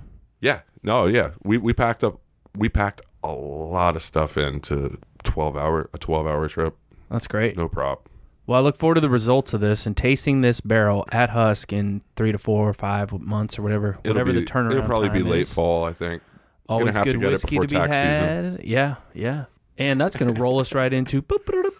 Yeah, 0.40 0.60
no, 0.82 1.06
yeah, 1.06 1.32
we 1.42 1.58
we 1.58 1.72
packed 1.74 2.02
up, 2.02 2.20
we 2.56 2.68
packed 2.70 3.02
a 3.22 3.32
lot 3.32 3.96
of 3.96 4.02
stuff 4.02 4.36
into 4.38 4.98
twelve 5.22 5.56
hour 5.56 5.90
a 5.92 5.98
twelve 5.98 6.26
hour 6.26 6.48
trip, 6.48 6.76
That's 7.10 7.26
great. 7.26 7.56
no 7.56 7.68
prop. 7.68 8.08
Well, 8.46 8.60
I 8.60 8.62
look 8.62 8.76
forward 8.76 8.96
to 8.96 9.00
the 9.00 9.08
results 9.08 9.54
of 9.54 9.60
this 9.62 9.86
and 9.86 9.96
tasting 9.96 10.42
this 10.42 10.60
barrel 10.60 11.06
at 11.10 11.30
Husk 11.30 11.72
in 11.72 12.02
three 12.14 12.30
to 12.30 12.36
four 12.38 12.68
or 12.68 12.74
five 12.74 13.10
months 13.10 13.58
or 13.58 13.62
whatever, 13.62 13.98
It'll 14.04 14.12
whatever 14.14 14.32
be, 14.34 14.40
the 14.40 14.44
turnaround. 14.46 14.72
It'll 14.72 14.82
probably 14.84 15.08
be 15.08 15.22
late 15.22 15.40
is. 15.42 15.54
fall, 15.54 15.84
I 15.84 15.94
think. 15.94 16.22
Always 16.68 16.94
have 16.94 17.04
to 17.06 17.12
good 17.12 17.20
get 17.20 17.26
it 17.28 17.30
whiskey 17.32 17.56
before 17.56 17.66
to 17.66 17.74
be 17.74 17.78
tax 17.80 17.96
season. 17.96 18.60
Yeah, 18.62 18.96
yeah. 19.14 19.44
And 19.78 19.98
that's 20.00 20.14
gonna 20.16 20.32
roll 20.34 20.58
us 20.60 20.74
right 20.74 20.92
into. 20.92 21.24
Oh, 21.32 21.38
du- 21.38 21.73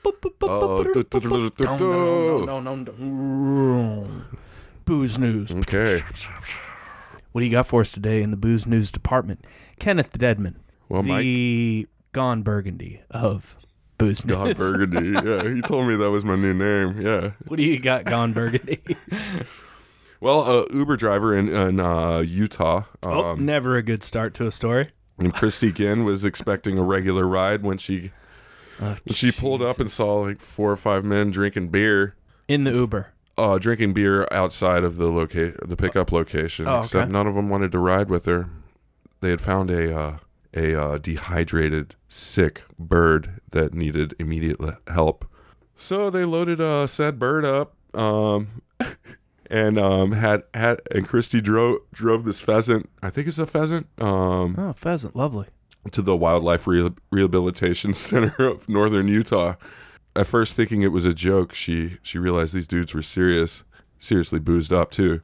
No, 0.47 2.45
no, 2.45 2.61
no, 2.61 2.75
no, 2.75 2.93
no. 2.93 4.09
Booze 4.85 5.19
news. 5.19 5.55
Okay, 5.55 6.03
What 7.33 7.41
do 7.41 7.47
you 7.47 7.51
got 7.53 7.67
for 7.67 7.81
us 7.81 7.93
today 7.93 8.23
in 8.23 8.31
the 8.31 8.37
booze 8.37 8.67
news 8.67 8.91
department? 8.93 9.45
Kenneth 9.79 10.13
Dedman, 10.19 10.57
well, 10.89 11.03
Mike 11.03 11.23
the 11.23 11.89
Gone 12.13 12.43
Burgundy 12.43 13.01
of 13.11 13.57
booze 13.99 14.25
news. 14.25 14.59
Burgundy. 14.59 15.11
Yeah, 15.29 15.55
he 15.55 15.63
told 15.63 15.87
me 15.89 15.97
that 15.97 16.11
was 16.11 16.25
my 16.25 16.37
new 16.37 16.53
name. 16.53 17.01
Yeah. 17.01 17.31
What 17.47 17.57
do 17.57 17.63
you 17.65 17.79
got, 17.79 18.05
Gone 18.05 18.33
Burgundy? 18.33 18.81
Well, 20.21 20.41
a 20.43 20.75
Uber 20.75 20.97
driver 20.97 21.37
in, 21.37 21.51
in 21.51 21.79
uh, 21.81 22.21
Utah. 22.21 22.85
oh, 23.03 23.33
Um, 23.33 23.45
never 23.45 23.77
a 23.77 23.83
good 23.83 24.03
start 24.03 24.33
to 24.35 24.47
a 24.47 24.51
story. 24.51 24.89
and 25.19 25.35
Christy 25.35 25.71
Ginn 25.71 26.05
was 26.07 26.25
expecting 26.25 26.79
a 26.79 26.83
regular 26.83 27.29
ride 27.29 27.63
when 27.63 27.77
she 27.77 28.11
Oh, 28.81 28.97
when 29.05 29.15
she 29.15 29.31
pulled 29.33 29.63
up 29.63 29.79
and 29.79 29.87
Jesus. 29.87 29.95
saw 29.95 30.15
like 30.21 30.41
four 30.41 30.73
or 30.73 30.77
five 30.77 31.05
men 31.05 31.31
drinking 31.31 31.69
beer. 31.69 32.17
in 32.49 32.65
the 32.65 32.73
Uber. 32.73 33.09
uh, 33.39 33.59
drinking 33.59 33.93
beer 33.95 34.27
outside 34.31 34.85
of 34.85 34.97
the 34.97 35.07
loca- 35.07 35.55
the 35.67 35.77
pickup 35.77 36.11
location. 36.13 36.67
Oh, 36.69 36.81
Except 36.81 37.05
okay. 37.05 37.13
none 37.13 37.27
of 37.27 37.35
them 37.35 37.49
wanted 37.49 37.73
to 37.73 37.79
ride 37.79 38.09
with 38.11 38.25
her. 38.27 38.49
They 39.21 39.31
had 39.31 39.41
found 39.41 39.71
a 39.71 39.97
uh, 39.97 40.17
a 40.57 40.75
uh, 40.81 40.99
dehydrated, 40.99 41.97
sick 42.09 42.63
bird 42.79 43.41
that 43.51 43.75
needed 43.75 44.15
immediate 44.19 44.61
le- 44.61 44.79
help. 44.89 45.25
So 45.77 46.11
they 46.11 46.25
loaded 46.25 46.61
uh, 46.61 46.87
said 46.87 47.19
bird 47.19 47.45
up, 47.45 47.75
um, 47.95 48.63
and 49.51 49.79
um, 49.79 50.13
had 50.13 50.43
had 50.53 50.81
and 50.93 51.07
Christy 51.09 51.41
drove 51.41 51.79
drove 51.93 52.25
this 52.25 52.41
pheasant. 52.41 52.89
I 53.03 53.11
think 53.11 53.27
it's 53.29 53.39
a 53.39 53.47
pheasant. 53.47 53.89
Um, 54.01 54.55
Oh, 54.59 54.73
pheasant, 54.73 55.17
lovely. 55.17 55.47
To 55.93 56.03
the 56.03 56.17
Wildlife 56.17 56.67
Re- 56.67 56.91
Rehabilitation 57.11 57.95
Center 57.95 58.47
of 58.49 58.69
Northern 58.69 59.09
Utah. 59.09 59.55
At 60.17 60.27
first, 60.27 60.55
thinking 60.57 60.83
it 60.83 60.93
was 60.93 61.05
a 61.05 61.13
joke, 61.13 61.55
she 61.55 61.99
she 62.03 62.19
realized 62.19 62.55
these 62.55 62.67
dudes 62.69 62.95
were 62.95 63.03
serious, 63.03 63.65
seriously 63.99 64.39
boozed 64.39 64.73
up 64.73 64.91
too, 64.93 65.21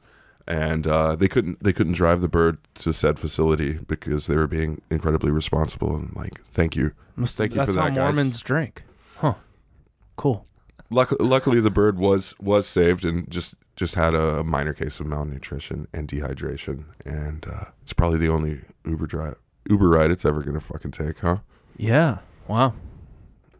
and 0.47 0.85
uh, 0.85 1.15
they 1.15 1.29
couldn't 1.29 1.63
they 1.63 1.71
couldn't 1.71 1.93
drive 1.93 2.21
the 2.21 2.27
bird 2.27 2.57
to 2.75 2.91
said 2.91 3.17
facility 3.17 3.73
because 3.87 4.27
they 4.27 4.35
were 4.35 4.47
being 4.47 4.81
incredibly 4.89 5.31
responsible 5.31 5.95
and 5.95 6.13
like, 6.15 6.41
thank 6.43 6.75
you. 6.75 6.91
Must, 7.15 7.37
Thank 7.37 7.55
you 7.55 7.61
for 7.61 7.67
that, 7.67 7.73
That's 7.73 7.77
how 7.77 7.87
guys. 7.89 8.15
Mormons 8.15 8.41
drink. 8.41 8.83
Huh. 9.17 9.35
Cool. 10.17 10.45
Luck- 10.89 11.15
luckily, 11.21 11.61
the 11.61 11.71
bird 11.71 11.97
was 11.97 12.35
was 12.39 12.67
saved 12.67 13.05
and 13.05 13.29
just 13.31 13.55
just 13.77 13.95
had 13.95 14.13
a 14.13 14.43
minor 14.43 14.73
case 14.73 14.99
of 14.99 15.07
malnutrition 15.07 15.87
and 15.93 16.07
dehydration, 16.09 16.83
and 17.05 17.45
uh, 17.47 17.65
it's 17.81 17.93
probably 17.93 18.17
the 18.19 18.27
only 18.27 18.59
Uber 18.85 19.07
drive 19.07 19.35
Uber 19.69 19.89
ride 19.89 20.11
it's 20.11 20.25
ever 20.25 20.43
gonna 20.43 20.59
fucking 20.59 20.91
take, 20.91 21.19
huh? 21.19 21.37
Yeah. 21.77 22.19
Wow. 22.47 22.73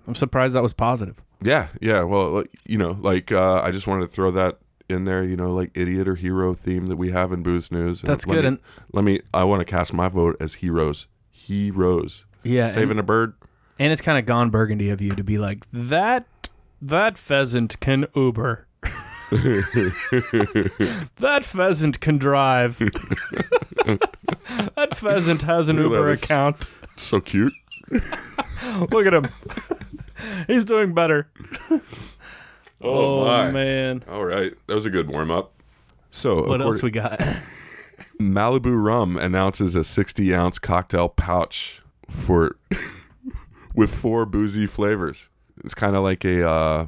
I'm 0.07 0.15
surprised 0.15 0.55
that 0.55 0.63
was 0.63 0.73
positive. 0.73 1.21
Yeah, 1.41 1.67
yeah. 1.79 2.03
Well, 2.03 2.43
you 2.65 2.77
know, 2.77 2.97
like 3.01 3.31
uh, 3.31 3.61
I 3.61 3.71
just 3.71 3.87
wanted 3.87 4.01
to 4.01 4.07
throw 4.09 4.31
that 4.31 4.59
in 4.89 5.05
there. 5.05 5.23
You 5.23 5.35
know, 5.37 5.53
like 5.53 5.71
idiot 5.73 6.07
or 6.07 6.15
hero 6.15 6.53
theme 6.53 6.87
that 6.87 6.97
we 6.97 7.11
have 7.11 7.31
in 7.31 7.41
Booze 7.43 7.71
News. 7.71 8.01
And 8.03 8.09
That's 8.09 8.27
let 8.27 8.35
good. 8.35 8.41
Me, 8.43 8.47
And 8.49 8.59
let 8.93 9.03
me. 9.03 9.21
I 9.33 9.43
want 9.43 9.59
to 9.61 9.65
cast 9.65 9.93
my 9.93 10.07
vote 10.07 10.35
as 10.39 10.55
heroes. 10.55 11.07
Heroes. 11.31 12.25
yeah, 12.43 12.67
Saving 12.67 12.91
and, 12.91 12.99
a 12.99 13.03
bird. 13.03 13.33
and 13.79 13.91
it's 13.91 14.01
kind 14.01 14.17
of 14.19 14.25
gone 14.25 14.49
burgundy 14.49 14.89
of 14.89 15.01
you 15.01 15.15
to 15.15 15.23
be 15.23 15.37
like 15.37 15.65
that. 15.71 16.25
That 16.81 17.17
pheasant 17.17 17.79
can 17.79 18.05
Uber. 18.15 18.67
that 21.17 21.41
pheasant 21.43 21.99
can 22.01 22.17
drive. 22.17 22.77
that 24.75 24.89
pheasant 24.95 25.43
has 25.43 25.69
an 25.69 25.77
Uber 25.77 26.11
account. 26.11 26.67
so 26.97 27.21
cute. 27.21 27.53
Look 27.89 29.05
at 29.05 29.13
him. 29.13 29.29
He's 30.47 30.65
doing 30.65 30.93
better. 30.93 31.29
Oh, 32.81 33.25
my. 33.25 33.51
man. 33.51 34.03
All 34.09 34.25
right, 34.25 34.53
that 34.67 34.75
was 34.75 34.85
a 34.85 34.89
good 34.89 35.07
warm 35.07 35.31
up. 35.31 35.53
So, 36.09 36.45
What 36.47 36.61
else 36.61 36.83
we 36.83 36.91
got? 36.91 37.19
Malibu 38.19 38.75
Rum 38.83 39.17
announces 39.17 39.75
a 39.75 39.83
60 39.83 40.33
ounce 40.35 40.59
cocktail 40.59 41.07
pouch 41.09 41.81
for 42.09 42.57
with 43.73 43.93
four 43.93 44.25
boozy 44.25 44.67
flavors. 44.67 45.29
It's 45.63 45.73
kind 45.73 45.95
of 45.95 46.03
like 46.03 46.25
a, 46.25 46.47
uh, 46.47 46.85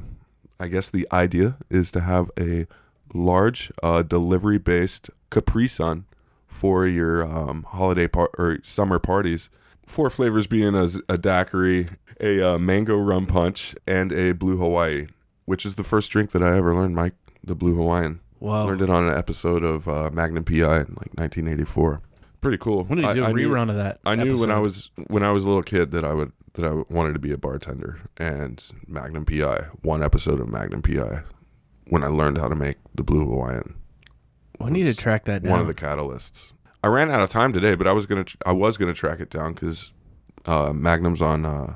I 0.60 0.68
guess 0.68 0.90
the 0.90 1.06
idea 1.12 1.56
is 1.70 1.90
to 1.92 2.00
have 2.00 2.30
a 2.38 2.66
large 3.12 3.72
uh, 3.82 4.02
delivery 4.02 4.58
based 4.58 5.10
Capri 5.30 5.68
Sun 5.68 6.04
for 6.46 6.86
your 6.86 7.24
um, 7.24 7.64
holiday 7.64 8.06
par- 8.08 8.30
or 8.38 8.58
summer 8.62 8.98
parties. 8.98 9.50
Four 9.86 10.10
flavors 10.10 10.46
being 10.46 10.74
a, 10.74 10.88
a 11.08 11.18
daiquiri, 11.18 11.88
a 12.20 12.40
uh, 12.54 12.58
mango 12.58 12.96
rum 12.96 13.26
punch, 13.26 13.74
and 13.86 14.12
a 14.12 14.32
blue 14.32 14.56
Hawaii, 14.56 15.06
which 15.44 15.66
is 15.66 15.74
the 15.74 15.84
first 15.84 16.10
drink 16.10 16.30
that 16.30 16.42
I 16.42 16.56
ever 16.56 16.74
learned, 16.74 16.94
Mike. 16.94 17.14
The 17.42 17.54
blue 17.54 17.74
Hawaiian. 17.76 18.20
Wow. 18.40 18.64
Learned 18.66 18.80
it 18.82 18.90
on 18.90 19.06
an 19.08 19.16
episode 19.16 19.62
of 19.62 19.86
uh, 19.88 20.08
Magnum 20.12 20.44
PI 20.44 20.54
in 20.54 20.62
like 20.96 21.12
1984. 21.16 22.00
Pretty 22.40 22.58
cool. 22.58 22.84
When 22.84 22.98
did 22.98 23.04
you 23.04 23.10
I- 23.10 23.14
do 23.14 23.24
a 23.24 23.28
I 23.28 23.32
knew- 23.32 23.50
rerun 23.50 23.68
of 23.70 23.76
that? 23.76 24.00
I 24.06 24.14
knew 24.14 24.38
when 24.38 24.50
I 24.50 24.58
was 24.58 24.90
when 25.08 25.22
I 25.22 25.30
was 25.32 25.44
a 25.44 25.48
little 25.48 25.62
kid 25.62 25.90
that 25.90 26.04
I 26.04 26.14
would 26.14 26.32
that 26.54 26.64
I 26.64 26.82
wanted 26.92 27.12
to 27.14 27.18
be 27.18 27.32
a 27.32 27.36
bartender, 27.36 28.00
and 28.16 28.64
Magnum 28.86 29.24
PI, 29.24 29.66
one 29.82 30.02
episode 30.02 30.40
of 30.40 30.48
Magnum 30.48 30.82
PI, 30.82 31.22
when 31.88 32.02
I 32.04 32.08
learned 32.08 32.38
how 32.38 32.48
to 32.48 32.54
make 32.56 32.76
the 32.94 33.02
Blue 33.04 33.24
Hawaiian, 33.26 33.74
We 34.60 34.70
need 34.70 34.84
to 34.84 34.94
track 34.94 35.24
that 35.26 35.42
down. 35.42 35.50
one 35.50 35.60
of 35.60 35.66
the 35.66 35.74
catalysts. 35.74 36.52
I 36.82 36.86
ran 36.88 37.10
out 37.10 37.20
of 37.22 37.28
time 37.30 37.52
today, 37.52 37.74
but 37.74 37.86
I 37.86 37.92
was 37.92 38.06
gonna 38.06 38.24
tr- 38.24 38.36
I 38.46 38.52
was 38.52 38.76
gonna 38.76 38.92
track 38.94 39.20
it 39.20 39.30
down 39.30 39.52
because 39.54 39.92
uh, 40.46 40.72
Magnum's 40.72 41.22
on 41.22 41.44
uh, 41.46 41.74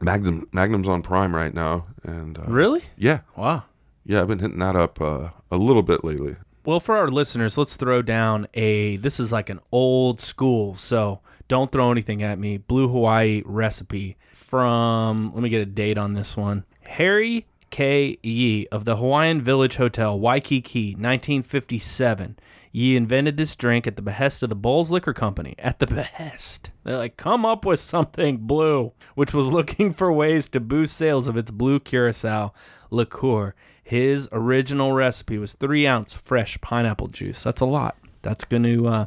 Magnum 0.00 0.46
Magnum's 0.52 0.88
on 0.88 1.02
Prime 1.02 1.34
right 1.34 1.54
now, 1.54 1.86
and 2.02 2.38
uh, 2.38 2.42
really? 2.46 2.82
yeah, 2.96 3.20
Wow. 3.36 3.64
yeah, 4.04 4.20
I've 4.20 4.28
been 4.28 4.38
hitting 4.40 4.58
that 4.58 4.76
up 4.76 5.00
uh, 5.00 5.30
a 5.50 5.56
little 5.56 5.82
bit 5.82 6.04
lately. 6.04 6.36
Well, 6.64 6.80
for 6.80 6.96
our 6.96 7.08
listeners, 7.08 7.58
let's 7.58 7.76
throw 7.76 8.02
down 8.02 8.46
a. 8.54 8.96
This 8.96 9.18
is 9.20 9.32
like 9.32 9.50
an 9.50 9.60
old 9.72 10.20
school, 10.20 10.76
so 10.76 11.20
don't 11.48 11.70
throw 11.70 11.90
anything 11.90 12.22
at 12.22 12.38
me. 12.38 12.58
Blue 12.58 12.88
Hawaii 12.88 13.42
recipe 13.44 14.16
from. 14.32 15.32
Let 15.34 15.42
me 15.42 15.48
get 15.48 15.62
a 15.62 15.66
date 15.66 15.98
on 15.98 16.14
this 16.14 16.36
one. 16.36 16.64
Harry 16.82 17.46
K. 17.70 18.18
Yee 18.22 18.68
of 18.68 18.84
the 18.84 18.96
Hawaiian 18.96 19.42
Village 19.42 19.76
Hotel, 19.76 20.16
Waikiki, 20.18 20.90
1957. 20.92 22.38
Yee 22.70 22.96
invented 22.96 23.36
this 23.36 23.54
drink 23.54 23.86
at 23.86 23.96
the 23.96 24.02
behest 24.02 24.42
of 24.42 24.48
the 24.48 24.56
Bols 24.56 24.90
Liquor 24.90 25.12
Company. 25.12 25.54
At 25.58 25.78
the 25.78 25.86
behest. 25.86 26.70
They're 26.84 26.96
like, 26.96 27.16
come 27.16 27.44
up 27.44 27.64
with 27.64 27.80
something 27.80 28.38
blue, 28.38 28.92
which 29.14 29.34
was 29.34 29.50
looking 29.50 29.92
for 29.92 30.12
ways 30.12 30.48
to 30.50 30.60
boost 30.60 30.96
sales 30.96 31.28
of 31.28 31.36
its 31.36 31.50
blue 31.50 31.80
curacao 31.80 32.52
liqueur. 32.90 33.54
His 33.82 34.28
original 34.32 34.92
recipe 34.92 35.36
was 35.36 35.54
three 35.54 35.86
ounce 35.86 36.12
fresh 36.12 36.60
pineapple 36.60 37.08
juice. 37.08 37.42
That's 37.42 37.60
a 37.60 37.66
lot. 37.66 37.96
That's 38.22 38.44
going 38.44 38.62
to 38.62 38.86
uh, 38.86 39.06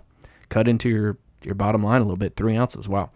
cut 0.49 0.67
into 0.67 0.89
your, 0.89 1.17
your 1.47 1.55
bottom 1.55 1.81
line 1.81 2.01
a 2.01 2.03
little 2.03 2.17
bit. 2.17 2.35
Three 2.35 2.55
ounces. 2.55 2.87
Wow. 2.87 3.09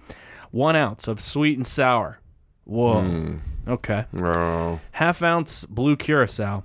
One 0.49 0.75
ounce 0.75 1.07
of 1.07 1.21
sweet 1.21 1.57
and 1.57 1.67
sour. 1.67 2.19
Whoa. 2.63 3.37
Okay 3.67 4.05
Oh, 4.17 4.79
half 4.91 5.21
ounce 5.21 5.65
blue 5.65 5.95
curacao, 5.95 6.63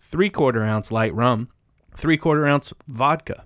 three 0.00 0.30
quarter 0.30 0.62
ounce 0.62 0.92
light 0.92 1.14
rum, 1.14 1.48
three 1.96 2.16
quarter 2.16 2.46
ounce 2.46 2.72
vodka. 2.86 3.44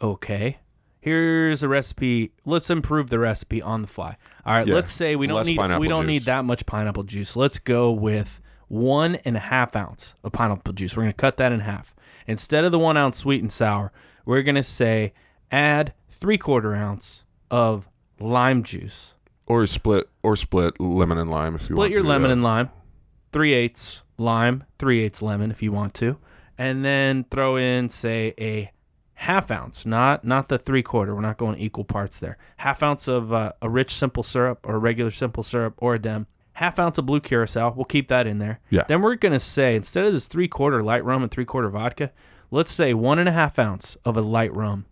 Okay. 0.00 0.58
Here's 1.00 1.62
a 1.62 1.68
recipe. 1.68 2.32
Let's 2.44 2.70
improve 2.70 3.10
the 3.10 3.18
recipe 3.18 3.60
on 3.60 3.82
the 3.82 3.88
fly. 3.88 4.16
All 4.46 4.54
right. 4.54 4.66
Yeah, 4.66 4.74
Let's 4.74 4.90
say 4.90 5.16
we 5.16 5.26
don't 5.26 5.36
less 5.36 5.46
need 5.46 5.58
we 5.78 5.88
don't 5.88 6.06
need 6.06 6.22
that 6.22 6.44
much 6.44 6.64
pineapple 6.66 7.02
juice. 7.04 7.36
Let's 7.36 7.58
go 7.58 7.90
with 7.92 8.40
one 8.68 9.16
and 9.16 9.36
a 9.36 9.40
half 9.40 9.76
ounce 9.76 10.14
of 10.24 10.32
pineapple 10.32 10.72
juice. 10.74 10.96
We're 10.96 11.02
gonna 11.04 11.12
cut 11.12 11.36
that 11.38 11.52
in 11.52 11.60
half. 11.60 11.94
Instead 12.26 12.64
of 12.64 12.72
the 12.72 12.78
one 12.78 12.96
ounce 12.96 13.18
sweet 13.18 13.40
and 13.42 13.52
sour, 13.52 13.92
we're 14.24 14.42
gonna 14.42 14.62
say 14.62 15.12
add 15.52 15.92
three 16.10 16.38
quarter 16.38 16.74
ounce 16.74 17.24
of 17.50 17.88
lime 18.18 18.62
juice. 18.62 19.14
or 19.46 19.66
split 19.66 20.08
or 20.22 20.34
split 20.36 20.80
lemon 20.80 21.18
and 21.18 21.30
lime 21.30 21.54
if 21.54 21.68
you 21.68 21.76
want 21.76 21.86
Split 21.88 21.92
your 21.92 22.00
to 22.02 22.04
do 22.04 22.08
lemon 22.08 22.28
that. 22.28 22.32
and 22.32 22.42
lime, 22.42 22.70
three 23.32 23.52
eighths 23.52 24.02
lime, 24.18 24.64
three 24.78 25.00
eighths 25.02 25.20
lemon 25.22 25.50
if 25.50 25.62
you 25.62 25.70
want 25.72 25.92
to, 25.94 26.16
and 26.56 26.84
then 26.84 27.24
throw 27.30 27.56
in 27.56 27.88
say 27.88 28.34
a 28.40 28.70
half 29.14 29.50
ounce, 29.50 29.84
not 29.84 30.24
not 30.24 30.48
the 30.48 30.58
three 30.58 30.82
quarter. 30.82 31.14
We're 31.14 31.20
not 31.20 31.36
going 31.38 31.58
equal 31.58 31.84
parts 31.84 32.18
there. 32.18 32.38
Half 32.58 32.82
ounce 32.82 33.06
of 33.08 33.32
uh, 33.32 33.52
a 33.60 33.68
rich 33.68 33.92
simple 33.92 34.22
syrup 34.22 34.60
or 34.64 34.78
regular 34.78 35.10
simple 35.10 35.42
syrup 35.42 35.74
or 35.78 35.94
a 35.94 35.98
dem. 35.98 36.26
Half 36.54 36.78
ounce 36.78 36.98
of 36.98 37.06
blue 37.06 37.20
curacao. 37.20 37.72
We'll 37.74 37.84
keep 37.86 38.08
that 38.08 38.26
in 38.26 38.38
there. 38.38 38.60
Yeah. 38.70 38.84
Then 38.86 39.00
we're 39.02 39.16
gonna 39.16 39.40
say 39.40 39.74
instead 39.76 40.04
of 40.04 40.12
this 40.12 40.28
three 40.28 40.48
quarter 40.48 40.80
light 40.80 41.04
rum 41.04 41.22
and 41.22 41.30
three 41.30 41.44
quarter 41.46 41.68
vodka, 41.68 42.12
let's 42.50 42.70
say 42.70 42.94
one 42.94 43.18
and 43.18 43.28
a 43.28 43.32
half 43.32 43.58
ounce 43.58 43.96
of 44.04 44.16
a 44.16 44.20
light 44.22 44.54
rum 44.54 44.86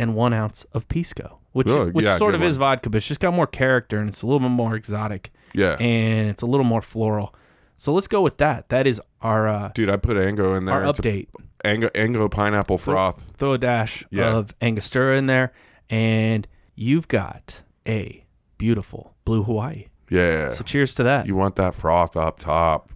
and 0.00 0.14
one 0.14 0.32
ounce 0.32 0.64
of 0.72 0.88
pisco, 0.88 1.38
which 1.52 1.68
Oh, 1.68 1.88
which 1.90 2.04
yeah, 2.06 2.16
sort 2.16 2.32
good 2.32 2.42
of 2.42 2.46
is 2.48 2.56
vodka, 2.56 2.90
but 2.90 2.96
it's 2.98 3.06
just 3.06 3.20
got 3.20 3.34
more 3.34 3.46
character 3.46 3.98
and 3.98 4.08
it's 4.08 4.22
a 4.22 4.26
little 4.26 4.40
bit 4.40 4.50
more 4.50 4.74
exotic 4.74 5.30
Yeah, 5.54 5.76
and 5.78 6.28
it's 6.28 6.42
a 6.42 6.46
little 6.46 6.64
more 6.64 6.82
floral. 6.82 7.34
So 7.76 7.92
let's 7.94 8.08
go 8.08 8.20
with 8.22 8.36
that. 8.38 8.68
That 8.68 8.86
is 8.86 9.00
our 9.22 9.48
uh, 9.48 9.70
dude, 9.74 9.88
I 9.90 9.96
put 9.96 10.16
Ango 10.16 10.54
in 10.54 10.64
there. 10.66 10.74
our 10.84 10.92
update. 10.92 11.28
Ango, 11.64 11.88
Ango 11.94 12.28
pineapple 12.28 12.78
froth. 12.78 13.32
Throw 13.36 13.52
a 13.52 13.58
dash 13.58 14.04
Yeah. 14.10 14.34
of 14.36 14.54
Angostura 14.60 15.16
in 15.16 15.26
there, 15.26 15.52
and 15.88 16.46
you've 16.74 17.08
got 17.08 17.62
a 17.86 18.24
beautiful 18.58 19.14
blue 19.24 19.42
Hawaii. 19.42 19.86
Yeah, 20.10 20.50
So 20.50 20.64
cheers 20.64 20.94
to 20.96 21.02
that. 21.04 21.26
you 21.26 21.34
want 21.36 21.56
that 21.56 21.74
froth 21.74 22.16
up 22.16 22.38
top. 22.38 22.90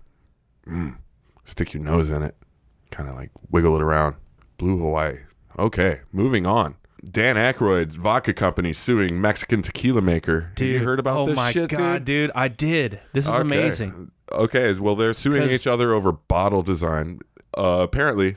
Mm. 0.66 0.96
Stick 1.44 1.72
your 1.74 1.82
nose 1.82 2.10
in 2.10 2.22
it, 2.22 2.34
kind 2.90 3.08
of 3.08 3.14
like 3.14 3.30
wiggle 3.50 3.76
it 3.76 3.82
around. 3.82 4.16
Blue 4.56 4.78
Hawaii. 4.78 5.18
Okay, 5.58 6.00
moving 6.12 6.46
on. 6.46 6.76
Dan 7.10 7.36
Aykroyd's 7.36 7.96
vodka 7.96 8.32
company 8.32 8.72
suing 8.72 9.20
Mexican 9.20 9.62
tequila 9.62 10.00
maker. 10.00 10.52
Have 10.58 10.66
you 10.66 10.78
heard 10.84 10.98
about 10.98 11.14
this? 11.14 11.22
oh 11.22 11.26
this 11.26 11.36
my 11.36 11.52
shit, 11.52 11.70
god, 11.70 12.04
dude? 12.04 12.28
dude? 12.28 12.30
I 12.34 12.48
did. 12.48 13.00
This 13.12 13.26
is 13.26 13.32
Okay. 13.32 13.42
amazing. 13.42 14.10
Okay, 14.32 14.72
well, 14.78 14.96
they're 14.96 15.12
suing 15.12 15.48
each 15.50 15.66
other 15.66 15.92
over 15.92 16.10
bottle 16.12 16.62
design. 16.62 17.20
Uh, 17.56 17.80
apparently, 17.82 18.36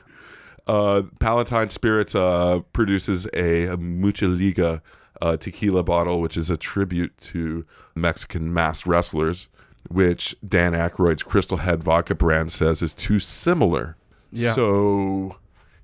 uh, 0.66 1.02
Palatine 1.18 1.70
Spirits 1.70 2.14
uh, 2.14 2.60
produces 2.72 3.26
a 3.32 3.74
Mucha 3.78 4.26
Liga 4.26 4.82
uh, 5.22 5.36
tequila 5.38 5.82
bottle, 5.82 6.20
which 6.20 6.36
is 6.36 6.50
a 6.50 6.56
tribute 6.56 7.16
to 7.18 7.64
Mexican 7.94 8.52
masked 8.52 8.86
wrestlers, 8.86 9.48
which 9.88 10.36
Dan 10.44 10.72
Aykroyd's 10.74 11.22
Crystal 11.22 11.56
Head 11.56 11.82
vodka 11.82 12.14
brand 12.14 12.52
says 12.52 12.82
is 12.82 12.92
too 12.94 13.18
similar. 13.18 13.96
Yeah. 14.30 14.52
So 14.52 15.36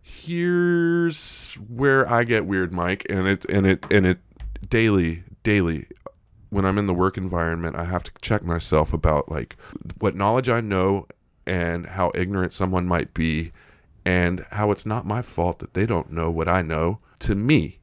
here's 0.05 1.55
where 1.55 2.09
I 2.09 2.25
get 2.25 2.45
weird, 2.45 2.73
Mike, 2.73 3.07
and 3.09 3.27
it 3.27 3.45
and 3.47 3.67
it 3.67 3.87
and 3.91 4.05
it 4.07 4.19
daily, 4.69 5.25
daily 5.43 5.87
when 6.51 6.67
I'm 6.67 6.79
in 6.79 6.87
the 6.87 6.95
work 6.95 7.17
environment, 7.17 7.75
I 7.75 7.85
have 7.85 8.05
to 8.05 8.13
check 8.21 8.45
myself 8.45 8.93
about 8.93 9.31
like 9.31 9.57
what 9.99 10.15
knowledge 10.15 10.49
I 10.49 10.61
know 10.61 11.07
and 11.47 11.87
how 11.87 12.13
ignorant 12.15 12.53
someone 12.53 12.87
might 12.87 13.15
be 13.15 13.53
and 14.05 14.45
how 14.51 14.71
it's 14.71 14.87
not 14.87 15.07
my 15.07 15.23
fault 15.23 15.59
that 15.61 15.75
they 15.75 15.87
don't 15.87 16.13
know 16.13 16.31
what 16.31 16.47
I 16.49 16.61
know. 16.61 17.01
To 17.21 17.35
me, 17.35 17.81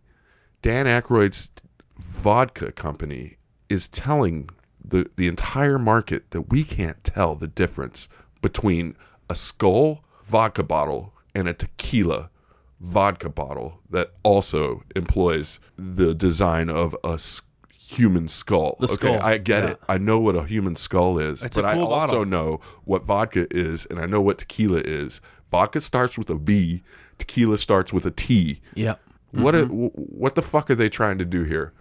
Dan 0.61 0.85
Aykroyd's 0.85 1.51
vodka 1.97 2.71
company 2.71 3.37
is 3.67 3.87
telling 3.87 4.49
the 4.83 5.09
the 5.15 5.27
entire 5.27 5.79
market 5.79 6.29
that 6.29 6.43
we 6.43 6.63
can't 6.63 7.03
tell 7.03 7.33
the 7.33 7.47
difference 7.47 8.07
between 8.43 8.95
a 9.27 9.33
skull 9.33 10.03
vodka 10.23 10.63
bottle 10.63 11.13
and 11.35 11.47
a 11.47 11.53
tequila 11.53 12.29
vodka 12.79 13.29
bottle 13.29 13.79
that 13.89 14.11
also 14.23 14.83
employs 14.95 15.59
the 15.77 16.13
design 16.15 16.69
of 16.69 16.95
a 17.03 17.19
human 17.77 18.27
skull. 18.27 18.77
The 18.79 18.87
skull, 18.87 19.15
Okay, 19.15 19.23
I 19.23 19.37
get 19.37 19.63
yeah. 19.63 19.69
it. 19.71 19.79
I 19.87 19.97
know 19.97 20.19
what 20.19 20.35
a 20.35 20.43
human 20.45 20.75
skull 20.75 21.19
is, 21.19 21.43
It's 21.43 21.55
but 21.55 21.65
a 21.65 21.69
I 21.69 21.73
cool 21.75 21.87
also 21.87 22.07
bottle. 22.19 22.25
know 22.25 22.59
what 22.85 23.03
vodka 23.03 23.47
is 23.51 23.85
and 23.87 23.99
I 23.99 24.05
know 24.05 24.21
what 24.21 24.37
tequila 24.39 24.79
is. 24.79 25.21
Vodka 25.51 25.81
starts 25.81 26.17
with 26.17 26.29
a 26.29 26.35
V, 26.35 26.81
tequila 27.17 27.57
starts 27.57 27.91
with 27.91 28.05
a 28.05 28.11
T. 28.11 28.61
Yep. 28.75 28.99
What 29.31 29.53
Mm-hmm. 29.55 29.73
a, 29.85 29.87
what 29.87 30.35
the 30.35 30.41
fuck 30.41 30.69
are 30.69 30.75
they 30.75 30.89
trying 30.89 31.17
to 31.17 31.25
do 31.25 31.43
here? 31.43 31.73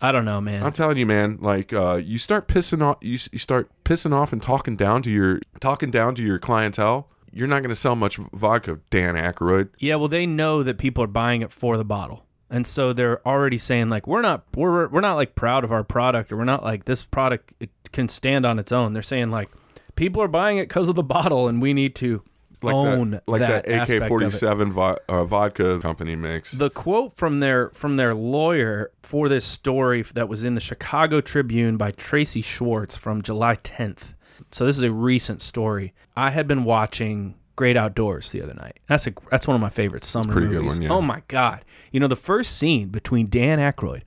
I 0.00 0.10
don't 0.12 0.24
know, 0.24 0.40
man. 0.40 0.62
I'm 0.64 0.72
telling 0.72 0.96
you, 0.98 1.06
man. 1.06 1.38
Like, 1.40 1.72
uh, 1.72 1.94
you 2.02 2.18
start 2.18 2.48
pissing 2.48 2.82
off, 2.82 2.98
you, 3.00 3.18
you 3.32 3.38
start 3.38 3.70
pissing 3.84 4.12
off 4.12 4.32
and 4.32 4.42
talking 4.42 4.76
down 4.76 5.00
to 5.02 5.10
your 5.10 5.40
talking 5.60 5.90
down 5.90 6.14
to 6.16 6.22
your 6.22 6.38
clientele. 6.38 7.08
You're 7.34 7.48
not 7.48 7.60
going 7.62 7.70
to 7.70 7.74
sell 7.74 7.96
much 7.96 8.16
vodka, 8.16 8.78
Dan 8.90 9.14
Aykroyd. 9.16 9.70
Yeah, 9.78 9.96
well, 9.96 10.08
they 10.08 10.24
know 10.24 10.62
that 10.62 10.78
people 10.78 11.02
are 11.02 11.08
buying 11.08 11.42
it 11.42 11.52
for 11.52 11.76
the 11.76 11.84
bottle, 11.84 12.24
and 12.48 12.66
so 12.66 12.92
they're 12.92 13.26
already 13.26 13.58
saying 13.58 13.90
like, 13.90 14.06
we're 14.06 14.22
not, 14.22 14.44
we're 14.56 14.86
we're 14.88 15.00
not 15.00 15.14
like 15.16 15.34
proud 15.34 15.64
of 15.64 15.72
our 15.72 15.82
product, 15.84 16.30
or 16.32 16.36
we're 16.36 16.44
not 16.44 16.62
like 16.62 16.84
this 16.84 17.04
product 17.04 17.52
it 17.60 17.70
can 17.92 18.08
stand 18.08 18.46
on 18.46 18.58
its 18.58 18.70
own. 18.72 18.92
They're 18.92 19.02
saying 19.02 19.30
like, 19.30 19.48
people 19.96 20.22
are 20.22 20.28
buying 20.28 20.58
it 20.58 20.68
because 20.68 20.88
of 20.88 20.94
the 20.94 21.02
bottle, 21.02 21.48
and 21.48 21.60
we 21.60 21.72
need 21.72 21.94
to 21.96 22.22
Like 22.62 22.74
own 22.74 23.10
that, 23.10 23.28
like 23.28 23.40
that, 23.40 23.66
of 23.68 23.90
it. 23.90 24.02
AK-47 24.02 24.70
vo- 24.70 24.96
uh, 25.08 25.24
vodka 25.24 25.80
company 25.80 26.14
makes. 26.16 26.52
The 26.52 26.70
quote 26.70 27.14
from 27.16 27.40
their 27.40 27.70
from 27.70 27.96
their 27.96 28.14
lawyer 28.14 28.90
for 29.02 29.28
this 29.28 29.44
story 29.44 30.02
that 30.14 30.28
was 30.28 30.44
in 30.44 30.54
the 30.54 30.60
Chicago 30.60 31.20
Tribune 31.20 31.76
by 31.76 31.90
Tracy 31.90 32.42
Schwartz 32.42 32.96
from 32.96 33.22
July 33.22 33.56
10th. 33.56 34.14
So 34.50 34.64
this 34.64 34.76
is 34.76 34.82
a 34.82 34.92
recent 34.92 35.40
story. 35.40 35.92
I 36.16 36.30
had 36.30 36.46
been 36.46 36.64
watching 36.64 37.34
Great 37.56 37.76
Outdoors 37.76 38.32
the 38.32 38.42
other 38.42 38.54
night. 38.54 38.78
That's 38.86 39.06
a 39.06 39.14
that's 39.30 39.46
one 39.46 39.54
of 39.54 39.60
my 39.60 39.70
favorite 39.70 40.04
summer 40.04 40.34
movies. 40.34 40.74
one, 40.74 40.82
yeah. 40.82 40.88
Oh 40.90 41.00
my 41.00 41.22
god! 41.28 41.64
You 41.92 42.00
know 42.00 42.08
the 42.08 42.16
first 42.16 42.56
scene 42.56 42.88
between 42.88 43.28
Dan 43.28 43.58
Aykroyd 43.58 44.02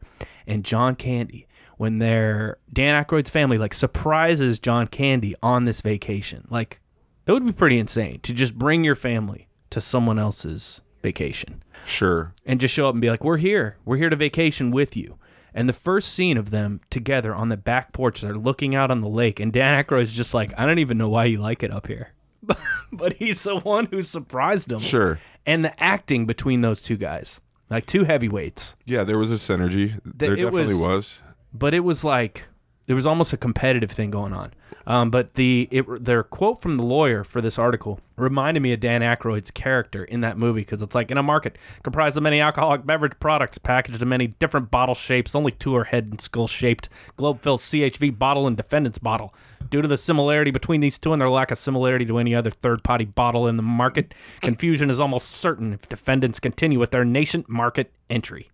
and 0.46 0.66
John 0.66 0.96
Candy 0.96 1.48
when 1.78 2.00
their 2.00 2.58
Dan 2.72 3.02
Aykroyd's 3.02 3.30
family 3.30 3.58
like 3.58 3.74
surprises 3.74 4.60
John 4.60 4.88
Candy 4.88 5.36
on 5.42 5.66
this 5.66 5.82
vacation. 5.82 6.48
Like 6.50 6.82
it 7.26 7.32
would 7.32 7.46
be 7.46 7.54
pretty 7.54 7.80
insane 7.80 8.20
to 8.22 8.34
just 8.34 8.58
bring 8.58 8.84
your 8.84 8.96
family 8.96 9.48
to 9.70 9.82
someone 9.82 10.18
else's 10.18 10.82
vacation 11.02 11.64
sure. 11.86 12.34
and 12.46 12.60
just 12.60 12.74
show 12.74 12.88
up 12.88 12.96
and 12.96 13.02
be 13.02 13.10
like, 13.10 13.24
"We're 13.24 13.38
here. 13.38 13.78
We're 13.86 13.98
here 13.98 14.10
to 14.10 14.16
vacation 14.16 14.72
with 14.72 14.98
you." 14.98 15.18
And 15.58 15.68
the 15.68 15.74
first 15.74 16.14
scene 16.14 16.38
of 16.38 16.52
them 16.52 16.82
together 16.92 17.34
on 17.34 17.50
the 17.50 17.58
back 17.58 17.92
porch, 17.92 18.22
they're 18.22 18.36
looking 18.38 18.76
out 18.76 18.92
on 18.92 19.02
the 19.02 19.10
lake, 19.10 19.40
and 19.40 19.52
Dan 19.52 19.84
Aykroyd's 19.84 20.14
just 20.14 20.34
like, 20.36 20.54
"I 20.56 20.68
don't 20.68 20.78
even 20.78 21.00
know 21.00 21.10
why 21.10 21.26
you 21.26 21.40
like 21.40 21.64
it 21.64 21.72
up 21.72 21.88
here," 21.88 22.14
but 22.94 23.14
he's 23.14 23.42
the 23.44 23.58
one 23.60 23.86
who 23.88 24.04
surprised 24.04 24.72
him. 24.72 24.78
Sure. 24.80 25.20
And 25.48 25.66
the 25.66 25.84
acting 25.84 26.28
between 26.28 26.62
those 26.62 26.84
two 26.84 26.96
guys, 26.96 27.40
like 27.72 27.88
two 27.88 28.04
heavyweights, 28.04 28.76
Yeah, 28.86 29.04
there 29.04 29.18
was 29.18 29.32
a 29.32 29.36
synergy. 29.36 30.00
there 30.06 30.34
it 30.34 30.36
definitely 30.36 30.76
was- 30.76 30.84
was. 30.84 31.22
but 31.52 31.74
it 31.74 31.80
was 31.80 32.04
like 32.04 32.44
there 32.88 32.96
was 32.96 33.06
almost 33.06 33.34
a 33.34 33.38
competitive 33.38 33.92
thing 33.92 34.10
going 34.10 34.34
on. 34.34 34.54
Um, 34.88 35.10
but 35.10 35.34
the 35.34 35.68
it, 35.70 36.06
their 36.06 36.24
quote 36.24 36.62
from 36.62 36.78
the 36.78 36.84
lawyer 36.84 37.26
for 37.26 37.42
this 37.42 37.60
article 37.60 38.00
reminded 38.16 38.62
me 38.62 38.72
of 38.72 38.80
Dan 38.80 39.02
Aykroyd's 39.02 39.52
character 39.52 40.06
in 40.06 40.22
that 40.22 40.38
movie 40.38 40.62
because 40.62 40.82
it's 40.82 40.96
like 40.96 41.12
in 41.12 41.18
a 41.18 41.24
market 41.24 41.58
comprised 41.84 42.16
of 42.16 42.24
many 42.24 42.40
alcoholic 42.40 42.86
beverage 42.86 43.20
products 43.20 43.58
packaged 43.58 44.02
in 44.02 44.08
many 44.08 44.28
different 44.28 44.72
bottle 44.72 44.96
shapes, 44.96 45.36
only 45.36 45.52
two 45.52 45.76
are 45.76 45.84
head 45.84 46.06
and 46.06 46.22
skull 46.22 46.48
shaped. 46.48 46.88
Globefill's 47.18 47.64
CHV 47.64 48.18
bottle 48.18 48.48
and 48.48 48.56
defendant's 48.56 48.98
bottle. 48.98 49.34
Due 49.70 49.82
to 49.82 49.90
the 49.90 49.98
similarity 49.98 50.52
between 50.52 50.80
these 50.80 50.98
two 50.98 51.12
and 51.12 51.22
their 51.22 51.30
lack 51.30 51.52
of 51.52 51.58
similarity 51.58 52.06
to 52.06 52.18
any 52.18 52.34
other 52.34 52.52
third 52.52 52.82
party 52.82 53.04
bottle 53.04 53.46
in 53.46 53.58
the 53.58 53.64
market, 53.64 54.14
confusion 54.40 54.90
is 54.90 55.02
almost 55.02 55.28
certain 55.28 55.74
if 55.74 55.90
defendants 55.90 56.40
continue 56.40 56.80
with 56.80 56.92
their 56.92 57.04
nascent 57.04 57.50
market 57.50 57.92
entry. 58.10 58.50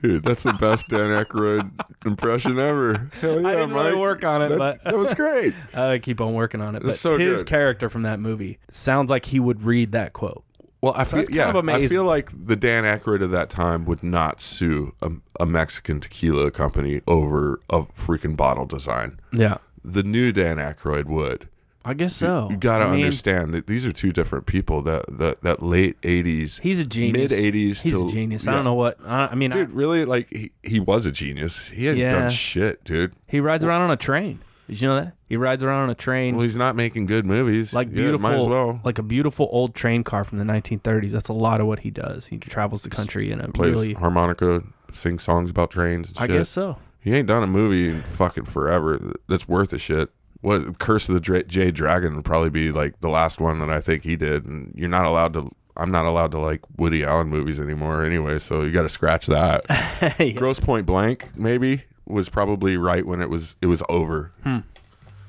Dude, 0.00 0.22
that's 0.22 0.44
the 0.44 0.52
best 0.52 0.88
Dan 0.88 1.08
Aykroyd 1.08 1.70
impression 2.06 2.58
ever. 2.58 3.08
Hell 3.20 3.40
yeah, 3.40 3.48
I 3.48 3.52
didn't 3.52 3.74
really 3.74 3.96
work 3.96 4.24
on 4.24 4.42
it, 4.42 4.48
that, 4.50 4.58
but 4.58 4.84
that 4.84 4.96
was 4.96 5.12
great. 5.14 5.54
I 5.74 5.98
keep 5.98 6.20
on 6.20 6.34
working 6.34 6.60
on 6.60 6.76
it. 6.76 6.82
But 6.82 6.94
so 6.94 7.18
his 7.18 7.42
good. 7.42 7.50
character 7.50 7.88
from 7.88 8.02
that 8.02 8.20
movie 8.20 8.58
sounds 8.70 9.10
like 9.10 9.26
he 9.26 9.40
would 9.40 9.62
read 9.62 9.92
that 9.92 10.12
quote. 10.12 10.44
Well, 10.80 10.94
I 10.96 11.04
feel 11.04 11.18
that's 11.18 11.28
kind 11.28 11.68
yeah, 11.68 11.74
I 11.74 11.88
feel 11.88 12.04
like 12.04 12.30
the 12.32 12.54
Dan 12.54 12.84
Aykroyd 12.84 13.22
of 13.22 13.32
that 13.32 13.50
time 13.50 13.84
would 13.86 14.04
not 14.04 14.40
sue 14.40 14.94
a, 15.02 15.10
a 15.40 15.46
Mexican 15.46 15.98
tequila 15.98 16.52
company 16.52 17.00
over 17.08 17.60
a 17.68 17.82
freaking 17.82 18.36
bottle 18.36 18.66
design. 18.66 19.18
Yeah. 19.32 19.58
The 19.82 20.04
new 20.04 20.30
Dan 20.30 20.58
Aykroyd 20.58 21.06
would. 21.06 21.48
I 21.84 21.94
guess 21.94 22.14
so. 22.14 22.48
You 22.50 22.56
got 22.56 22.78
to 22.78 22.84
I 22.84 22.90
mean, 22.92 23.04
understand 23.04 23.54
that 23.54 23.66
these 23.66 23.86
are 23.86 23.92
two 23.92 24.12
different 24.12 24.46
people. 24.46 24.82
That 24.82 25.04
that 25.18 25.42
that 25.42 25.62
late 25.62 25.98
'80s, 26.02 26.60
He's 26.60 26.80
a 26.80 26.86
genius. 26.86 27.30
mid 27.30 27.54
'80s. 27.54 27.82
He's 27.82 27.92
to, 27.92 28.06
a 28.06 28.10
genius. 28.10 28.46
I 28.46 28.52
don't 28.52 28.64
know 28.64 28.74
what. 28.74 28.98
I, 29.06 29.28
I 29.28 29.34
mean, 29.34 29.52
I- 29.52 29.56
dude. 29.56 29.72
Really, 29.72 30.04
like 30.04 30.28
he, 30.30 30.50
he 30.62 30.80
was 30.80 31.06
a 31.06 31.12
genius. 31.12 31.68
He 31.68 31.86
hadn't 31.86 32.00
Yeah. 32.00 32.10
done 32.12 32.30
shit, 32.30 32.84
dude. 32.84 33.12
he 33.26 33.40
rides 33.40 33.64
around 33.64 33.82
on 33.82 33.90
a 33.90 33.96
train. 33.96 34.40
Did 34.68 34.82
you 34.82 34.88
know 34.88 34.96
that? 34.96 35.14
He 35.30 35.36
rides 35.38 35.62
around 35.62 35.84
on 35.84 35.90
a 35.90 35.94
train. 35.94 36.34
Well, 36.36 36.42
he's 36.44 36.56
not 36.58 36.76
making 36.76 37.06
good 37.06 37.24
movies. 37.24 37.72
like 37.72 37.88
Yeah, 37.88 37.94
beautiful, 37.94 38.28
as 38.28 38.44
well. 38.46 38.80
like 38.84 38.98
a 38.98 39.02
beautiful 39.02 39.48
old 39.50 39.74
train 39.74 40.04
car 40.04 40.24
from 40.24 40.36
the 40.36 40.44
1930s. 40.44 41.12
That's 41.12 41.30
a 41.30 41.32
lot 41.32 41.62
of 41.62 41.66
what 41.66 41.78
he 41.80 41.90
does. 41.90 42.26
He 42.26 42.36
travels 42.36 42.82
the 42.82 42.90
country 42.90 43.30
in 43.30 43.40
a 43.40 43.48
Plays 43.48 43.70
really. 43.72 43.94
harmonica, 43.94 44.62
sings 44.92 45.22
songs 45.22 45.48
about 45.48 45.70
trains. 45.70 46.10
And 46.10 46.18
I 46.20 46.26
guess 46.26 46.50
so. 46.50 46.76
He 47.00 47.14
ain't 47.14 47.28
done 47.28 47.42
a 47.42 47.46
movie 47.46 47.88
in 47.88 48.02
fucking 48.02 48.44
forever 48.44 49.14
that's 49.26 49.48
worth 49.48 49.72
a 49.72 49.78
shit. 49.78 50.10
What 50.40 50.78
Curse 50.78 51.08
of 51.08 51.14
the 51.14 51.20
Dra- 51.20 51.42
Jade 51.44 51.74
Dragon 51.74 52.14
would 52.16 52.24
probably 52.24 52.50
be 52.50 52.70
like 52.70 53.00
the 53.00 53.08
last 53.08 53.40
one 53.40 53.58
that 53.58 53.70
I 53.70 53.80
think 53.80 54.04
he 54.04 54.14
did, 54.16 54.46
and 54.46 54.72
you're 54.76 54.88
not 54.88 55.04
allowed 55.06 55.32
to. 55.34 55.50
I'm 55.76 55.90
not 55.92 56.04
allowed 56.06 56.30
to 56.32 56.38
like 56.38 56.60
Woody 56.76 57.04
Allen 57.04 57.28
movies 57.28 57.60
anymore, 57.60 58.04
anyway. 58.04 58.38
So 58.40 58.62
you 58.62 58.72
got 58.72 58.82
to 58.82 58.88
scratch 58.88 59.26
that. 59.26 59.62
Yeah. 60.18 60.30
Grosse 60.30 60.60
Pointe 60.60 60.86
Blank 60.86 61.36
maybe 61.36 61.82
was 62.06 62.28
probably 62.28 62.76
right 62.76 63.04
when 63.04 63.20
it 63.20 63.28
was 63.28 63.56
it 63.60 63.66
was 63.66 63.82
over. 63.88 64.32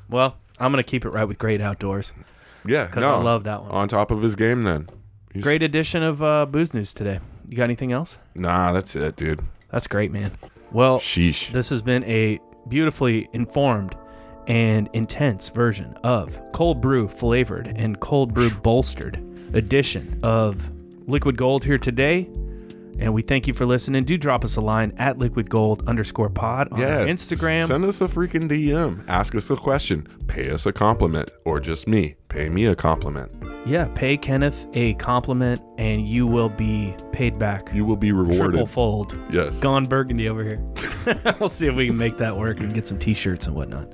Well, 0.09 0.37
I'm 0.59 0.71
gonna 0.71 0.83
keep 0.83 1.05
it 1.05 1.09
right 1.09 1.25
with 1.25 1.37
Great 1.39 1.59
Outdoors 1.61 2.13
Yeah, 2.65 2.85
because 2.85 3.01
no, 3.01 3.15
I 3.19 3.21
love 3.23 3.43
that 3.45 3.61
one. 3.63 3.71
on 3.71 3.87
top 3.87 4.11
of 4.11 4.21
his 4.21 4.35
game. 4.35 4.63
Then 4.63 4.87
He's- 5.33 5.43
Great 5.43 5.61
edition 5.63 6.01
of 6.03 6.21
uh, 6.23 6.45
Booze 6.45 6.73
News 6.73 6.93
today. 6.93 7.19
You 7.47 7.57
got 7.57 7.63
anything 7.63 7.91
else? 7.91 8.17
Nah, 8.35 8.71
that's 8.71 8.95
it, 8.95 9.15
dude. 9.15 9.41
That's 9.71 9.87
great, 9.87 10.11
man. 10.11 10.31
Well, 10.71 10.99
Sheesh. 10.99 11.51
This 11.51 11.69
has 11.71 11.81
been 11.81 12.03
a 12.05 12.39
beautifully 12.67 13.27
informed 13.33 13.95
and 14.49 14.89
intense 14.93 15.47
version 15.49 15.93
of 16.03 16.37
cold 16.51 16.81
brew 16.81 17.07
flavored 17.07 17.67
and 17.77 17.99
cold 17.99 18.33
brew 18.33 18.49
bolstered 18.61 19.17
edition 19.53 20.19
of 20.23 20.71
Liquid 21.07 21.37
Gold 21.37 21.63
here 21.63 21.77
today. 21.77 22.29
And 22.99 23.13
we 23.13 23.21
thank 23.21 23.47
you 23.47 23.53
for 23.53 23.65
listening. 23.65 24.03
Do 24.03 24.17
drop 24.17 24.43
us 24.43 24.57
a 24.57 24.61
line 24.61 24.93
at 24.97 25.17
liquid 25.17 25.49
gold 25.49 25.87
underscore 25.87 26.29
pod 26.29 26.67
on 26.73 26.81
yeah, 26.81 27.05
Instagram. 27.05 27.65
Send 27.65 27.85
us 27.85 28.01
a 28.01 28.07
freaking 28.09 28.49
DM. 28.49 29.05
Ask 29.07 29.33
us 29.35 29.49
a 29.49 29.55
question. 29.55 30.05
Pay 30.27 30.49
us 30.51 30.65
a 30.65 30.73
compliment, 30.73 31.31
or 31.45 31.61
just 31.61 31.87
me. 31.87 32.15
Pay 32.27 32.49
me 32.49 32.65
a 32.65 32.75
compliment. 32.75 33.31
yeah, 33.65 33.87
pay 33.95 34.17
Kenneth 34.17 34.67
a 34.73 34.95
compliment 34.95 35.61
and 35.77 36.05
you 36.07 36.27
will 36.27 36.49
be 36.49 36.93
paid 37.13 37.39
back 37.39 37.69
You 37.73 37.85
will 37.85 37.95
be 37.95 38.11
rewarded. 38.11 38.51
triple 38.51 38.67
fold. 38.67 39.17
Yes. 39.31 39.57
Gone 39.59 39.85
Burgundy 39.85 40.27
over 40.27 40.43
here. 40.43 40.61
we'll 41.39 41.47
see 41.49 41.67
if 41.67 41.75
we 41.75 41.87
can 41.87 41.97
make 41.97 42.17
that 42.17 42.35
work 42.35 42.59
and 42.59 42.73
get 42.73 42.85
some 42.85 42.99
t 42.99 43.13
shirts 43.13 43.47
and 43.47 43.55
whatnot. 43.55 43.93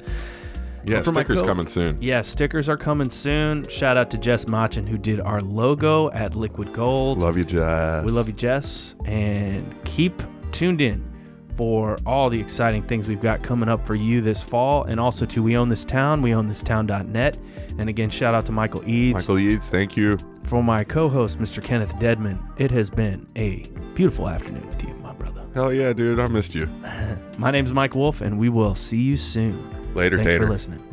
Yeah, 0.86 1.02
for 1.02 1.12
stickers 1.14 1.42
co- 1.42 1.48
coming 1.48 1.68
soon. 1.68 1.98
Yeah, 2.02 2.22
stickers 2.22 2.70
are 2.70 2.78
coming 2.78 3.10
soon. 3.10 3.68
Shout 3.70 3.98
out 3.98 4.10
to 4.12 4.18
Jess 4.18 4.48
Machin 4.48 4.86
who 4.86 4.98
did 4.98 5.20
our 5.20 5.42
logo 5.42 6.10
at 6.12 6.36
Liquid 6.36 6.74
Gold. 6.74 7.20
Love 7.20 7.38
you, 7.38 7.44
Jess. 7.46 8.06
we 8.06 8.12
love 8.12 8.28
you, 8.28 8.34
Jess, 8.34 8.96
and 9.06 9.76
keep 9.86 10.22
tuned 10.52 10.82
in 10.82 11.12
for 11.58 11.98
all 12.06 12.30
the 12.30 12.40
exciting 12.40 12.84
things 12.84 13.08
we've 13.08 13.22
got 13.22 13.42
coming 13.42 13.70
up 13.70 13.86
for 13.88 13.96
you 13.96 14.20
this 14.20 14.42
fall, 14.44 14.84
and 14.84 15.00
also 15.00 15.26
to 15.26 15.42
We 15.42 15.56
Own 15.56 15.70
This 15.70 15.86
Town, 15.86 16.22
weownthistown.net. 16.22 17.38
And 17.78 17.88
again, 17.90 18.10
shout 18.10 18.36
out 18.36 18.46
to 18.48 18.52
Michael 18.52 18.88
Eads 18.88 19.28
Michael 19.28 19.40
Yeats, 19.40 19.70
thank 19.70 19.96
you. 19.96 20.18
for 20.44 20.62
my 20.64 20.84
co-host, 20.84 21.40
Mr. 21.40 21.64
Kenneth 21.64 21.98
Deadman. 22.00 22.40
It 22.58 22.72
has 22.72 22.90
been 22.90 23.26
a 23.38 23.66
beautiful 23.94 24.28
afternoon 24.28 24.68
with 24.68 24.84
you, 24.84 24.94
my 24.96 25.14
brother. 25.14 25.46
Hell 25.54 25.72
yeah, 25.72 25.94
dude. 25.94 26.20
I 26.20 26.28
missed 26.28 26.54
you. 26.54 26.68
My 27.38 27.52
name's 27.52 27.72
Mike 27.72 27.96
Wolf, 27.96 28.20
and 28.20 28.38
we 28.38 28.50
will 28.50 28.76
see 28.76 29.02
you 29.02 29.16
soon. 29.16 29.75
Later, 29.96 30.18
Thanks 30.18 30.32
Tater. 30.34 30.44
for 30.44 30.50
listening. 30.52 30.85